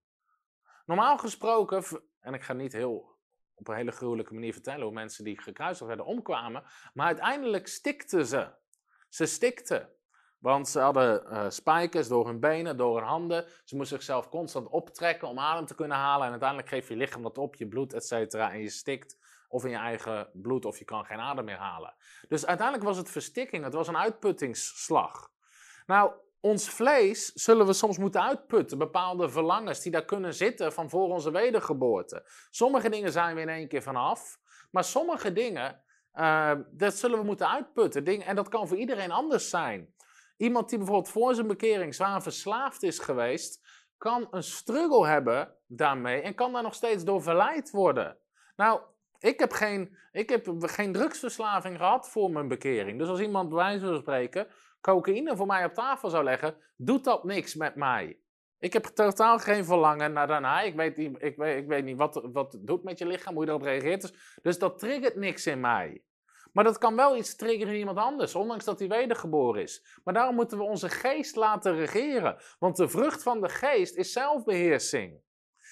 Normaal 0.87 1.17
gesproken 1.17 1.83
en 2.19 2.33
ik 2.33 2.43
ga 2.43 2.53
niet 2.53 2.73
heel 2.73 3.15
op 3.55 3.67
een 3.67 3.75
hele 3.75 3.91
gruwelijke 3.91 4.33
manier 4.33 4.53
vertellen 4.53 4.83
hoe 4.83 4.93
mensen 4.93 5.23
die 5.23 5.41
gekruisigd 5.41 5.87
werden 5.87 6.05
omkwamen. 6.05 6.63
Maar 6.93 7.05
uiteindelijk 7.05 7.67
stikten 7.67 8.25
ze. 8.25 8.49
Ze 9.09 9.25
stikten. 9.25 9.89
Want 10.39 10.67
ze 10.67 10.79
hadden 10.79 11.23
uh, 11.31 11.49
spijkers 11.49 12.07
door 12.07 12.25
hun 12.25 12.39
benen, 12.39 12.77
door 12.77 12.97
hun 12.97 13.07
handen. 13.07 13.45
Ze 13.63 13.75
moesten 13.75 13.97
zichzelf 13.97 14.29
constant 14.29 14.67
optrekken 14.67 15.27
om 15.27 15.39
adem 15.39 15.65
te 15.65 15.75
kunnen 15.75 15.97
halen. 15.97 16.25
En 16.25 16.31
uiteindelijk 16.31 16.69
geeft 16.69 16.87
je 16.87 16.95
lichaam 16.95 17.23
dat 17.23 17.37
op, 17.37 17.55
je 17.55 17.67
bloed, 17.67 17.93
et 17.93 18.05
cetera. 18.05 18.51
En 18.51 18.59
je 18.59 18.69
stikt 18.69 19.17
of 19.47 19.63
in 19.63 19.69
je 19.69 19.77
eigen 19.77 20.29
bloed 20.33 20.65
of 20.65 20.79
je 20.79 20.85
kan 20.85 21.05
geen 21.05 21.19
adem 21.19 21.45
meer 21.45 21.57
halen. 21.57 21.95
Dus 22.27 22.45
uiteindelijk 22.45 22.87
was 22.87 22.97
het 22.97 23.09
verstikking. 23.09 23.63
Het 23.63 23.73
was 23.73 23.87
een 23.87 23.97
uitputtingsslag. 23.97 25.31
Nou, 25.85 26.11
ons 26.47 26.69
vlees 26.69 27.31
zullen 27.33 27.65
we 27.65 27.73
soms 27.73 27.97
moeten 27.97 28.21
uitputten. 28.23 28.77
Bepaalde 28.77 29.29
verlangens 29.29 29.81
die 29.81 29.91
daar 29.91 30.05
kunnen 30.05 30.33
zitten 30.33 30.73
van 30.73 30.89
voor 30.89 31.09
onze 31.09 31.31
wedergeboorte. 31.31 32.25
Sommige 32.49 32.89
dingen 32.89 33.11
zijn 33.11 33.35
we 33.35 33.41
in 33.41 33.49
één 33.49 33.67
keer 33.67 33.83
vanaf. 33.83 34.39
Maar 34.71 34.83
sommige 34.83 35.33
dingen, 35.33 35.83
uh, 36.13 36.51
dat 36.71 36.93
zullen 36.93 37.19
we 37.19 37.25
moeten 37.25 37.49
uitputten. 37.49 38.05
en 38.05 38.35
dat 38.35 38.49
kan 38.49 38.67
voor 38.67 38.77
iedereen 38.77 39.11
anders 39.11 39.49
zijn. 39.49 39.93
Iemand 40.37 40.69
die 40.69 40.77
bijvoorbeeld 40.77 41.09
voor 41.09 41.35
zijn 41.35 41.47
bekering 41.47 41.95
zwaar 41.95 42.21
verslaafd 42.21 42.83
is 42.83 42.99
geweest, 42.99 43.65
kan 43.97 44.27
een 44.31 44.43
struggle 44.43 45.07
hebben 45.07 45.55
daarmee 45.67 46.21
en 46.21 46.35
kan 46.35 46.53
daar 46.53 46.63
nog 46.63 46.75
steeds 46.75 47.03
door 47.03 47.21
verleid 47.21 47.71
worden. 47.71 48.17
Nou, 48.55 48.81
ik 49.19 49.39
heb 49.39 49.51
geen, 49.51 49.97
ik 50.11 50.29
heb 50.29 50.47
geen 50.59 50.93
drugsverslaving 50.93 51.77
gehad 51.77 52.09
voor 52.09 52.31
mijn 52.31 52.47
bekering. 52.47 52.99
Dus 52.99 53.07
als 53.07 53.19
iemand 53.19 53.49
bij 53.49 53.57
wijze 53.57 53.97
spreken 54.01 54.47
cocaïne 54.81 55.35
voor 55.35 55.47
mij 55.47 55.65
op 55.65 55.73
tafel 55.73 56.09
zou 56.09 56.23
leggen, 56.23 56.57
doet 56.75 57.03
dat 57.03 57.23
niks 57.23 57.55
met 57.55 57.75
mij. 57.75 58.19
Ik 58.59 58.73
heb 58.73 58.85
totaal 58.85 59.39
geen 59.39 59.65
verlangen 59.65 60.13
naar 60.13 60.27
daarna. 60.27 60.61
Ik 60.61 60.75
weet 60.75 60.97
niet, 60.97 61.15
ik 61.19 61.37
weet, 61.37 61.57
ik 61.57 61.67
weet 61.67 61.83
niet 61.83 61.97
wat, 61.97 62.29
wat 62.33 62.53
het 62.53 62.67
doet 62.67 62.83
met 62.83 62.97
je 62.97 63.07
lichaam, 63.07 63.33
hoe 63.33 63.43
je 63.43 63.49
erop 63.49 63.61
reageert. 63.61 64.01
Dus, 64.01 64.39
dus 64.41 64.59
dat 64.59 64.79
triggert 64.79 65.15
niks 65.15 65.47
in 65.47 65.59
mij. 65.59 66.03
Maar 66.53 66.63
dat 66.63 66.77
kan 66.77 66.95
wel 66.95 67.17
iets 67.17 67.35
triggeren 67.35 67.73
in 67.73 67.79
iemand 67.79 67.97
anders, 67.97 68.35
ondanks 68.35 68.65
dat 68.65 68.79
hij 68.79 68.87
wedergeboren 68.87 69.61
is. 69.61 69.99
Maar 70.03 70.13
daarom 70.13 70.35
moeten 70.35 70.57
we 70.57 70.63
onze 70.63 70.89
geest 70.89 71.35
laten 71.35 71.75
regeren. 71.75 72.37
Want 72.59 72.75
de 72.75 72.89
vrucht 72.89 73.23
van 73.23 73.41
de 73.41 73.49
geest 73.49 73.95
is 73.95 74.11
zelfbeheersing. 74.11 75.21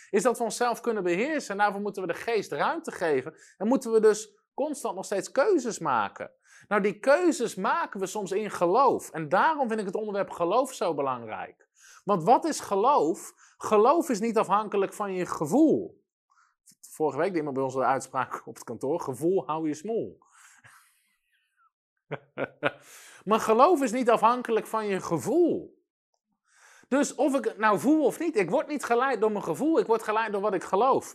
Is 0.09 0.23
dat 0.23 0.37
we 0.37 0.43
onszelf 0.43 0.81
kunnen 0.81 1.03
beheersen. 1.03 1.51
En 1.51 1.57
daarvoor 1.57 1.81
moeten 1.81 2.01
we 2.01 2.07
de 2.07 2.19
geest 2.19 2.51
ruimte 2.51 2.91
geven. 2.91 3.35
En 3.57 3.67
moeten 3.67 3.91
we 3.91 3.99
dus 3.99 4.39
constant 4.53 4.95
nog 4.95 5.05
steeds 5.05 5.31
keuzes 5.31 5.79
maken. 5.79 6.31
Nou, 6.67 6.81
die 6.81 6.99
keuzes 6.99 7.55
maken 7.55 7.99
we 7.99 8.05
soms 8.05 8.31
in 8.31 8.51
geloof. 8.51 9.09
En 9.09 9.29
daarom 9.29 9.67
vind 9.67 9.79
ik 9.79 9.85
het 9.85 9.95
onderwerp 9.95 10.29
geloof 10.29 10.73
zo 10.73 10.93
belangrijk. 10.93 11.67
Want 12.03 12.23
wat 12.23 12.45
is 12.45 12.59
geloof? 12.59 13.33
Geloof 13.57 14.09
is 14.09 14.19
niet 14.19 14.37
afhankelijk 14.37 14.93
van 14.93 15.13
je 15.13 15.25
gevoel. 15.25 16.03
Vorige 16.81 17.17
week 17.17 17.27
deed 17.27 17.37
iemand 17.37 17.55
bij 17.55 17.63
ons 17.65 17.73
de 17.73 17.83
uitspraak 17.83 18.41
op 18.47 18.55
het 18.55 18.63
kantoor: 18.63 18.99
gevoel 18.99 19.45
hou 19.45 19.67
je 19.67 19.73
smoel. 19.73 20.17
maar 23.25 23.39
geloof 23.39 23.81
is 23.81 23.91
niet 23.91 24.09
afhankelijk 24.09 24.67
van 24.67 24.85
je 24.85 25.01
gevoel. 25.01 25.83
Dus 26.87 27.15
of 27.15 27.35
ik 27.35 27.43
het 27.43 27.57
nou 27.57 27.79
voel 27.79 28.05
of 28.05 28.19
niet, 28.19 28.35
ik 28.35 28.49
word 28.49 28.67
niet 28.67 28.83
geleid 28.83 29.21
door 29.21 29.31
mijn 29.31 29.43
gevoel, 29.43 29.79
ik 29.79 29.87
word 29.87 30.03
geleid 30.03 30.31
door 30.31 30.41
wat 30.41 30.53
ik 30.53 30.63
geloof. 30.63 31.13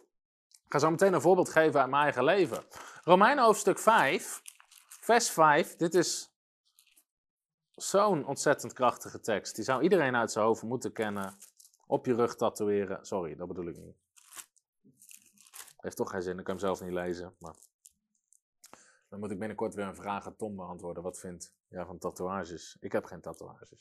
Ik 0.49 0.77
ga 0.77 0.79
zo 0.79 0.91
meteen 0.91 1.13
een 1.13 1.21
voorbeeld 1.21 1.49
geven 1.49 1.81
uit 1.81 1.91
mijn 1.91 2.03
eigen 2.03 2.25
leven. 2.25 2.65
Romeinen 3.03 3.45
hoofdstuk 3.45 3.79
5, 3.79 4.43
vers 5.11 5.31
5. 5.31 5.77
Dit 5.77 5.95
is 5.95 6.31
zo'n 7.71 8.27
ontzettend 8.27 8.73
krachtige 8.73 9.21
tekst. 9.21 9.55
Die 9.55 9.65
zou 9.65 9.83
iedereen 9.83 10.17
uit 10.17 10.33
zijn 10.33 10.45
hoofd 10.45 10.63
moeten 10.63 10.93
kennen. 10.93 11.37
Op 11.87 12.07
je 12.07 12.15
rug 12.15 12.37
tatoeëren. 12.37 13.07
Sorry, 13.07 13.37
dat 13.37 13.49
bedoel 13.49 13.67
ik 13.67 13.77
niet. 13.77 13.97
Heeft 15.77 15.97
toch 15.97 16.11
geen 16.11 16.23
zin, 16.23 16.39
ik 16.39 16.45
kan 16.45 16.55
hem 16.55 16.65
zelf 16.65 16.81
niet 16.81 16.93
lezen. 16.93 17.35
Maar... 17.39 17.55
Dan 19.09 19.21
moet 19.21 19.31
ik 19.31 19.39
binnenkort 19.39 19.75
weer 19.75 19.87
een 19.87 19.95
vraag 19.95 20.27
aan 20.27 20.37
Tom 20.37 20.57
beantwoorden. 20.57 21.03
Wat 21.03 21.19
vindt 21.19 21.53
jij 21.69 21.85
van 21.85 21.99
tatoeages? 21.99 22.77
Ik 22.81 22.93
heb 22.93 23.05
geen 23.05 23.21
tatoeages. 23.21 23.73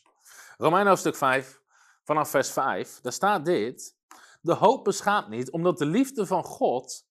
Romein 0.57 0.87
hoofdstuk 0.87 1.15
5, 1.15 1.61
vanaf 2.03 2.29
vers 2.29 2.51
5. 2.51 3.01
Daar 3.01 3.13
staat 3.13 3.45
dit. 3.45 3.95
De 4.41 4.53
hoop 4.53 4.83
beschaamt 4.83 5.27
niet, 5.27 5.51
omdat 5.51 5.77
de 5.77 5.85
liefde 5.85 6.25
van 6.25 6.43
God 6.43 7.07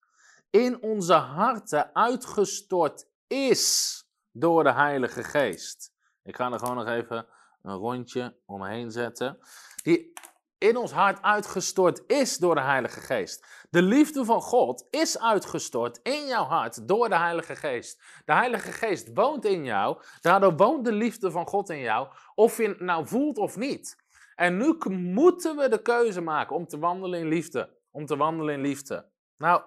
in 0.51 0.83
onze 0.83 1.14
harten 1.14 1.95
uitgestort 1.95 3.07
is 3.27 4.03
door 4.39 4.64
de 4.64 4.72
Heilige 4.72 5.24
Geest. 5.24 5.93
Ik 6.22 6.36
ga 6.36 6.53
er 6.53 6.59
gewoon 6.59 6.76
nog 6.76 6.89
even 6.89 7.26
een 7.62 7.76
rondje 7.76 8.36
omheen 8.47 8.91
zetten. 8.91 9.39
Die, 9.82 10.12
in 10.59 10.76
ons 10.76 10.93
hart 10.93 11.22
uitgestort 11.22 12.03
is 12.07 12.36
door 12.36 12.55
de 12.55 12.61
Heilige 12.61 13.01
Geest. 13.01 13.66
De 13.70 13.82
liefde 13.82 14.24
van 14.24 14.41
God 14.41 14.86
is 14.91 15.18
uitgestort 15.18 16.01
in 16.03 16.26
jouw 16.26 16.45
hart 16.45 16.89
door 16.89 17.09
de 17.09 17.16
Heilige 17.16 17.57
Geest. 17.57 18.03
De 18.24 18.32
Heilige 18.32 18.72
Geest 18.72 19.11
woont 19.14 19.45
in 19.45 19.64
jou, 19.64 20.03
daardoor 20.20 20.57
woont 20.57 20.84
de 20.84 20.93
liefde 20.93 21.30
van 21.30 21.47
God 21.47 21.70
in 21.70 21.80
jou, 21.80 22.09
of 22.34 22.57
je 22.57 22.68
het 22.68 22.80
nou 22.80 23.07
voelt 23.07 23.39
of 23.39 23.57
niet. 23.57 24.07
En 24.34 24.57
nu 24.57 24.76
moeten 24.89 25.57
we 25.57 25.68
de 25.68 25.82
keuze 25.82 26.20
maken 26.20 26.57
om 26.57 26.66
te 26.66 26.78
wandelen 26.78 27.20
in 27.20 27.28
liefde. 27.28 27.76
Om 27.91 28.07
te 28.07 28.16
wandelen 28.16 28.55
in 28.55 28.61
liefde. 28.61 29.07
Nou. 29.36 29.62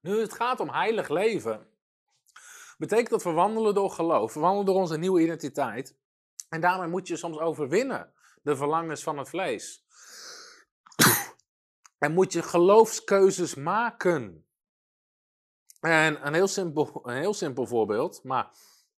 Nu 0.00 0.20
het 0.20 0.32
gaat 0.32 0.60
om 0.60 0.70
heilig 0.70 1.08
leven, 1.08 1.68
betekent 2.78 3.10
dat 3.10 3.22
we 3.22 3.30
wandelen 3.30 3.74
door 3.74 3.90
geloof, 3.90 4.34
we 4.34 4.40
wandelen 4.40 4.66
door 4.66 4.74
onze 4.74 4.98
nieuwe 4.98 5.22
identiteit. 5.22 5.96
En 6.48 6.60
daarmee 6.60 6.88
moet 6.88 7.08
je 7.08 7.16
soms 7.16 7.38
overwinnen 7.38 8.12
de 8.42 8.56
verlangens 8.56 9.02
van 9.02 9.18
het 9.18 9.28
vlees. 9.28 9.84
En 11.98 12.12
moet 12.12 12.32
je 12.32 12.42
geloofskeuzes 12.42 13.54
maken. 13.54 14.46
En 15.80 16.26
een 16.26 16.34
heel 16.34 16.48
simpel, 16.48 17.00
een 17.02 17.16
heel 17.16 17.34
simpel 17.34 17.66
voorbeeld, 17.66 18.24
maar 18.24 18.50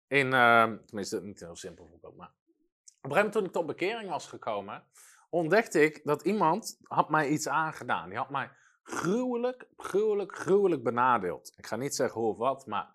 in, 0.07 0.27
uh, 0.27 0.73
tenminste 0.87 1.23
niet 1.23 1.41
een 1.41 1.47
heel 1.47 1.57
simpel 1.57 1.89
voorbeeld, 1.89 2.17
maar 2.17 2.29
op 2.29 3.11
een 3.11 3.17
gegeven 3.17 3.17
moment 3.17 3.33
toen 3.33 3.45
ik 3.45 3.53
tot 3.53 3.67
bekering 3.67 4.11
was 4.11 4.27
gekomen, 4.27 4.85
ontdekte 5.31 5.83
ik 5.83 6.01
dat 6.05 6.23
iemand 6.23 6.79
had 6.83 7.09
mij 7.09 7.29
iets 7.29 7.49
aangedaan. 7.49 8.09
Die 8.09 8.19
had 8.19 8.31
mij 8.31 8.51
gruwelijk, 8.83 9.69
gruwelijk, 9.77 10.37
gruwelijk 10.37 10.83
benadeeld. 10.83 11.53
Ik 11.57 11.67
ga 11.67 11.77
niet 11.77 11.95
zeggen 11.95 12.21
hoe 12.21 12.31
of 12.31 12.37
wat, 12.37 12.67
maar 12.67 12.95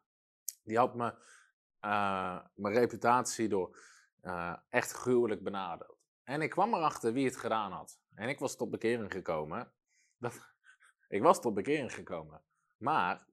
die 0.64 0.78
had 0.78 0.96
me, 0.96 1.14
uh, 1.82 2.40
mijn 2.56 2.74
reputatie 2.74 3.48
door 3.48 3.78
uh, 4.22 4.56
echt 4.70 4.92
gruwelijk 4.92 5.44
benadeeld. 5.44 5.98
En 6.24 6.42
ik 6.42 6.50
kwam 6.50 6.74
erachter 6.74 7.14
wie 7.14 7.26
het 7.26 7.38
gedaan 7.38 7.72
had. 7.72 8.00
En 8.16 8.30
ik 8.30 8.40
was 8.40 8.56
tot 8.56 8.70
bekering 8.70 9.12
gekomen. 9.12 9.72
Dat, 10.18 10.54
ik 11.18 11.22
was 11.22 11.42
tot 11.42 11.54
bekering 11.54 11.94
gekomen. 11.94 12.42
Maar 12.78 13.26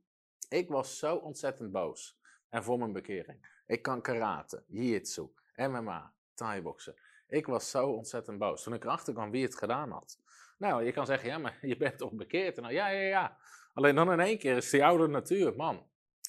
ik 0.49 0.69
was 0.69 0.99
zo 0.99 1.17
ontzettend 1.17 1.73
boos. 1.73 2.19
En 2.49 2.65
voor 2.65 2.79
mijn 2.79 2.93
bekering. 2.93 3.63
Ik 3.67 3.83
kan 3.83 4.03
karate, 4.03 4.65
jiu-jitsu, 4.67 5.33
MMA, 5.57 6.15
thai-boksen. 6.35 6.95
Ik 7.27 7.47
was 7.47 7.71
zo 7.71 7.91
ontzettend 7.91 8.39
boos. 8.39 8.63
Toen 8.63 8.75
ik 8.75 8.85
erachter 8.85 9.15
kwam 9.15 9.31
wie 9.31 9.43
het 9.43 9.57
gedaan 9.57 9.91
had. 9.91 10.21
Nou, 10.65 10.85
je 10.85 10.93
kan 10.93 11.07
zeggen, 11.07 11.29
ja, 11.29 11.39
maar 11.39 11.59
je 11.73 11.77
bent 11.77 11.99
toch 11.99 12.13
bekeerd? 12.13 12.57
Nou, 12.57 12.73
ja, 12.73 12.89
ja, 12.89 13.09
ja. 13.09 13.37
Alleen 13.75 13.95
dan 13.95 14.13
in 14.13 14.21
één 14.21 14.39
keer 14.39 14.57
is 14.57 14.71
die 14.71 14.85
oude 14.85 15.07
natuur, 15.07 15.57
man. 15.57 15.87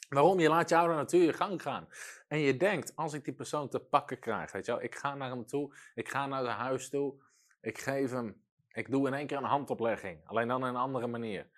Waarom? 0.09 0.39
Je 0.39 0.49
laat 0.49 0.69
je 0.69 0.77
oude 0.77 0.93
natuur 0.93 1.25
je 1.25 1.33
gang 1.33 1.61
gaan. 1.61 1.87
En 2.27 2.39
je 2.39 2.57
denkt, 2.57 2.95
als 2.95 3.13
ik 3.13 3.23
die 3.23 3.33
persoon 3.33 3.69
te 3.69 3.79
pakken 3.79 4.19
krijg, 4.19 4.51
weet 4.51 4.65
je 4.65 4.71
wel, 4.71 4.83
ik 4.83 4.95
ga 4.95 5.15
naar 5.15 5.29
hem 5.29 5.45
toe, 5.45 5.75
ik 5.93 6.09
ga 6.09 6.27
naar 6.27 6.43
zijn 6.43 6.57
huis 6.57 6.89
toe, 6.89 7.21
ik 7.61 7.77
geef 7.77 8.11
hem, 8.11 8.43
ik 8.71 8.91
doe 8.91 9.07
in 9.07 9.13
één 9.13 9.27
keer 9.27 9.37
een 9.37 9.43
handoplegging, 9.43 10.27
alleen 10.27 10.47
dan 10.47 10.61
in 10.61 10.67
een 10.67 10.75
andere 10.75 11.07
manier. 11.07 11.49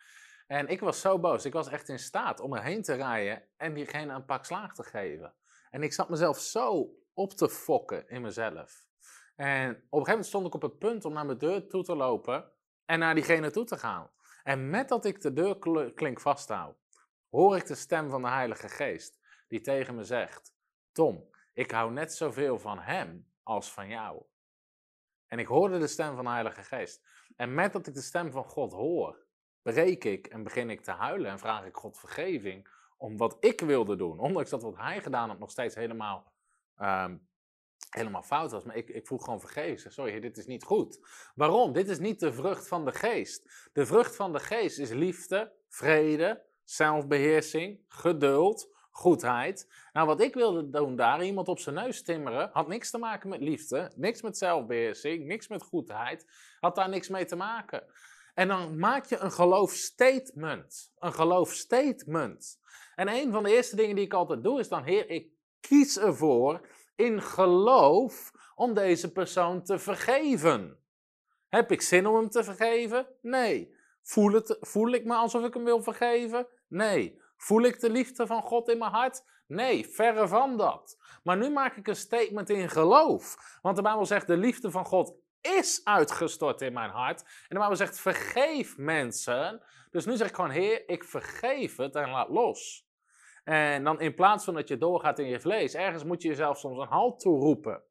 En 0.48 0.68
ik 0.68 0.80
was 0.80 1.02
zo 1.02 1.20
boos, 1.20 1.46
ik 1.46 1.54
was 1.54 1.68
echt 1.68 1.90
in 1.90 2.00
staat 2.00 2.40
om 2.40 2.56
erheen 2.56 2.82
te 2.82 2.94
rijden 2.94 3.44
en 3.58 3.74
diegene 3.74 4.14
een 4.14 4.26
pak 4.26 4.46
slaag 4.46 4.74
te 4.74 4.84
geven. 4.84 5.34
En 5.70 5.84
ik 5.84 5.94
zat 5.94 6.10
mezelf 6.10 6.40
zo 6.40 6.96
op 7.14 7.32
te 7.32 7.50
fokken 7.50 8.10
in 8.10 8.22
mezelf. 8.22 8.86
En 9.36 9.70
op 9.70 9.76
een 9.76 9.82
gegeven 9.90 10.10
moment 10.10 10.26
stond 10.26 10.48
ik 10.48 10.54
op 10.54 10.62
het 10.62 10.78
punt 10.80 11.06
om 11.06 11.14
naar 11.14 11.26
mijn 11.26 11.38
deur 11.38 11.68
toe 11.68 11.84
te 11.84 11.96
lopen 11.96 12.52
en 12.88 13.00
naar 13.00 13.16
diegene 13.16 13.52
toe 13.52 13.66
te 13.66 13.78
gaan. 13.78 14.10
En 14.44 14.70
met 14.70 14.90
dat 14.90 15.06
ik 15.06 15.22
de 15.22 15.34
deurklink 15.34 16.20
vasthoud, 16.20 16.78
hoor 17.30 17.56
ik 17.56 17.68
de 17.68 17.76
stem 17.76 18.10
van 18.10 18.22
de 18.22 18.28
Heilige 18.28 18.70
Geest 18.70 19.20
die 19.48 19.62
tegen 19.62 19.96
me 19.96 20.04
zegt: 20.04 20.54
Tom, 20.92 21.30
ik 21.54 21.72
hou 21.72 21.92
net 21.92 22.14
zoveel 22.14 22.60
van 22.60 22.80
hem 22.80 23.28
als 23.44 23.72
van 23.72 23.88
jou. 23.88 24.24
En 25.28 25.40
ik 25.40 25.48
hoorde 25.48 25.80
de 25.80 25.88
stem 25.88 26.16
van 26.16 26.24
de 26.24 26.32
Heilige 26.32 26.64
Geest. 26.64 27.02
En 27.36 27.54
met 27.54 27.74
dat 27.74 27.88
ik 27.88 27.94
de 27.94 28.02
stem 28.02 28.32
van 28.32 28.44
God 28.44 28.72
hoor, 28.72 29.26
breek 29.62 30.04
ik 30.04 30.28
en 30.28 30.44
begin 30.44 30.70
ik 30.70 30.82
te 30.82 30.92
huilen 30.92 31.32
en 31.32 31.40
vraag 31.40 31.66
ik 31.66 31.76
God 31.76 32.00
vergeving 32.00 32.68
om 32.98 33.18
wat 33.18 33.38
ik 33.40 33.62
wilde 33.62 33.96
doen. 33.96 34.20
Ondanks 34.20 34.50
dat 34.50 34.62
wat 34.62 34.78
hij 34.78 35.02
gedaan 35.02 35.30
had 35.30 35.40
nog 35.40 35.52
steeds 35.52 35.76
helemaal, 35.76 36.32
um, 36.78 37.27
helemaal 37.90 38.24
fout 38.24 38.52
was. 38.52 38.64
Maar 38.64 38.76
ik, 38.76 38.90
ik 38.90 39.08
vroeg 39.08 39.24
gewoon 39.24 39.40
vergeving. 39.40 39.94
Sorry, 39.94 40.20
dit 40.20 40.38
is 40.38 40.46
niet 40.46 40.64
goed. 40.64 41.00
Waarom? 41.36 41.74
Dit 41.74 41.90
is 41.90 42.00
niet 42.00 42.20
de 42.20 42.34
vrucht 42.34 42.68
van 42.68 42.86
de 42.86 42.92
geest. 42.92 43.70
De 43.74 43.86
vrucht 43.86 44.16
van 44.16 44.34
de 44.34 44.40
geest 44.40 44.80
is 44.80 44.90
liefde, 44.90 45.52
vrede, 45.68 46.44
zelfbeheersing, 46.64 47.80
geduld, 47.88 48.70
goedheid. 48.92 49.72
Nou, 49.94 50.08
wat 50.08 50.22
ik 50.22 50.34
wilde 50.34 50.70
doen 50.70 50.96
daar, 50.96 51.24
iemand 51.24 51.48
op 51.48 51.60
zijn 51.60 51.76
neus 51.76 52.04
timmeren, 52.04 52.50
had 52.54 52.68
niks 52.68 52.92
te 52.92 52.98
maken 52.98 53.30
met 53.30 53.42
liefde, 53.42 53.92
niks 53.96 54.22
met 54.22 54.38
zelfbeheersing, 54.38 55.26
niks 55.26 55.48
met 55.48 55.64
goedheid, 55.64 56.26
had 56.60 56.76
daar 56.76 56.90
niks 56.90 57.08
mee 57.08 57.26
te 57.26 57.36
maken. 57.36 57.84
En 58.34 58.48
dan 58.48 58.80
maak 58.80 59.06
je 59.06 59.18
een 59.18 59.32
geloofstatement. 59.32 60.92
Een 61.00 61.14
geloofstatement. 61.14 62.60
En 62.96 63.08
een 63.08 63.32
van 63.32 63.44
de 63.44 63.56
eerste 63.56 63.76
dingen 63.76 63.96
die 63.96 64.06
ik 64.06 64.14
altijd 64.14 64.44
doe 64.44 64.60
is 64.60 64.68
dan, 64.68 64.84
Heer, 64.84 65.10
ik 65.10 65.32
kies 65.60 65.98
ervoor 65.98 66.68
in 66.98 67.22
geloof 67.22 68.32
om 68.56 68.74
deze 68.74 69.12
persoon 69.12 69.64
te 69.64 69.80
vergeven. 69.80 70.80
Heb 71.50 71.72
ik 71.72 71.82
zin 71.82 72.08
om 72.08 72.16
hem 72.16 72.30
te 72.30 72.44
vergeven? 72.44 73.08
Nee. 73.22 73.76
Voel, 74.02 74.32
het, 74.32 74.58
voel 74.60 74.92
ik 74.92 75.06
me 75.06 75.14
alsof 75.14 75.44
ik 75.44 75.54
hem 75.54 75.64
wil 75.64 75.84
vergeven? 75.84 76.48
Nee. 76.68 77.22
Voel 77.38 77.62
ik 77.62 77.80
de 77.80 77.90
liefde 77.90 78.28
van 78.28 78.42
God 78.42 78.70
in 78.70 78.78
mijn 78.78 78.92
hart? 78.92 79.24
Nee, 79.48 79.88
verre 79.88 80.28
van 80.28 80.58
dat. 80.58 80.98
Maar 81.24 81.38
nu 81.38 81.50
maak 81.50 81.76
ik 81.76 81.88
een 81.88 81.96
statement 81.96 82.50
in 82.50 82.70
geloof. 82.70 83.58
Want 83.62 83.76
de 83.76 83.82
Bijbel 83.82 84.06
zegt: 84.06 84.28
de 84.28 84.38
liefde 84.38 84.72
van 84.72 84.86
God 84.86 85.16
is 85.42 85.82
uitgestort 85.84 86.62
in 86.62 86.74
mijn 86.74 86.90
hart. 86.90 87.22
En 87.22 87.28
de 87.48 87.58
Bijbel 87.58 87.76
zegt: 87.76 88.00
vergeef 88.00 88.78
mensen. 88.78 89.64
Dus 89.90 90.06
nu 90.06 90.16
zeg 90.16 90.28
ik 90.28 90.36
gewoon: 90.36 90.50
Heer, 90.50 90.90
ik 90.90 91.04
vergeef 91.04 91.78
het 91.78 91.96
en 91.96 92.10
laat 92.10 92.30
los. 92.30 92.87
En 93.48 93.84
dan 93.84 94.00
in 94.00 94.16
plaats 94.16 94.46
van 94.46 94.54
dat 94.54 94.68
je 94.68 94.78
doorgaat 94.78 95.20
in 95.20 95.28
je 95.28 95.40
vlees, 95.40 95.74
ergens 95.74 96.04
moet 96.04 96.22
je 96.22 96.28
jezelf 96.28 96.58
soms 96.58 96.80
een 96.80 96.88
halt 96.88 97.20
toeroepen. 97.20 97.84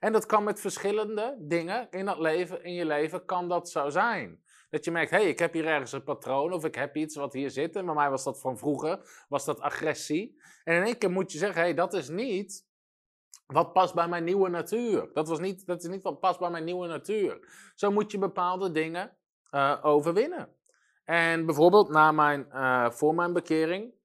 En 0.00 0.12
dat 0.12 0.26
kan 0.26 0.44
met 0.44 0.60
verschillende 0.60 1.36
dingen 1.40 1.86
in, 1.90 2.04
dat 2.04 2.18
leven, 2.18 2.64
in 2.64 2.72
je 2.72 2.84
leven, 2.84 3.24
kan 3.24 3.48
dat 3.48 3.70
zo 3.70 3.88
zijn. 3.88 4.42
Dat 4.70 4.84
je 4.84 4.90
merkt, 4.90 5.10
hé, 5.10 5.16
hey, 5.16 5.28
ik 5.28 5.38
heb 5.38 5.52
hier 5.52 5.66
ergens 5.66 5.92
een 5.92 6.02
patroon 6.02 6.52
of 6.52 6.64
ik 6.64 6.74
heb 6.74 6.96
iets 6.96 7.16
wat 7.16 7.32
hier 7.32 7.50
zit. 7.50 7.76
En 7.76 7.84
bij 7.84 7.94
mij 7.94 8.10
was 8.10 8.24
dat 8.24 8.40
van 8.40 8.58
vroeger, 8.58 9.24
was 9.28 9.44
dat 9.44 9.60
agressie. 9.60 10.40
En 10.64 10.76
in 10.76 10.82
één 10.82 10.98
keer 10.98 11.10
moet 11.10 11.32
je 11.32 11.38
zeggen, 11.38 11.58
hé, 11.58 11.64
hey, 11.64 11.74
dat 11.74 11.92
is 11.92 12.08
niet 12.08 12.66
wat 13.46 13.72
past 13.72 13.94
bij 13.94 14.08
mijn 14.08 14.24
nieuwe 14.24 14.48
natuur. 14.48 15.10
Dat, 15.12 15.28
was 15.28 15.40
niet, 15.40 15.66
dat 15.66 15.82
is 15.82 15.88
niet 15.88 16.02
wat 16.02 16.20
past 16.20 16.38
bij 16.38 16.50
mijn 16.50 16.64
nieuwe 16.64 16.86
natuur. 16.86 17.48
Zo 17.74 17.90
moet 17.90 18.10
je 18.10 18.18
bepaalde 18.18 18.70
dingen 18.70 19.16
uh, 19.50 19.78
overwinnen. 19.82 20.48
En 21.04 21.46
bijvoorbeeld 21.46 21.88
na 21.88 22.12
mijn, 22.12 22.46
uh, 22.52 22.90
voor 22.90 23.14
mijn 23.14 23.32
bekering 23.32 24.02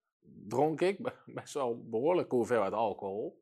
dronk 0.49 0.81
ik 0.81 1.13
best 1.25 1.53
wel 1.53 1.89
behoorlijke 1.89 2.35
hoeveelheid 2.35 2.73
alcohol. 2.73 3.41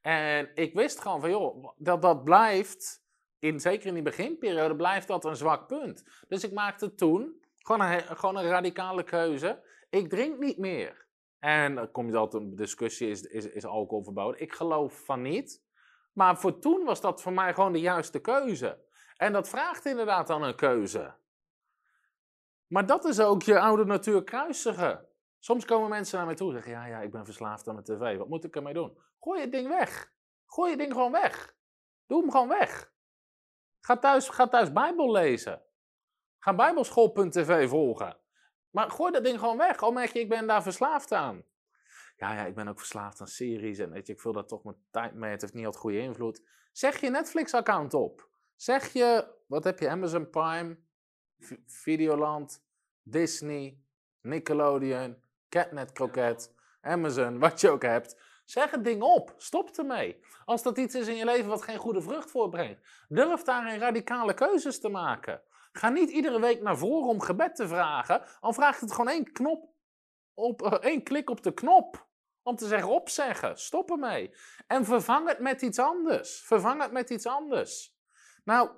En 0.00 0.50
ik 0.54 0.74
wist 0.74 1.00
gewoon 1.00 1.20
van, 1.20 1.30
joh, 1.30 1.68
dat 1.76 2.02
dat 2.02 2.24
blijft 2.24 3.06
in, 3.38 3.60
zeker 3.60 3.86
in 3.86 3.94
die 3.94 4.02
beginperiode, 4.02 4.76
blijft 4.76 5.06
dat 5.06 5.24
een 5.24 5.36
zwak 5.36 5.66
punt. 5.66 6.24
Dus 6.28 6.44
ik 6.44 6.52
maakte 6.52 6.94
toen 6.94 7.42
gewoon 7.56 7.80
een, 7.80 8.16
gewoon 8.16 8.36
een 8.36 8.48
radicale 8.48 9.02
keuze. 9.02 9.62
Ik 9.90 10.08
drink 10.08 10.38
niet 10.38 10.58
meer. 10.58 11.06
En 11.38 11.74
dan 11.74 11.90
kom 11.90 12.10
je 12.10 12.16
altijd 12.16 12.42
een 12.42 12.56
discussie, 12.56 13.08
is, 13.08 13.22
is, 13.22 13.48
is 13.48 13.64
alcohol 13.64 14.04
verboden? 14.04 14.40
Ik 14.40 14.52
geloof 14.52 15.04
van 15.04 15.22
niet. 15.22 15.62
Maar 16.12 16.38
voor 16.38 16.58
toen 16.58 16.84
was 16.84 17.00
dat 17.00 17.22
voor 17.22 17.32
mij 17.32 17.54
gewoon 17.54 17.72
de 17.72 17.80
juiste 17.80 18.18
keuze. 18.18 18.86
En 19.16 19.32
dat 19.32 19.48
vraagt 19.48 19.84
inderdaad 19.84 20.26
dan 20.26 20.42
een 20.42 20.56
keuze. 20.56 21.14
Maar 22.66 22.86
dat 22.86 23.04
is 23.04 23.20
ook 23.20 23.42
je 23.42 23.60
oude 23.60 23.84
natuur 23.84 24.24
kruisigen. 24.24 25.07
Soms 25.38 25.64
komen 25.64 25.88
mensen 25.88 26.16
naar 26.16 26.26
mij 26.26 26.34
toe 26.34 26.48
en 26.48 26.54
zeggen, 26.54 26.72
ja, 26.72 26.86
ja, 26.86 27.00
ik 27.00 27.10
ben 27.10 27.24
verslaafd 27.24 27.68
aan 27.68 27.74
mijn 27.74 27.86
tv. 27.86 28.16
Wat 28.16 28.28
moet 28.28 28.44
ik 28.44 28.56
ermee 28.56 28.74
doen? 28.74 28.98
Gooi 29.20 29.40
het 29.40 29.52
ding 29.52 29.68
weg. 29.68 30.12
Gooi 30.46 30.70
het 30.70 30.78
ding 30.78 30.92
gewoon 30.92 31.12
weg. 31.12 31.56
Doe 32.06 32.20
hem 32.20 32.30
gewoon 32.30 32.48
weg. 32.48 32.92
Ga 33.80 33.96
thuis, 33.98 34.28
ga 34.28 34.48
thuis 34.48 34.72
Bijbel 34.72 35.12
lezen. 35.12 35.62
Ga 36.38 36.54
bijbelschool.tv 36.54 37.68
volgen. 37.68 38.16
Maar 38.70 38.90
gooi 38.90 39.12
dat 39.12 39.24
ding 39.24 39.38
gewoon 39.38 39.56
weg. 39.56 39.78
Al 39.78 39.92
merk 39.92 40.12
je, 40.12 40.20
ik 40.20 40.28
ben 40.28 40.46
daar 40.46 40.62
verslaafd 40.62 41.12
aan. 41.12 41.44
Ja, 42.16 42.34
ja, 42.34 42.46
ik 42.46 42.54
ben 42.54 42.68
ook 42.68 42.78
verslaafd 42.78 43.20
aan 43.20 43.26
series 43.26 43.78
en 43.78 43.90
weet 43.90 44.06
je, 44.06 44.12
ik 44.12 44.20
vul 44.20 44.32
daar 44.32 44.46
toch 44.46 44.64
mijn 44.64 44.76
tijd 44.90 45.14
mee. 45.14 45.30
Het 45.30 45.40
heeft 45.40 45.54
niet 45.54 45.64
altijd 45.64 45.82
goede 45.82 45.98
invloed. 45.98 46.42
Zeg 46.72 47.00
je 47.00 47.10
Netflix-account 47.10 47.94
op. 47.94 48.28
Zeg 48.56 48.92
je, 48.92 49.34
wat 49.46 49.64
heb 49.64 49.78
je, 49.78 49.88
Amazon 49.88 50.30
Prime, 50.30 50.78
Videoland, 51.66 52.64
Disney, 53.02 53.78
Nickelodeon, 54.20 55.22
Catnet 55.48 55.92
Croquet, 55.92 56.54
Amazon, 56.80 57.38
wat 57.38 57.60
je 57.60 57.70
ook 57.70 57.82
hebt. 57.82 58.16
Zeg 58.44 58.70
het 58.70 58.84
ding 58.84 59.02
op. 59.02 59.34
Stop 59.36 59.70
ermee. 59.76 60.20
Als 60.44 60.62
dat 60.62 60.78
iets 60.78 60.94
is 60.94 61.06
in 61.06 61.16
je 61.16 61.24
leven 61.24 61.48
wat 61.48 61.62
geen 61.62 61.78
goede 61.78 62.02
vrucht 62.02 62.30
voorbrengt, 62.30 62.80
durf 63.08 63.42
daarin 63.42 63.78
radicale 63.78 64.34
keuzes 64.34 64.80
te 64.80 64.88
maken. 64.88 65.42
Ga 65.72 65.88
niet 65.88 66.10
iedere 66.10 66.40
week 66.40 66.62
naar 66.62 66.78
voren 66.78 67.08
om 67.08 67.20
gebed 67.20 67.56
te 67.56 67.68
vragen. 67.68 68.22
Al 68.40 68.52
vraagt 68.52 68.80
het 68.80 68.92
gewoon 68.92 69.08
één 69.08 69.32
knop 69.32 69.68
op, 70.34 70.62
uh, 70.62 70.72
één 70.72 71.02
klik 71.02 71.30
op 71.30 71.42
de 71.42 71.54
knop. 71.54 72.06
Om 72.42 72.56
te 72.56 72.66
zeggen 72.66 72.90
opzeggen, 72.90 73.58
stop 73.58 73.90
ermee. 73.90 74.34
En 74.66 74.84
vervang 74.84 75.28
het 75.28 75.38
met 75.38 75.62
iets 75.62 75.78
anders. 75.78 76.40
Vervang 76.40 76.82
het 76.82 76.92
met 76.92 77.10
iets 77.10 77.26
anders. 77.26 77.96
Nou, 78.44 78.70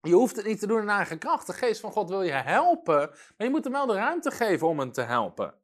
je 0.00 0.12
hoeft 0.12 0.36
het 0.36 0.46
niet 0.46 0.58
te 0.58 0.66
doen 0.66 0.80
in 0.80 0.88
eigen 0.88 1.18
kracht. 1.18 1.46
De 1.46 1.52
geest 1.52 1.80
van 1.80 1.92
God 1.92 2.08
wil 2.08 2.22
je 2.22 2.32
helpen, 2.32 3.08
maar 3.08 3.46
je 3.46 3.50
moet 3.50 3.64
hem 3.64 3.72
wel 3.72 3.86
de 3.86 3.94
ruimte 3.94 4.30
geven 4.30 4.68
om 4.68 4.78
hem 4.78 4.92
te 4.92 5.02
helpen. 5.02 5.61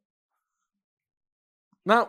Nou, 1.89 2.07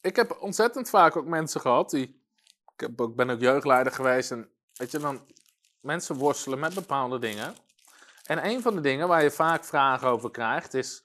ik 0.00 0.16
heb 0.16 0.36
ontzettend 0.40 0.90
vaak 0.90 1.16
ook 1.16 1.26
mensen 1.26 1.60
gehad 1.60 1.90
die. 1.90 2.22
Ik 2.76 3.16
ben 3.16 3.30
ook 3.30 3.40
jeugdleider 3.40 3.92
geweest 3.92 4.30
en 4.30 4.50
weet 4.72 4.90
je 4.90 4.98
dan. 4.98 5.26
Mensen 5.80 6.16
worstelen 6.16 6.58
met 6.58 6.74
bepaalde 6.74 7.18
dingen. 7.18 7.54
En 8.22 8.46
een 8.46 8.62
van 8.62 8.74
de 8.74 8.80
dingen 8.80 9.08
waar 9.08 9.22
je 9.22 9.30
vaak 9.30 9.64
vragen 9.64 10.08
over 10.08 10.30
krijgt 10.30 10.74
is. 10.74 11.04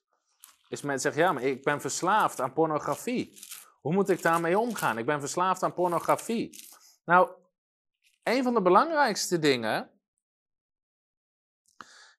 Is 0.67 0.81
mensen 0.81 1.01
zeggen: 1.01 1.21
Ja, 1.21 1.31
maar 1.31 1.43
ik 1.43 1.63
ben 1.63 1.81
verslaafd 1.81 2.41
aan 2.41 2.53
pornografie. 2.53 3.43
Hoe 3.81 3.93
moet 3.93 4.09
ik 4.09 4.21
daarmee 4.21 4.59
omgaan? 4.59 4.97
Ik 4.97 5.05
ben 5.05 5.19
verslaafd 5.19 5.63
aan 5.63 5.73
pornografie. 5.73 6.67
Nou, 7.05 7.31
een 8.23 8.43
van 8.43 8.53
de 8.53 8.61
belangrijkste 8.61 9.39
dingen 9.39 9.89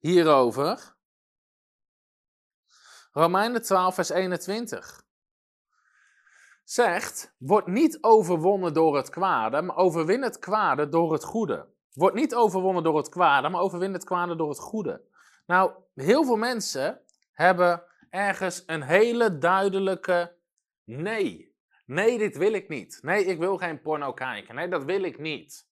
hierover. 0.01 0.99
Romeinen 3.13 3.63
12, 3.63 3.95
vers 3.95 4.11
21 4.11 5.03
zegt: 6.65 7.35
Word 7.39 7.67
niet 7.67 7.99
overwonnen 8.01 8.73
door 8.73 8.97
het 8.97 9.11
kwade, 9.11 9.63
maar 9.63 9.77
overwin 9.77 10.23
het 10.23 10.39
kwade 10.39 10.89
door 10.89 11.13
het 11.13 11.25
goede. 11.25 11.67
Word 11.93 12.15
niet 12.15 12.35
overwonnen 12.35 12.83
door 12.83 12.97
het 12.97 13.09
kwade, 13.09 13.49
maar 13.49 13.61
overwin 13.61 13.93
het 13.93 14.05
kwade 14.05 14.37
door 14.37 14.49
het 14.49 14.59
goede. 14.59 15.03
Nou, 15.47 15.73
heel 15.95 16.25
veel 16.25 16.37
mensen 16.37 17.01
hebben 17.33 17.83
ergens 18.11 18.63
een 18.67 18.83
hele 18.83 19.39
duidelijke 19.39 20.37
nee. 20.85 21.55
Nee, 21.87 22.19
dit 22.19 22.37
wil 22.37 22.53
ik 22.53 22.69
niet. 22.69 22.99
Nee, 23.03 23.25
ik 23.25 23.39
wil 23.39 23.57
geen 23.57 23.81
porno 23.81 24.13
kijken. 24.13 24.55
Nee, 24.55 24.69
dat 24.69 24.85
wil 24.85 25.03
ik 25.03 25.19
niet. 25.19 25.69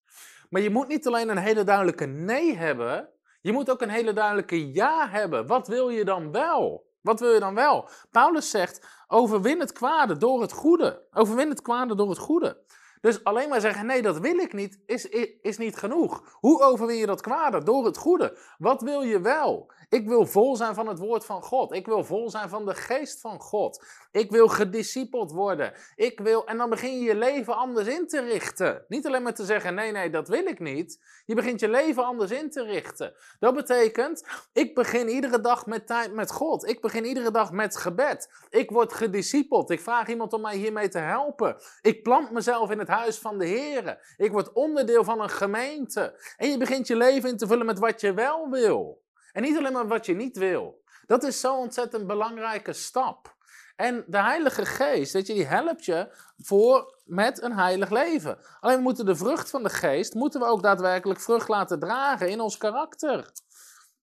Maar 0.51 0.61
je 0.61 0.71
moet 0.71 0.89
niet 0.89 1.07
alleen 1.07 1.29
een 1.29 1.39
hele 1.39 1.65
duidelijke 1.65 2.07
nee 2.07 2.57
hebben, 2.57 3.09
je 3.41 3.53
moet 3.53 3.71
ook 3.71 3.83
een 3.83 3.89
hele 3.89 4.13
duidelijke 4.13 4.73
ja 4.73 5.09
hebben. 5.09 5.47
Wat 5.47 5.69
wil 5.69 5.89
je 5.89 6.05
dan 6.05 6.33
wel? 6.33 6.88
Wat 7.01 7.21
wil 7.21 7.33
je 7.33 7.41
dan 7.41 7.55
wel? 7.55 7.89
Paulus 8.11 8.51
zegt: 8.51 8.87
overwin 9.07 9.61
het 9.61 9.73
kwade 9.73 10.17
door 10.17 10.41
het 10.41 10.53
goede. 10.53 11.07
Overwin 11.13 11.49
het 11.49 11.63
kwade 11.63 11.95
door 11.95 12.09
het 12.09 12.19
goede. 12.19 12.63
Dus 13.01 13.25
alleen 13.25 13.49
maar 13.49 13.61
zeggen: 13.61 13.87
nee, 13.87 14.03
dat 14.03 14.19
wil 14.19 14.39
ik 14.39 14.53
niet, 14.53 14.81
is, 14.87 15.05
is 15.43 15.59
niet 15.59 15.77
genoeg. 15.77 16.37
Hoe 16.41 16.63
overwin 16.63 16.97
je 16.97 17.07
dat 17.07 17.21
kwade? 17.21 17.63
Door 17.63 17.85
het 17.85 17.97
goede. 17.97 18.39
Wat 18.59 18.83
wil 18.83 19.03
je 19.03 19.21
wel? 19.21 19.73
Ik 19.89 20.09
wil 20.09 20.27
vol 20.27 20.57
zijn 20.57 20.75
van 20.75 20.87
het 20.89 20.99
woord 20.99 21.25
van 21.25 21.43
God. 21.43 21.73
Ik 21.73 21.87
wil 21.87 22.05
vol 22.05 22.31
zijn 22.31 22.49
van 22.49 22.67
de 22.67 22.75
geest 22.75 23.21
van 23.21 23.41
God. 23.41 23.85
Ik 24.11 24.31
wil 24.31 24.49
gediscipeld 24.49 25.33
worden. 25.33 25.73
Ik 25.95 26.21
wil, 26.21 26.47
en 26.47 26.57
dan 26.57 26.71
begin 26.71 26.99
je 26.99 27.05
je 27.05 27.17
leven 27.17 27.57
anders 27.57 27.87
in 27.87 28.07
te 28.07 28.21
richten. 28.21 28.85
Niet 28.89 29.07
alleen 29.07 29.23
maar 29.23 29.35
te 29.35 29.45
zeggen: 29.45 29.75
nee, 29.75 29.93
nee, 29.93 30.11
dat 30.11 30.29
wil 30.29 30.47
ik 30.47 30.59
niet. 30.59 30.99
Je 31.27 31.35
begint 31.35 31.61
je 31.61 31.69
leven 31.69 32.05
anders 32.05 32.31
in 32.31 32.51
te 32.51 32.63
richten. 32.63 33.15
Dat 33.39 33.55
betekent: 33.55 34.27
ik 34.53 34.75
begin 34.75 35.09
iedere 35.09 35.41
dag 35.41 35.67
met 35.67 35.87
tijd 35.87 36.13
met 36.13 36.31
God. 36.31 36.69
Ik 36.69 36.81
begin 36.81 37.05
iedere 37.05 37.31
dag 37.31 37.53
met 37.53 37.77
gebed. 37.77 38.47
Ik 38.51 38.71
word 38.71 38.93
gediscipeld. 38.93 39.71
Ik 39.71 39.81
vraag 39.81 40.09
iemand 40.09 40.33
om 40.33 40.41
mij 40.41 40.57
hiermee 40.57 40.89
te 40.89 40.99
helpen. 40.99 41.57
Ik 41.81 42.03
plant 42.03 42.31
mezelf 42.31 42.71
in 42.71 42.79
het 42.79 42.88
huis 42.89 43.19
van 43.19 43.39
de 43.39 43.47
Heer. 43.47 44.15
Ik 44.17 44.33
word 44.33 44.53
onderdeel 44.53 45.05
van 45.05 45.21
een 45.21 45.31
gemeente. 45.31 46.35
En 46.37 46.51
je 46.51 46.59
begint 46.59 46.87
je 46.87 46.97
leven 46.97 47.29
in 47.29 47.37
te 47.37 47.47
vullen 47.47 47.67
met 47.67 47.79
wat 47.79 48.01
je 48.01 48.15
wel 48.15 48.51
wil. 48.51 49.03
En 49.33 49.43
niet 49.43 49.59
alleen 49.59 49.73
maar 49.73 49.89
wat 49.89 50.07
je 50.07 50.15
niet 50.15 50.37
wil. 50.37 50.83
Dat 51.07 51.23
is 51.23 51.41
zo'n 51.41 51.59
ontzettend 51.59 52.07
belangrijke 52.07 52.73
stap. 52.73 53.37
En 53.77 54.05
de 54.07 54.19
Heilige 54.19 54.67
Geest, 54.67 55.13
weet 55.13 55.27
je, 55.27 55.35
die 55.35 55.47
helpt 55.47 55.85
je 55.85 56.09
voor 56.39 56.99
met 57.05 57.43
een 57.43 57.53
heilig 57.53 57.91
leven. 57.91 58.39
Alleen 58.61 58.77
we 58.77 58.83
moeten 58.83 59.07
de 59.07 59.17
vrucht 59.17 59.51
van 59.51 59.63
de 59.63 59.69
Geest, 59.69 60.15
moeten 60.15 60.41
we 60.41 60.47
ook 60.47 60.63
daadwerkelijk 60.63 61.21
vrucht 61.21 61.49
laten 61.49 61.79
dragen 61.79 62.29
in 62.29 62.41
ons 62.41 62.57
karakter. 62.57 63.33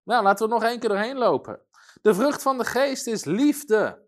Nou, 0.04 0.24
laten 0.24 0.48
we 0.48 0.54
nog 0.54 0.64
één 0.64 0.80
keer 0.80 0.90
doorheen 0.90 1.18
lopen. 1.18 1.60
De 2.02 2.14
vrucht 2.14 2.42
van 2.42 2.58
de 2.58 2.66
Geest 2.66 3.08
is 3.08 3.24
liefde. 3.24 4.08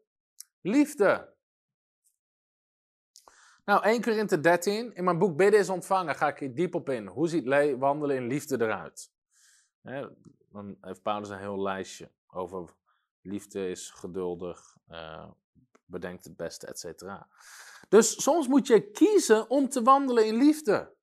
Liefde. 0.61 1.35
Nou, 3.67 3.83
1 3.83 4.01
Korinthe 4.01 4.39
13. 4.39 4.95
In 4.95 5.03
mijn 5.03 5.17
boek 5.17 5.37
Bidden 5.37 5.59
is 5.59 5.69
ontvangen 5.69 6.15
ga 6.15 6.27
ik 6.27 6.37
hier 6.37 6.55
diep 6.55 6.75
op 6.75 6.89
in. 6.89 7.07
Hoe 7.07 7.27
ziet 7.27 7.75
wandelen 7.77 8.15
in 8.15 8.27
liefde 8.27 8.61
eruit? 8.61 9.11
dan 10.51 10.77
heeft 10.81 11.01
Paulus 11.01 11.29
een 11.29 11.37
heel 11.37 11.61
lijstje 11.61 12.11
over 12.27 12.69
liefde 13.21 13.69
is 13.69 13.89
geduldig, 13.89 14.77
uh, 14.91 15.27
bedenkt 15.85 16.23
het 16.23 16.35
beste, 16.35 16.67
et 16.67 16.79
cetera. 16.79 17.27
Dus 17.89 18.23
soms 18.23 18.47
moet 18.47 18.67
je 18.67 18.91
kiezen 18.91 19.49
om 19.49 19.69
te 19.69 19.81
wandelen 19.81 20.25
in 20.25 20.35
liefde. 20.35 20.93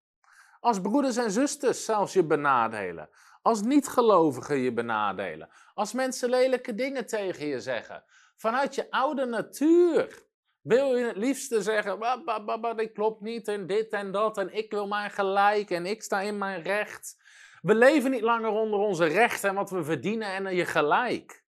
Als 0.61 0.81
broeders 0.81 1.17
en 1.17 1.31
zusters 1.31 1.85
zelfs 1.85 2.13
je 2.13 2.25
benadelen. 2.25 3.09
Als 3.43 3.63
niet-gelovigen 3.63 4.59
je 4.59 4.73
benadelen. 4.73 5.49
Als 5.75 5.93
mensen 5.93 6.31
lelijke 6.31 6.75
dingen 6.75 7.07
tegen 7.07 7.47
je 7.47 7.61
zeggen. 7.61 8.05
Vanuit 8.37 8.75
je 8.75 8.91
oude 8.91 9.25
natuur 9.25 10.25
wil 10.65 10.97
je 10.97 11.05
het 11.05 11.17
liefste 11.17 11.63
zeggen, 11.63 11.99
dit 12.77 12.93
klopt 12.93 13.21
niet 13.21 13.49
en 13.49 13.67
dit 13.67 13.93
en 13.93 14.13
dat 14.13 14.39
en 14.39 14.55
ik 14.55 14.71
wil 14.71 14.87
mijn 14.87 15.11
gelijk 15.11 15.71
en 15.71 15.87
ik 15.87 16.03
sta 16.03 16.21
in 16.21 16.39
mijn 16.39 16.63
recht. 16.63 17.17
We 17.61 17.75
leven 17.75 18.11
niet 18.11 18.23
langer 18.23 18.51
onder 18.51 18.79
onze 18.79 19.05
rechten 19.05 19.49
en 19.49 19.55
wat 19.55 19.71
we 19.71 19.85
verdienen 19.85 20.29
en 20.29 20.55
je 20.55 20.65
gelijk. 20.65 21.44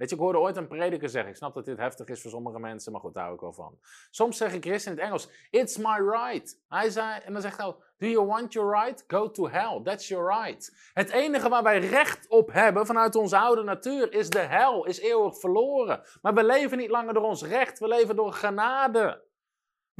Weet 0.00 0.10
je, 0.10 0.14
ik 0.14 0.20
hoorde 0.20 0.38
ooit 0.38 0.56
een 0.56 0.66
prediker 0.66 1.08
zeggen, 1.08 1.30
ik 1.30 1.36
snap 1.36 1.54
dat 1.54 1.64
dit 1.64 1.78
heftig 1.78 2.08
is 2.08 2.22
voor 2.22 2.30
sommige 2.30 2.58
mensen, 2.58 2.92
maar 2.92 3.00
goed, 3.00 3.14
daar 3.14 3.22
hou 3.22 3.34
ik 3.34 3.40
wel 3.40 3.52
van. 3.52 3.78
Soms 4.10 4.36
zeggen 4.36 4.62
christen 4.62 4.92
in 4.92 4.98
het 4.98 5.06
Engels, 5.06 5.28
it's 5.50 5.76
my 5.76 5.96
right. 5.98 6.60
Hij 6.68 6.90
zei, 6.90 7.20
en 7.24 7.32
dan 7.32 7.42
zegt 7.42 7.56
hij, 7.56 7.74
do 7.98 8.06
you 8.06 8.26
want 8.26 8.52
your 8.52 8.80
right? 8.80 9.04
Go 9.06 9.30
to 9.30 9.48
hell, 9.48 9.80
that's 9.84 10.08
your 10.08 10.42
right. 10.42 10.90
Het 10.92 11.10
enige 11.10 11.48
waar 11.48 11.62
wij 11.62 11.78
recht 11.78 12.28
op 12.28 12.52
hebben 12.52 12.86
vanuit 12.86 13.14
onze 13.14 13.38
oude 13.38 13.62
natuur 13.62 14.12
is 14.12 14.30
de 14.30 14.38
hel, 14.38 14.86
is 14.86 15.00
eeuwig 15.00 15.38
verloren. 15.38 16.02
Maar 16.22 16.34
we 16.34 16.44
leven 16.44 16.78
niet 16.78 16.90
langer 16.90 17.14
door 17.14 17.24
ons 17.24 17.44
recht, 17.44 17.78
we 17.78 17.88
leven 17.88 18.16
door 18.16 18.32
genade. 18.32 19.28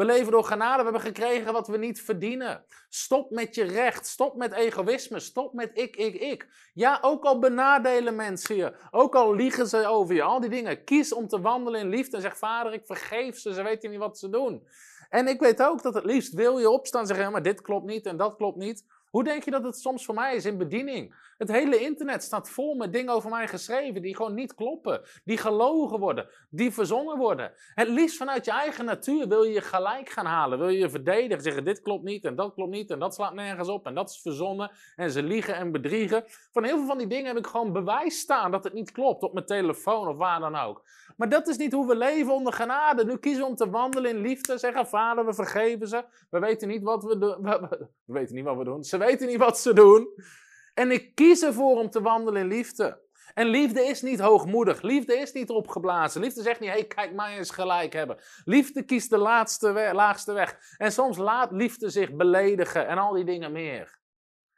We 0.01 0.07
leven 0.07 0.32
door 0.32 0.44
genade, 0.44 0.76
we 0.76 0.82
hebben 0.82 1.01
gekregen 1.01 1.53
wat 1.53 1.68
we 1.68 1.76
niet 1.76 2.03
verdienen. 2.03 2.64
Stop 2.88 3.30
met 3.30 3.55
je 3.55 3.64
recht, 3.64 4.07
stop 4.07 4.36
met 4.36 4.53
egoïsme, 4.53 5.20
stop 5.20 5.53
met 5.53 5.70
ik, 5.72 5.96
ik, 5.96 6.14
ik. 6.14 6.48
Ja, 6.74 6.98
ook 7.01 7.24
al 7.24 7.38
benadelen 7.38 8.16
mensen 8.16 8.57
je, 8.57 8.74
ook 8.90 9.14
al 9.14 9.34
liegen 9.34 9.66
ze 9.66 9.86
over 9.86 10.14
je, 10.14 10.22
al 10.22 10.40
die 10.40 10.51
dingen. 10.51 10.84
Kies 10.84 11.12
om 11.12 11.28
te 11.28 11.40
wandelen 11.40 11.80
in 11.80 11.88
liefde 11.88 12.16
en 12.16 12.22
zeg, 12.22 12.38
vader, 12.38 12.72
ik 12.72 12.86
vergeef 12.86 13.38
ze, 13.38 13.55
ze 13.55 13.62
weten 13.62 13.90
niet 13.90 13.98
wat 13.98 14.18
ze 14.18 14.28
doen. 14.28 14.66
En 15.09 15.28
ik 15.28 15.40
weet 15.40 15.62
ook 15.62 15.82
dat 15.82 15.94
het 15.94 16.05
liefst 16.05 16.32
wil 16.32 16.59
je 16.59 16.70
opstaan 16.70 17.01
en 17.01 17.07
zeggen, 17.07 17.32
maar 17.32 17.42
dit 17.42 17.61
klopt 17.61 17.86
niet 17.86 18.07
en 18.07 18.16
dat 18.16 18.36
klopt 18.36 18.57
niet. 18.57 18.84
Hoe 19.11 19.24
denk 19.24 19.44
je 19.44 19.51
dat 19.51 19.64
het 19.64 19.76
soms 19.76 20.05
voor 20.05 20.14
mij 20.14 20.34
is 20.34 20.44
in 20.44 20.59
bediening? 20.59 21.14
Het 21.41 21.51
hele 21.51 21.78
internet 21.78 22.22
staat 22.22 22.51
vol 22.51 22.74
met 22.74 22.93
dingen 22.93 23.14
over 23.14 23.30
mij 23.30 23.49
geschreven 23.49 24.03
die 24.03 24.16
gewoon 24.16 24.34
niet 24.34 24.55
kloppen, 24.55 25.01
die 25.24 25.38
gelogen 25.38 25.99
worden, 25.99 26.28
die 26.51 26.72
verzonnen 26.72 27.18
worden. 27.18 27.53
Het 27.74 27.88
liefst 27.88 28.16
vanuit 28.16 28.45
je 28.45 28.51
eigen 28.51 28.84
natuur 28.84 29.28
wil 29.28 29.43
je 29.43 29.53
je 29.53 29.61
gelijk 29.61 30.09
gaan 30.09 30.26
halen, 30.26 30.59
wil 30.59 30.68
je 30.68 30.78
je 30.78 30.91
verdedigen, 30.91 31.43
zeggen 31.43 31.64
dit 31.64 31.80
klopt 31.80 32.05
niet 32.05 32.24
en 32.24 32.36
dat 32.36 32.55
klopt 32.55 32.70
niet 32.70 32.91
en 32.91 32.99
dat 32.99 33.14
slaat 33.14 33.34
nergens 33.34 33.68
op 33.68 33.86
en 33.86 33.95
dat 33.95 34.11
is 34.11 34.20
verzonnen 34.20 34.70
en 34.97 35.11
ze 35.11 35.22
liegen 35.22 35.55
en 35.55 35.72
bedriegen. 35.72 36.24
Van 36.53 36.64
heel 36.64 36.76
veel 36.76 36.86
van 36.86 36.99
die 36.99 37.07
dingen 37.07 37.26
heb 37.26 37.36
ik 37.36 37.47
gewoon 37.47 37.72
bewijs 37.72 38.18
staan 38.18 38.51
dat 38.51 38.64
het 38.64 38.72
niet 38.72 38.93
klopt 38.93 39.22
op 39.22 39.32
mijn 39.32 39.47
telefoon 39.47 40.09
of 40.09 40.16
waar 40.16 40.41
dan 40.41 40.57
ook. 40.57 40.82
Maar 41.16 41.28
dat 41.28 41.49
is 41.49 41.57
niet 41.57 41.72
hoe 41.72 41.86
we 41.86 41.97
leven 41.97 42.32
onder 42.32 42.53
genade. 42.53 43.05
Nu 43.05 43.16
kiezen 43.16 43.43
we 43.43 43.49
om 43.49 43.57
te 43.57 43.70
wandelen 43.70 44.11
in 44.11 44.20
liefde, 44.20 44.59
zeggen 44.59 44.86
vader 44.86 45.26
we 45.26 45.34
vergeven 45.34 45.88
ze. 45.88 46.05
We 46.30 46.38
weten 46.38 46.68
niet 46.68 46.82
wat 46.82 47.05
we 47.05 47.18
doen. 47.18 47.43
We 48.05 48.18
weten 48.18 48.34
niet 48.34 48.45
wat 48.45 48.57
we 48.57 48.64
doen. 48.64 48.84
Ze 48.84 48.99
weten 48.99 49.26
niet 49.26 49.38
wat 49.38 49.59
ze 49.59 49.72
doen. 49.72 50.09
En 50.81 50.91
ik 50.91 51.14
kies 51.14 51.43
ervoor 51.43 51.78
om 51.78 51.91
te 51.91 52.03
wandelen 52.03 52.43
in 52.43 52.49
liefde. 52.49 53.01
En 53.35 53.47
liefde 53.47 53.85
is 53.85 54.03
niet 54.03 54.20
hoogmoedig. 54.20 54.83
Liefde 54.83 55.18
is 55.18 55.33
niet 55.33 55.51
opgeblazen. 55.51 56.20
Liefde 56.20 56.43
zegt 56.43 56.61
niet, 56.61 56.68
hé, 56.68 56.74
hey, 56.74 56.87
kijk, 56.87 57.12
mij 57.12 57.39
eens 57.39 57.51
gelijk 57.51 57.93
hebben. 57.93 58.18
Liefde 58.45 58.85
kiest 58.85 59.11
de 59.11 59.18
laatste 59.18 59.91
laagste 59.93 60.33
weg. 60.33 60.59
En 60.76 60.93
soms 60.93 61.16
laat 61.18 61.53
liefde 61.53 61.91
zich 61.91 62.12
beledigen 62.12 62.87
en 62.87 62.99
al 62.99 63.12
die 63.12 63.24
dingen 63.24 63.53
meer. 63.53 63.99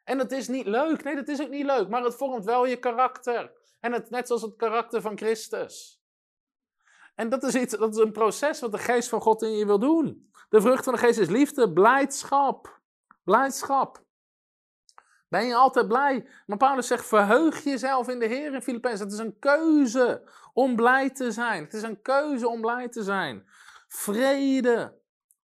En 0.04 0.18
het 0.18 0.32
is 0.32 0.48
niet 0.48 0.66
leuk. 0.66 1.02
Nee, 1.02 1.14
dat 1.14 1.28
is 1.28 1.42
ook 1.42 1.48
niet 1.48 1.66
leuk. 1.66 1.88
Maar 1.88 2.02
het 2.02 2.14
vormt 2.14 2.44
wel 2.44 2.66
je 2.66 2.76
karakter. 2.76 3.52
En 3.80 3.92
het, 3.92 4.10
net 4.10 4.26
zoals 4.26 4.42
het 4.42 4.56
karakter 4.56 5.00
van 5.00 5.16
Christus. 5.16 6.02
En 7.14 7.28
dat 7.28 7.42
is, 7.42 7.54
iets, 7.54 7.76
dat 7.76 7.96
is 7.96 8.02
een 8.02 8.12
proces 8.12 8.60
wat 8.60 8.72
de 8.72 8.78
geest 8.78 9.08
van 9.08 9.20
God 9.20 9.42
in 9.42 9.56
je 9.56 9.66
wil 9.66 9.78
doen. 9.78 10.30
De 10.48 10.60
vrucht 10.60 10.84
van 10.84 10.92
de 10.92 10.98
geest 10.98 11.18
is 11.18 11.28
liefde, 11.28 11.72
blijdschap. 11.72 12.80
Blijdschap. 13.24 14.04
Ben 15.32 15.46
je 15.46 15.54
altijd 15.54 15.88
blij? 15.88 16.26
Maar 16.46 16.56
Paulus 16.56 16.86
zegt, 16.86 17.06
verheug 17.06 17.64
jezelf 17.64 18.08
in 18.08 18.18
de 18.18 18.26
Heer 18.26 18.54
in 18.54 18.62
Filippenzen. 18.62 19.04
Het 19.04 19.14
is 19.14 19.20
een 19.20 19.38
keuze 19.38 20.30
om 20.52 20.76
blij 20.76 21.10
te 21.10 21.30
zijn. 21.30 21.64
Het 21.64 21.72
is 21.72 21.82
een 21.82 22.02
keuze 22.02 22.48
om 22.48 22.60
blij 22.60 22.88
te 22.88 23.02
zijn. 23.02 23.44
Vrede. 23.88 24.98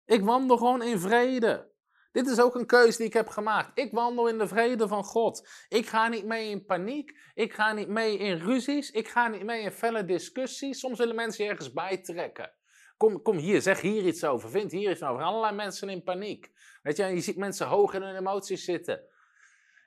Ik 0.05 0.25
wandel 0.25 0.57
gewoon 0.57 0.83
in 0.83 0.99
vrede. 0.99 1.71
Dit 2.13 2.27
is 2.27 2.41
ook 2.41 2.55
een 2.55 2.67
keuze 2.67 2.97
die 2.97 3.07
ik 3.07 3.13
heb 3.13 3.29
gemaakt. 3.29 3.79
Ik 3.79 3.93
wandel 3.93 4.29
in 4.29 4.39
de 4.39 4.49
vrede 4.49 4.89
van 4.89 5.05
God. 5.05 5.49
Ik 5.69 5.87
ga 5.87 6.09
niet 6.09 6.25
mee 6.25 6.51
in 6.51 6.65
paniek. 6.65 7.19
Ik 7.35 7.53
ga 7.53 7.73
niet 7.73 7.89
mee 7.89 8.19
in 8.19 8.39
ruzies. 8.39 8.91
Ik 8.91 9.09
ga 9.09 9.29
niet 9.29 9.45
mee 9.45 9.63
in 9.63 9.73
felle 9.73 10.05
discussies. 10.05 10.79
Soms 10.79 10.99
willen 10.99 11.15
mensen 11.15 11.47
ergens 11.47 11.73
bijtrekken. 11.73 12.53
Kom, 12.97 13.23
kom 13.23 13.37
hier, 13.37 13.63
zeg 13.63 13.81
hier 13.81 14.07
iets 14.07 14.25
over, 14.25 14.51
vind 14.51 14.73
hier 14.73 14.91
iets 14.91 15.03
over. 15.03 15.23
Allerlei 15.23 15.55
mensen 15.55 15.89
in 15.89 16.03
paniek. 16.03 16.53
Weet 16.83 16.97
je, 16.97 17.05
je 17.05 17.21
ziet 17.21 17.37
mensen 17.37 17.67
hoog 17.67 17.95
in 17.95 18.03
hun 18.03 18.17
emoties 18.17 18.65
zitten. 18.65 19.15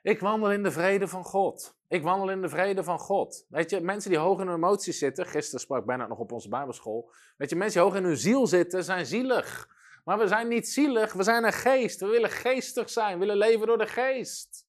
Ik 0.02 0.20
wandel 0.20 0.52
in 0.52 0.62
de 0.62 0.70
vrede 0.70 1.08
van 1.08 1.24
God. 1.24 1.78
Ik 1.88 2.02
wandel 2.02 2.30
in 2.30 2.42
de 2.42 2.48
vrede 2.48 2.84
van 2.84 2.98
God. 2.98 3.46
Weet 3.48 3.70
je, 3.70 3.80
mensen 3.80 4.10
die 4.10 4.18
hoog 4.18 4.40
in 4.40 4.46
hun 4.46 4.56
emoties 4.56 4.98
zitten, 4.98 5.26
gisteren 5.26 5.60
sprak 5.60 5.84
bijna 5.84 6.06
nog 6.06 6.18
op 6.18 6.32
onze 6.32 6.48
Bijbelschool. 6.48 7.12
Weet 7.36 7.50
je, 7.50 7.56
mensen 7.56 7.80
die 7.80 7.90
hoog 7.90 7.98
in 7.98 8.04
hun 8.04 8.16
ziel 8.16 8.46
zitten, 8.46 8.84
zijn 8.84 9.06
zielig. 9.06 9.68
Maar 10.04 10.18
we 10.18 10.28
zijn 10.28 10.48
niet 10.48 10.68
zielig, 10.68 11.12
we 11.12 11.22
zijn 11.22 11.44
een 11.44 11.52
geest. 11.52 12.00
We 12.00 12.06
willen 12.06 12.30
geestig 12.30 12.90
zijn, 12.90 13.12
we 13.12 13.18
willen 13.18 13.36
leven 13.36 13.66
door 13.66 13.78
de 13.78 13.86
geest. 13.86 14.66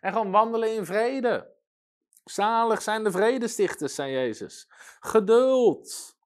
En 0.00 0.12
gewoon 0.12 0.30
wandelen 0.30 0.74
in 0.74 0.84
vrede. 0.84 1.52
Zalig 2.24 2.82
zijn 2.82 3.04
de 3.04 3.10
vredestichters, 3.10 3.94
zei 3.94 4.12
Jezus. 4.12 4.68
Geduld. 5.00 6.16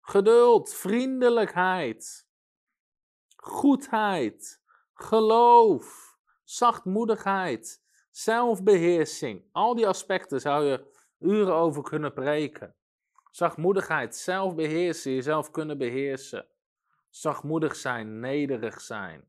Geduld, 0.00 0.74
vriendelijkheid, 0.74 2.26
goedheid, 3.36 4.60
geloof, 4.94 6.07
zachtmoedigheid, 6.50 7.82
zelfbeheersing. 8.10 9.44
Al 9.52 9.74
die 9.74 9.86
aspecten 9.86 10.40
zou 10.40 10.64
je 10.64 10.86
uren 11.18 11.54
over 11.54 11.82
kunnen 11.82 12.12
preken. 12.12 12.74
Zachtmoedigheid, 13.30 14.16
zelfbeheersen, 14.16 15.12
jezelf 15.12 15.50
kunnen 15.50 15.78
beheersen. 15.78 16.46
Zachtmoedig 17.10 17.76
zijn, 17.76 18.20
nederig 18.20 18.80
zijn. 18.80 19.28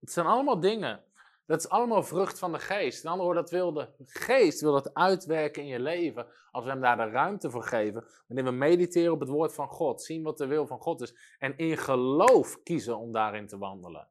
Het 0.00 0.12
zijn 0.12 0.26
allemaal 0.26 0.60
dingen 0.60 1.04
dat 1.46 1.58
is 1.58 1.68
allemaal 1.68 2.02
vrucht 2.02 2.38
van 2.38 2.52
de 2.52 2.58
geest. 2.58 3.04
In 3.04 3.10
andere 3.10 3.24
woorden, 3.26 3.42
dat 3.42 3.52
wil 3.52 3.72
de 3.72 3.88
geest 4.04 4.60
wil 4.60 4.72
dat 4.72 4.94
uitwerken 4.94 5.62
in 5.62 5.68
je 5.68 5.80
leven. 5.80 6.26
Als 6.50 6.64
we 6.64 6.70
hem 6.70 6.80
daar 6.80 6.96
de 6.96 7.08
ruimte 7.08 7.50
voor 7.50 7.62
geven. 7.62 8.04
Wanneer 8.26 8.44
we 8.44 8.50
mediteren 8.50 9.12
op 9.12 9.20
het 9.20 9.28
woord 9.28 9.54
van 9.54 9.68
God. 9.68 10.02
Zien 10.02 10.22
wat 10.22 10.38
de 10.38 10.46
wil 10.46 10.66
van 10.66 10.78
God 10.78 11.00
is. 11.00 11.14
En 11.38 11.56
in 11.56 11.76
geloof 11.76 12.62
kiezen 12.62 12.98
om 12.98 13.12
daarin 13.12 13.46
te 13.46 13.58
wandelen. 13.58 14.08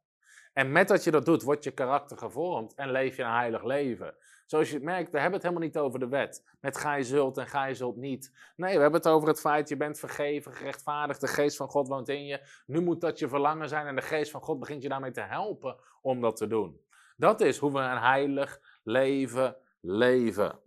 En 0.53 0.71
met 0.71 0.87
dat 0.87 1.03
je 1.03 1.11
dat 1.11 1.25
doet, 1.25 1.43
wordt 1.43 1.63
je 1.63 1.71
karakter 1.71 2.17
gevormd 2.17 2.73
en 2.73 2.91
leef 2.91 3.17
je 3.17 3.23
een 3.23 3.33
heilig 3.33 3.63
leven. 3.63 4.15
Zoals 4.45 4.71
je 4.71 4.79
merkt, 4.79 5.11
we 5.11 5.17
hebben 5.17 5.33
het 5.39 5.43
helemaal 5.43 5.67
niet 5.67 5.77
over 5.77 5.99
de 5.99 6.07
wet. 6.07 6.43
Met 6.59 6.77
ga 6.77 6.93
je 6.93 7.03
zult 7.03 7.37
en 7.37 7.47
ga 7.47 7.65
je 7.65 7.73
zult 7.73 7.95
niet. 7.95 8.31
Nee, 8.55 8.75
we 8.75 8.81
hebben 8.81 8.99
het 8.99 9.09
over 9.09 9.27
het 9.27 9.39
feit, 9.39 9.69
je 9.69 9.77
bent 9.77 9.99
vergeven, 9.99 10.53
gerechtvaardigd, 10.53 11.21
de 11.21 11.27
geest 11.27 11.57
van 11.57 11.67
God 11.67 11.87
woont 11.87 12.09
in 12.09 12.25
je. 12.25 12.41
Nu 12.65 12.81
moet 12.81 13.01
dat 13.01 13.19
je 13.19 13.27
verlangen 13.27 13.69
zijn 13.69 13.87
en 13.87 13.95
de 13.95 14.01
geest 14.01 14.31
van 14.31 14.41
God 14.41 14.59
begint 14.59 14.83
je 14.83 14.89
daarmee 14.89 15.11
te 15.11 15.21
helpen 15.21 15.75
om 16.01 16.21
dat 16.21 16.35
te 16.35 16.47
doen. 16.47 16.81
Dat 17.17 17.41
is 17.41 17.57
hoe 17.57 17.71
we 17.71 17.79
een 17.79 18.01
heilig 18.01 18.59
leven 18.83 19.55
leven. 19.79 20.59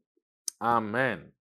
Amen. 0.59 1.35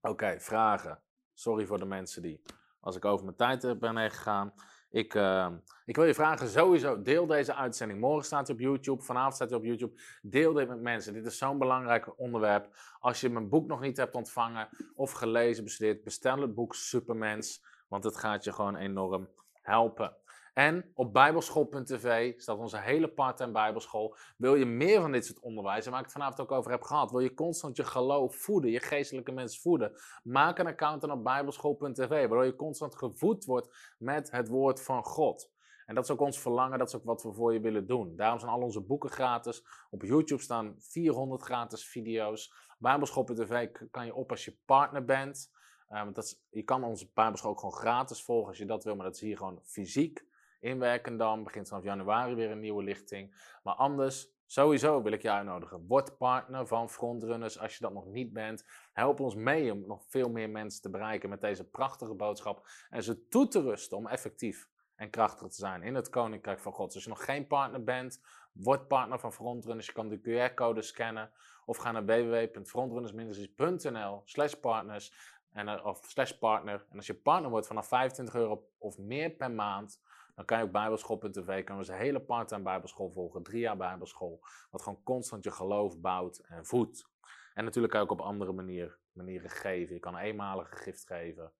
Oké, 0.00 0.40
vragen. 0.40 1.02
Sorry 1.34 1.66
voor 1.66 1.78
de 1.78 1.84
mensen 1.84 2.22
die, 2.22 2.42
als 2.80 2.96
ik 2.96 3.04
over 3.04 3.24
mijn 3.24 3.36
tijd 3.36 3.78
ben 3.78 3.96
heen 3.96 4.10
gegaan. 4.10 4.54
Ik, 4.92 5.14
uh, 5.14 5.48
ik 5.84 5.96
wil 5.96 6.04
je 6.04 6.14
vragen 6.14 6.48
sowieso, 6.48 7.02
deel 7.02 7.26
deze 7.26 7.54
uitzending. 7.54 8.00
Morgen 8.00 8.24
staat 8.24 8.46
hij 8.46 8.56
op 8.56 8.62
YouTube, 8.62 9.02
vanavond 9.02 9.34
staat 9.34 9.50
hij 9.50 9.58
op 9.58 9.64
YouTube. 9.64 10.00
Deel 10.22 10.52
dit 10.52 10.68
met 10.68 10.80
mensen. 10.80 11.12
Dit 11.12 11.26
is 11.26 11.38
zo'n 11.38 11.58
belangrijk 11.58 12.18
onderwerp. 12.18 12.68
Als 13.00 13.20
je 13.20 13.30
mijn 13.30 13.48
boek 13.48 13.66
nog 13.66 13.80
niet 13.80 13.96
hebt 13.96 14.14
ontvangen 14.14 14.68
of 14.94 15.12
gelezen, 15.12 15.64
bestudeerd, 15.64 16.04
bestel 16.04 16.40
het 16.40 16.54
boek 16.54 16.74
Supermens. 16.74 17.64
Want 17.88 18.04
het 18.04 18.16
gaat 18.16 18.44
je 18.44 18.52
gewoon 18.52 18.76
enorm 18.76 19.28
helpen. 19.52 20.16
En 20.52 20.90
op 20.94 21.12
bijbelschool.tv 21.12 22.40
staat 22.40 22.58
onze 22.58 22.78
hele 22.78 23.08
part-time 23.08 23.52
bijbelschool. 23.52 24.16
Wil 24.36 24.54
je 24.54 24.64
meer 24.64 25.00
van 25.00 25.12
dit 25.12 25.26
soort 25.26 25.40
onderwijs, 25.40 25.86
waar 25.86 25.98
ik 25.98 26.04
het 26.04 26.12
vanavond 26.12 26.40
ook 26.40 26.52
over 26.52 26.70
heb 26.70 26.82
gehad, 26.82 27.10
wil 27.10 27.20
je 27.20 27.34
constant 27.34 27.76
je 27.76 27.84
geloof 27.84 28.36
voeden, 28.36 28.70
je 28.70 28.80
geestelijke 28.80 29.32
mensen 29.32 29.60
voeden, 29.60 29.92
maak 30.22 30.58
een 30.58 30.66
account 30.66 31.00
dan 31.00 31.10
op 31.10 31.24
bijbelschool.tv, 31.24 32.08
waardoor 32.08 32.44
je 32.44 32.56
constant 32.56 32.96
gevoed 32.96 33.44
wordt 33.44 33.94
met 33.98 34.30
het 34.30 34.48
woord 34.48 34.82
van 34.82 35.04
God. 35.04 35.50
En 35.86 35.94
dat 35.94 36.04
is 36.04 36.10
ook 36.10 36.20
ons 36.20 36.40
verlangen, 36.40 36.78
dat 36.78 36.88
is 36.88 36.94
ook 36.94 37.04
wat 37.04 37.22
we 37.22 37.32
voor 37.32 37.52
je 37.52 37.60
willen 37.60 37.86
doen. 37.86 38.16
Daarom 38.16 38.38
zijn 38.38 38.52
al 38.52 38.60
onze 38.60 38.80
boeken 38.80 39.10
gratis. 39.10 39.66
Op 39.90 40.02
YouTube 40.02 40.42
staan 40.42 40.74
400 40.78 41.42
gratis 41.42 41.86
video's. 41.86 42.54
Bijbelschool.tv 42.78 43.68
kan 43.90 44.06
je 44.06 44.14
op 44.14 44.30
als 44.30 44.44
je 44.44 44.58
partner 44.64 45.04
bent. 45.04 45.50
Uh, 45.90 46.06
dat 46.12 46.42
je 46.50 46.62
kan 46.62 46.84
onze 46.84 47.10
Bijbelschool 47.14 47.50
ook 47.50 47.58
gewoon 47.58 47.74
gratis 47.74 48.22
volgen 48.22 48.48
als 48.48 48.58
je 48.58 48.66
dat 48.66 48.84
wil, 48.84 48.96
maar 48.96 49.06
dat 49.06 49.14
is 49.14 49.20
hier 49.20 49.36
gewoon 49.36 49.60
fysiek 49.62 50.30
in 50.62 50.78
Werkendam. 50.78 51.44
Begint 51.44 51.68
vanaf 51.68 51.84
januari 51.84 52.34
weer 52.34 52.50
een 52.50 52.60
nieuwe 52.60 52.82
lichting. 52.82 53.34
Maar 53.62 53.74
anders, 53.74 54.28
sowieso 54.46 55.02
wil 55.02 55.12
ik 55.12 55.22
je 55.22 55.30
uitnodigen. 55.30 55.86
Word 55.86 56.18
partner 56.18 56.66
van 56.66 56.90
Frontrunners 56.90 57.58
als 57.58 57.74
je 57.74 57.80
dat 57.80 57.92
nog 57.92 58.06
niet 58.06 58.32
bent. 58.32 58.64
Help 58.92 59.20
ons 59.20 59.34
mee 59.34 59.72
om 59.72 59.86
nog 59.86 60.04
veel 60.06 60.30
meer 60.30 60.50
mensen 60.50 60.82
te 60.82 60.90
bereiken 60.90 61.28
met 61.28 61.40
deze 61.40 61.64
prachtige 61.64 62.14
boodschap. 62.14 62.66
En 62.90 63.02
ze 63.02 63.28
toe 63.28 63.48
te 63.48 63.62
rusten 63.62 63.96
om 63.96 64.06
effectief 64.06 64.68
en 64.94 65.10
krachtig 65.10 65.48
te 65.48 65.56
zijn 65.56 65.82
in 65.82 65.94
het 65.94 66.08
Koninkrijk 66.08 66.60
van 66.60 66.72
God. 66.72 66.86
Dus 66.86 66.94
als 66.94 67.04
je 67.04 67.10
nog 67.10 67.24
geen 67.24 67.46
partner 67.46 67.84
bent, 67.84 68.20
word 68.52 68.88
partner 68.88 69.18
van 69.18 69.32
Frontrunners. 69.32 69.86
Je 69.86 69.92
kan 69.92 70.08
de 70.08 70.20
QR-code 70.20 70.82
scannen 70.82 71.30
of 71.64 71.76
ga 71.76 71.92
naar 71.92 72.04
www.frontrunnersministries.nl 72.04 74.22
slash 74.24 74.54
partners 74.54 75.12
en, 75.52 75.84
of 75.84 76.04
slash 76.04 76.32
partner. 76.32 76.86
En 76.90 76.96
als 76.96 77.06
je 77.06 77.14
partner 77.14 77.50
wordt 77.50 77.66
vanaf 77.66 77.88
25 77.88 78.34
euro 78.34 78.68
of 78.78 78.98
meer 78.98 79.30
per 79.30 79.50
maand, 79.50 80.00
dan 80.46 80.50
kan 80.50 80.58
je 80.58 80.64
ook 80.64 80.80
bijbelschool.tv, 80.82 81.64
kan 81.64 81.78
we 81.78 81.92
een 81.92 81.98
hele 81.98 82.20
part-time 82.20 82.62
bijbelschool 82.62 83.10
volgen, 83.10 83.42
drie 83.42 83.60
jaar 83.60 83.76
bijbelschool, 83.76 84.40
wat 84.70 84.82
gewoon 84.82 85.02
constant 85.02 85.44
je 85.44 85.50
geloof 85.50 86.00
bouwt 86.00 86.38
en 86.38 86.66
voedt. 86.66 87.10
En 87.54 87.64
natuurlijk 87.64 87.92
kan 87.92 88.02
je 88.02 88.10
ook 88.10 88.18
op 88.18 88.26
andere 88.26 88.52
manier, 88.52 88.98
manieren 89.12 89.50
geven. 89.50 89.94
Je 89.94 90.00
kan 90.00 90.14
een 90.14 90.20
eenmalige 90.20 90.76
gift 90.76 91.06
geven. 91.06 91.52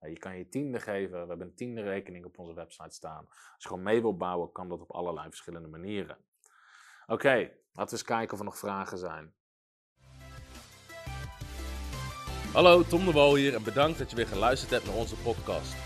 Je 0.00 0.18
kan 0.18 0.38
je 0.38 0.48
tiende 0.48 0.80
geven. 0.80 1.22
We 1.22 1.28
hebben 1.28 1.46
een 1.46 1.54
tiende 1.54 1.82
rekening 1.82 2.24
op 2.24 2.38
onze 2.38 2.54
website 2.54 2.94
staan. 2.94 3.26
Als 3.28 3.62
je 3.62 3.68
gewoon 3.68 3.82
mee 3.82 4.00
wilt 4.00 4.18
bouwen, 4.18 4.52
kan 4.52 4.68
dat 4.68 4.80
op 4.80 4.92
allerlei 4.92 5.28
verschillende 5.28 5.68
manieren. 5.68 6.16
Oké, 7.06 7.34
laten 7.36 7.60
we 7.72 7.90
eens 7.90 8.02
kijken 8.02 8.32
of 8.32 8.38
er 8.38 8.44
nog 8.44 8.58
vragen 8.58 8.98
zijn. 8.98 9.34
Hallo, 12.52 12.82
Tom 12.82 13.04
de 13.04 13.12
Wol 13.12 13.34
hier 13.34 13.54
en 13.54 13.62
bedankt 13.62 13.98
dat 13.98 14.10
je 14.10 14.16
weer 14.16 14.26
geluisterd 14.26 14.70
hebt 14.70 14.86
naar 14.86 14.94
onze 14.94 15.16
podcast. 15.16 15.85